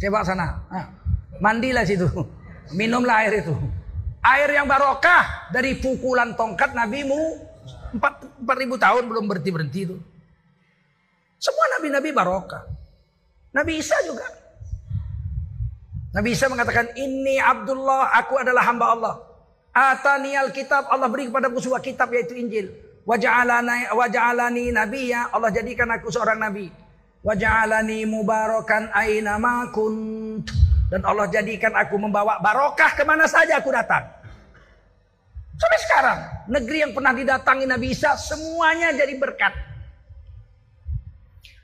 Saya 0.00 0.08
bawa 0.08 0.22
ke 0.24 0.28
sana. 0.32 0.46
Nah, 0.72 0.86
mandilah 1.44 1.84
situ. 1.84 2.08
Minumlah 2.72 3.28
air 3.28 3.44
itu. 3.44 3.52
Air 4.24 4.48
yang 4.54 4.64
barokah 4.64 5.52
dari 5.52 5.76
pukulan 5.76 6.32
tongkat 6.32 6.72
Nabi 6.72 7.04
Mu 7.04 7.20
4000 8.00 8.48
tahun 8.80 9.04
belum 9.04 9.24
berhenti-berhenti 9.28 9.80
itu. 9.84 9.96
Semua 11.36 11.66
nabi-nabi 11.76 12.14
barokah. 12.14 12.64
Nabi 13.52 13.82
Isa 13.82 13.98
juga. 14.06 14.24
Nabi 16.14 16.32
Isa 16.32 16.46
mengatakan, 16.48 16.92
"Ini 16.96 17.42
Abdullah, 17.42 18.14
aku 18.16 18.40
adalah 18.40 18.62
hamba 18.64 18.86
Allah." 18.94 19.14
Atanial 19.72 20.52
kitab 20.52 20.84
Allah 20.92 21.08
beri 21.08 21.32
kepada 21.32 21.48
sebuah 21.48 21.80
kitab 21.80 22.12
yaitu 22.12 22.36
Injil. 22.36 22.68
Waja'alani 23.08 23.90
waja'alani 23.90 24.70
nabiyya 24.70 25.32
Allah 25.32 25.48
jadikan 25.48 25.88
aku 25.90 26.12
seorang 26.12 26.38
nabi. 26.38 26.68
Waja'alani 27.24 28.04
mubarakan 28.04 28.92
aina 28.92 29.40
ma 29.40 29.66
dan 30.92 31.00
Allah 31.08 31.24
jadikan 31.32 31.72
aku 31.72 31.96
membawa 31.96 32.36
barokah 32.44 32.92
ke 32.92 33.00
mana 33.08 33.24
saja 33.24 33.56
aku 33.56 33.72
datang. 33.72 34.04
Sampai 35.56 35.78
sekarang 35.88 36.18
negeri 36.52 36.78
yang 36.84 36.92
pernah 36.92 37.16
didatangi 37.16 37.64
Nabi 37.64 37.96
Isa 37.96 38.12
semuanya 38.20 38.92
jadi 38.92 39.16
berkat. 39.16 39.56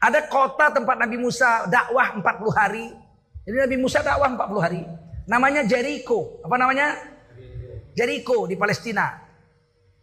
Ada 0.00 0.32
kota 0.32 0.72
tempat 0.72 0.96
Nabi 0.96 1.20
Musa 1.20 1.68
dakwah 1.68 2.16
40 2.16 2.24
hari. 2.56 2.86
Jadi 3.44 3.56
Nabi 3.68 3.76
Musa 3.76 4.00
dakwah 4.00 4.32
40 4.32 4.64
hari. 4.64 4.82
Namanya 5.28 5.66
Jericho. 5.66 6.40
Apa 6.46 6.56
namanya? 6.56 7.17
Jericho 7.98 8.46
di 8.46 8.54
Palestina. 8.54 9.26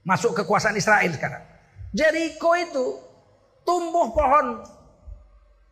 Masuk 0.04 0.36
kekuasaan 0.44 0.76
Israel 0.76 1.08
sekarang. 1.16 1.44
Jericho 1.96 2.52
itu 2.60 2.86
tumbuh 3.64 4.12
pohon 4.12 4.60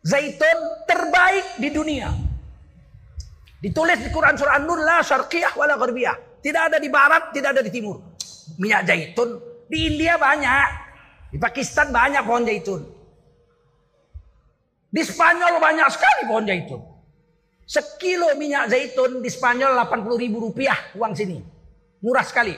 zaitun 0.00 0.58
terbaik 0.88 1.60
di 1.60 1.68
dunia. 1.68 2.08
Ditulis 3.60 4.00
di 4.00 4.08
Quran 4.08 4.40
surah 4.40 4.56
An-Nur 4.56 4.80
la 4.80 5.04
syarqiyah 5.04 5.52
wala 5.52 5.76
gharbiyah. 5.76 6.40
Tidak 6.40 6.62
ada 6.72 6.80
di 6.80 6.88
barat, 6.88 7.32
tidak 7.36 7.60
ada 7.60 7.62
di 7.64 7.68
timur. 7.72 8.00
Minyak 8.56 8.88
zaitun 8.88 9.40
di 9.68 9.92
India 9.92 10.16
banyak. 10.16 10.68
Di 11.28 11.36
Pakistan 11.36 11.92
banyak 11.92 12.24
pohon 12.24 12.44
zaitun. 12.48 12.82
Di 14.88 15.02
Spanyol 15.04 15.60
banyak 15.60 15.88
sekali 15.92 16.22
pohon 16.24 16.44
zaitun. 16.48 16.80
Sekilo 17.64 18.32
minyak 18.36 18.72
zaitun 18.72 19.20
di 19.20 19.28
Spanyol 19.28 19.76
80 19.76 20.22
ribu 20.24 20.40
rupiah 20.50 20.76
uang 20.96 21.12
sini. 21.16 21.53
Murah 22.04 22.20
sekali. 22.20 22.52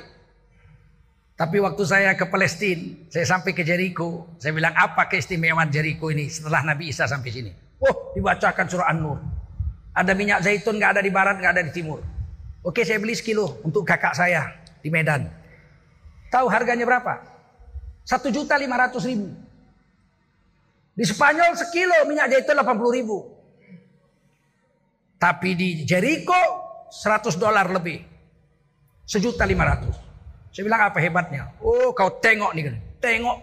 Tapi 1.39 1.63
waktu 1.63 1.83
saya 1.87 2.19
ke 2.19 2.27
Palestina, 2.27 3.07
saya 3.07 3.23
sampai 3.23 3.55
ke 3.55 3.63
Jericho, 3.63 4.35
saya 4.43 4.51
bilang 4.51 4.75
apa 4.75 5.07
keistimewaan 5.07 5.71
Jericho 5.71 6.11
ini 6.11 6.27
setelah 6.27 6.67
Nabi 6.67 6.91
Isa 6.91 7.07
sampai 7.07 7.31
sini. 7.31 7.53
Oh, 7.79 8.11
dibacakan 8.17 8.67
surah 8.67 8.91
An-Nur. 8.91 9.23
Ada 9.95 10.17
minyak 10.19 10.43
zaitun 10.43 10.81
nggak 10.81 10.99
ada 10.99 11.03
di 11.05 11.13
barat, 11.15 11.39
nggak 11.39 11.53
ada 11.55 11.63
di 11.63 11.71
timur. 11.71 12.03
Oke, 12.67 12.83
saya 12.83 12.99
beli 12.99 13.15
sekilo 13.15 13.63
untuk 13.63 13.87
kakak 13.87 14.17
saya 14.19 14.51
di 14.83 14.91
Medan. 14.91 15.31
Tahu 16.33 16.51
harganya 16.51 16.83
berapa? 16.83 17.23
Satu 18.03 18.33
juta 18.35 18.59
lima 18.59 18.75
ratus 18.81 19.07
ribu. 19.07 19.31
Di 20.97 21.05
Spanyol 21.05 21.55
sekilo 21.55 22.09
minyak 22.09 22.33
zaitun 22.33 22.59
80 22.59 22.97
ribu. 22.99 23.19
Tapi 25.21 25.55
di 25.55 25.69
Jericho 25.85 26.41
100 26.91 27.37
dolar 27.37 27.69
lebih. 27.71 28.16
Sejuta 29.07 29.47
lima 29.47 29.63
ratus. 29.63 29.95
Saya 30.51 30.67
bilang 30.67 30.83
apa 30.91 30.99
hebatnya? 30.99 31.55
Oh 31.63 31.95
kau 31.95 32.11
tengok 32.19 32.53
nih. 32.59 32.75
Tengok. 32.99 33.39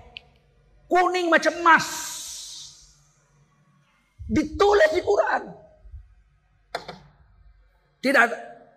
Kuning 0.91 1.31
macam 1.31 1.53
emas. 1.63 1.87
Ditulis 4.27 4.91
di 4.91 5.01
Quran. 5.01 5.43
Tidak 8.03 8.23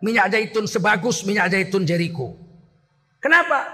minyak 0.07 0.31
zaitun 0.31 0.71
sebagus 0.71 1.27
minyak 1.27 1.51
zaitun 1.51 1.83
Jericho. 1.83 2.39
Kenapa? 3.19 3.67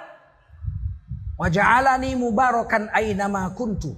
Waja'alani 1.37 2.17
mubarakan 2.17 2.89
aynama 2.97 3.53
kuntu. 3.53 3.93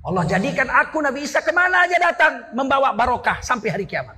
Allah 0.00 0.24
jadikan 0.24 0.66
aku 0.66 0.98
Nabi 1.04 1.28
Isa 1.28 1.44
ke 1.44 1.52
mana 1.52 1.84
aja 1.84 2.00
datang 2.00 2.56
membawa 2.56 2.96
barokah 2.96 3.44
sampai 3.44 3.68
hari 3.68 3.84
kiamat. 3.84 4.16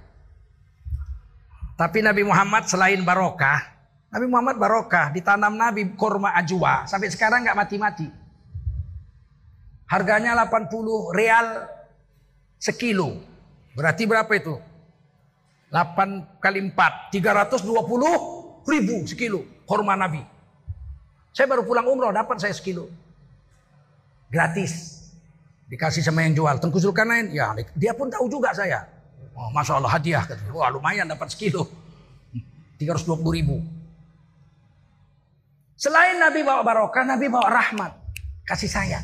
Tapi 1.74 1.98
Nabi 2.06 2.22
Muhammad 2.22 2.70
selain 2.70 3.02
barokah, 3.02 3.71
Nabi 4.12 4.28
Muhammad 4.28 4.60
barokah 4.60 5.08
ditanam 5.08 5.56
Nabi 5.56 5.96
korma 5.96 6.36
ajwa 6.36 6.84
sampai 6.84 7.08
sekarang 7.08 7.48
nggak 7.48 7.56
mati-mati. 7.56 8.08
Harganya 9.88 10.36
80 10.36 11.16
real 11.16 11.64
sekilo. 12.60 13.16
Berarti 13.72 14.04
berapa 14.04 14.28
itu? 14.36 14.52
8 15.72 16.44
kali 16.44 16.60
4, 16.60 17.08
320 17.08 18.68
ribu 18.68 18.96
sekilo 19.08 19.40
korma 19.64 19.96
Nabi. 19.96 20.20
Saya 21.32 21.48
baru 21.48 21.64
pulang 21.64 21.88
umroh 21.88 22.12
dapat 22.12 22.36
saya 22.36 22.52
sekilo. 22.52 22.92
Gratis. 24.28 25.00
Dikasih 25.72 26.04
sama 26.04 26.20
yang 26.28 26.36
jual. 26.36 26.60
Tengku 26.60 26.76
Zulkarnain, 26.76 27.32
ya 27.32 27.56
dia 27.72 27.96
pun 27.96 28.12
tahu 28.12 28.28
juga 28.28 28.52
saya. 28.52 28.84
Oh, 29.32 29.48
Masya 29.56 29.80
Allah 29.80 29.88
hadiah. 29.88 30.24
Wah 30.52 30.68
lumayan 30.68 31.08
dapat 31.08 31.32
sekilo. 31.32 31.64
320 32.76 33.16
ribu. 33.40 33.64
Selain 35.82 36.14
Nabi 36.14 36.46
bawa 36.46 36.62
barokah, 36.62 37.02
Nabi 37.02 37.26
bawa 37.26 37.50
rahmat. 37.50 37.90
Kasih 38.46 38.70
sayang. 38.70 39.02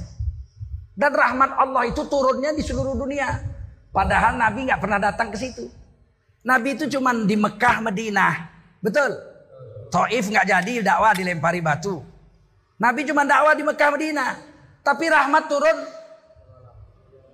Dan 0.94 1.10
rahmat 1.10 1.58
Allah 1.58 1.90
itu 1.90 2.06
turunnya 2.06 2.54
di 2.54 2.62
seluruh 2.62 2.94
dunia. 2.94 3.34
Padahal 3.90 4.38
Nabi 4.38 4.70
nggak 4.70 4.78
pernah 4.78 5.02
datang 5.02 5.34
ke 5.34 5.38
situ. 5.42 5.66
Nabi 6.46 6.78
itu 6.78 6.86
cuma 6.86 7.10
di 7.10 7.34
Mekah, 7.34 7.82
Madinah. 7.82 8.34
Betul? 8.78 9.10
Taif 9.90 10.30
nggak 10.30 10.46
jadi 10.46 10.72
dakwah 10.86 11.18
dilempari 11.18 11.58
batu. 11.58 11.98
Nabi 12.78 13.02
cuma 13.02 13.26
dakwah 13.26 13.58
di 13.58 13.66
Mekah, 13.66 13.88
Madinah. 13.98 14.30
Tapi 14.86 15.04
rahmat 15.10 15.44
turun 15.50 15.78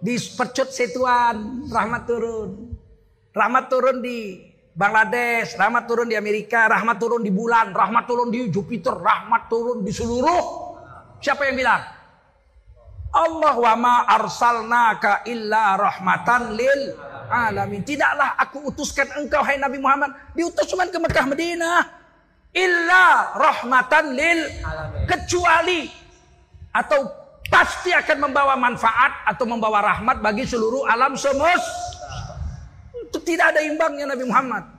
di 0.01 0.16
percut 0.40 0.72
Setuan, 0.72 1.68
rahmat 1.68 2.09
turun. 2.09 2.80
Rahmat 3.36 3.68
turun 3.68 4.01
di 4.01 4.40
Bangladesh, 4.74 5.54
rahmat 5.54 5.86
turun 5.86 6.10
di 6.10 6.18
Amerika, 6.18 6.66
rahmat 6.66 6.98
turun 6.98 7.22
di 7.22 7.30
bulan, 7.30 7.70
rahmat 7.70 8.10
turun 8.10 8.26
di 8.26 8.50
Jupiter, 8.50 8.98
rahmat 8.98 9.46
turun 9.46 9.86
di 9.86 9.94
seluruh. 9.94 10.74
Siapa 11.22 11.46
yang 11.46 11.54
bilang? 11.54 11.82
Allah 13.14 13.54
wa 13.54 13.74
ma 13.78 13.96
arsalnaka 14.10 15.22
illa 15.30 15.78
rahmatan 15.78 16.58
lil 16.58 16.90
alamin. 17.30 17.86
Tidaklah 17.86 18.34
aku 18.34 18.74
utuskan 18.74 19.06
engkau 19.22 19.38
hai 19.46 19.62
Nabi 19.62 19.78
Muhammad 19.78 20.10
diutus 20.34 20.66
cuma 20.66 20.90
ke 20.90 20.98
Mekah 20.98 21.26
Madinah 21.30 21.80
illa 22.50 23.30
rahmatan 23.38 24.10
lil 24.10 24.42
alamin. 24.66 25.06
Kecuali 25.06 25.86
atau 26.74 27.06
pasti 27.46 27.94
akan 27.94 28.26
membawa 28.26 28.58
manfaat 28.58 29.22
atau 29.30 29.46
membawa 29.46 29.78
rahmat 29.94 30.18
bagi 30.18 30.42
seluruh 30.42 30.90
alam 30.90 31.14
semesta. 31.14 31.84
Tidak 33.24 33.46
ada 33.56 33.60
imbangnya 33.64 34.12
Nabi 34.12 34.24
Muhammad. 34.28 34.73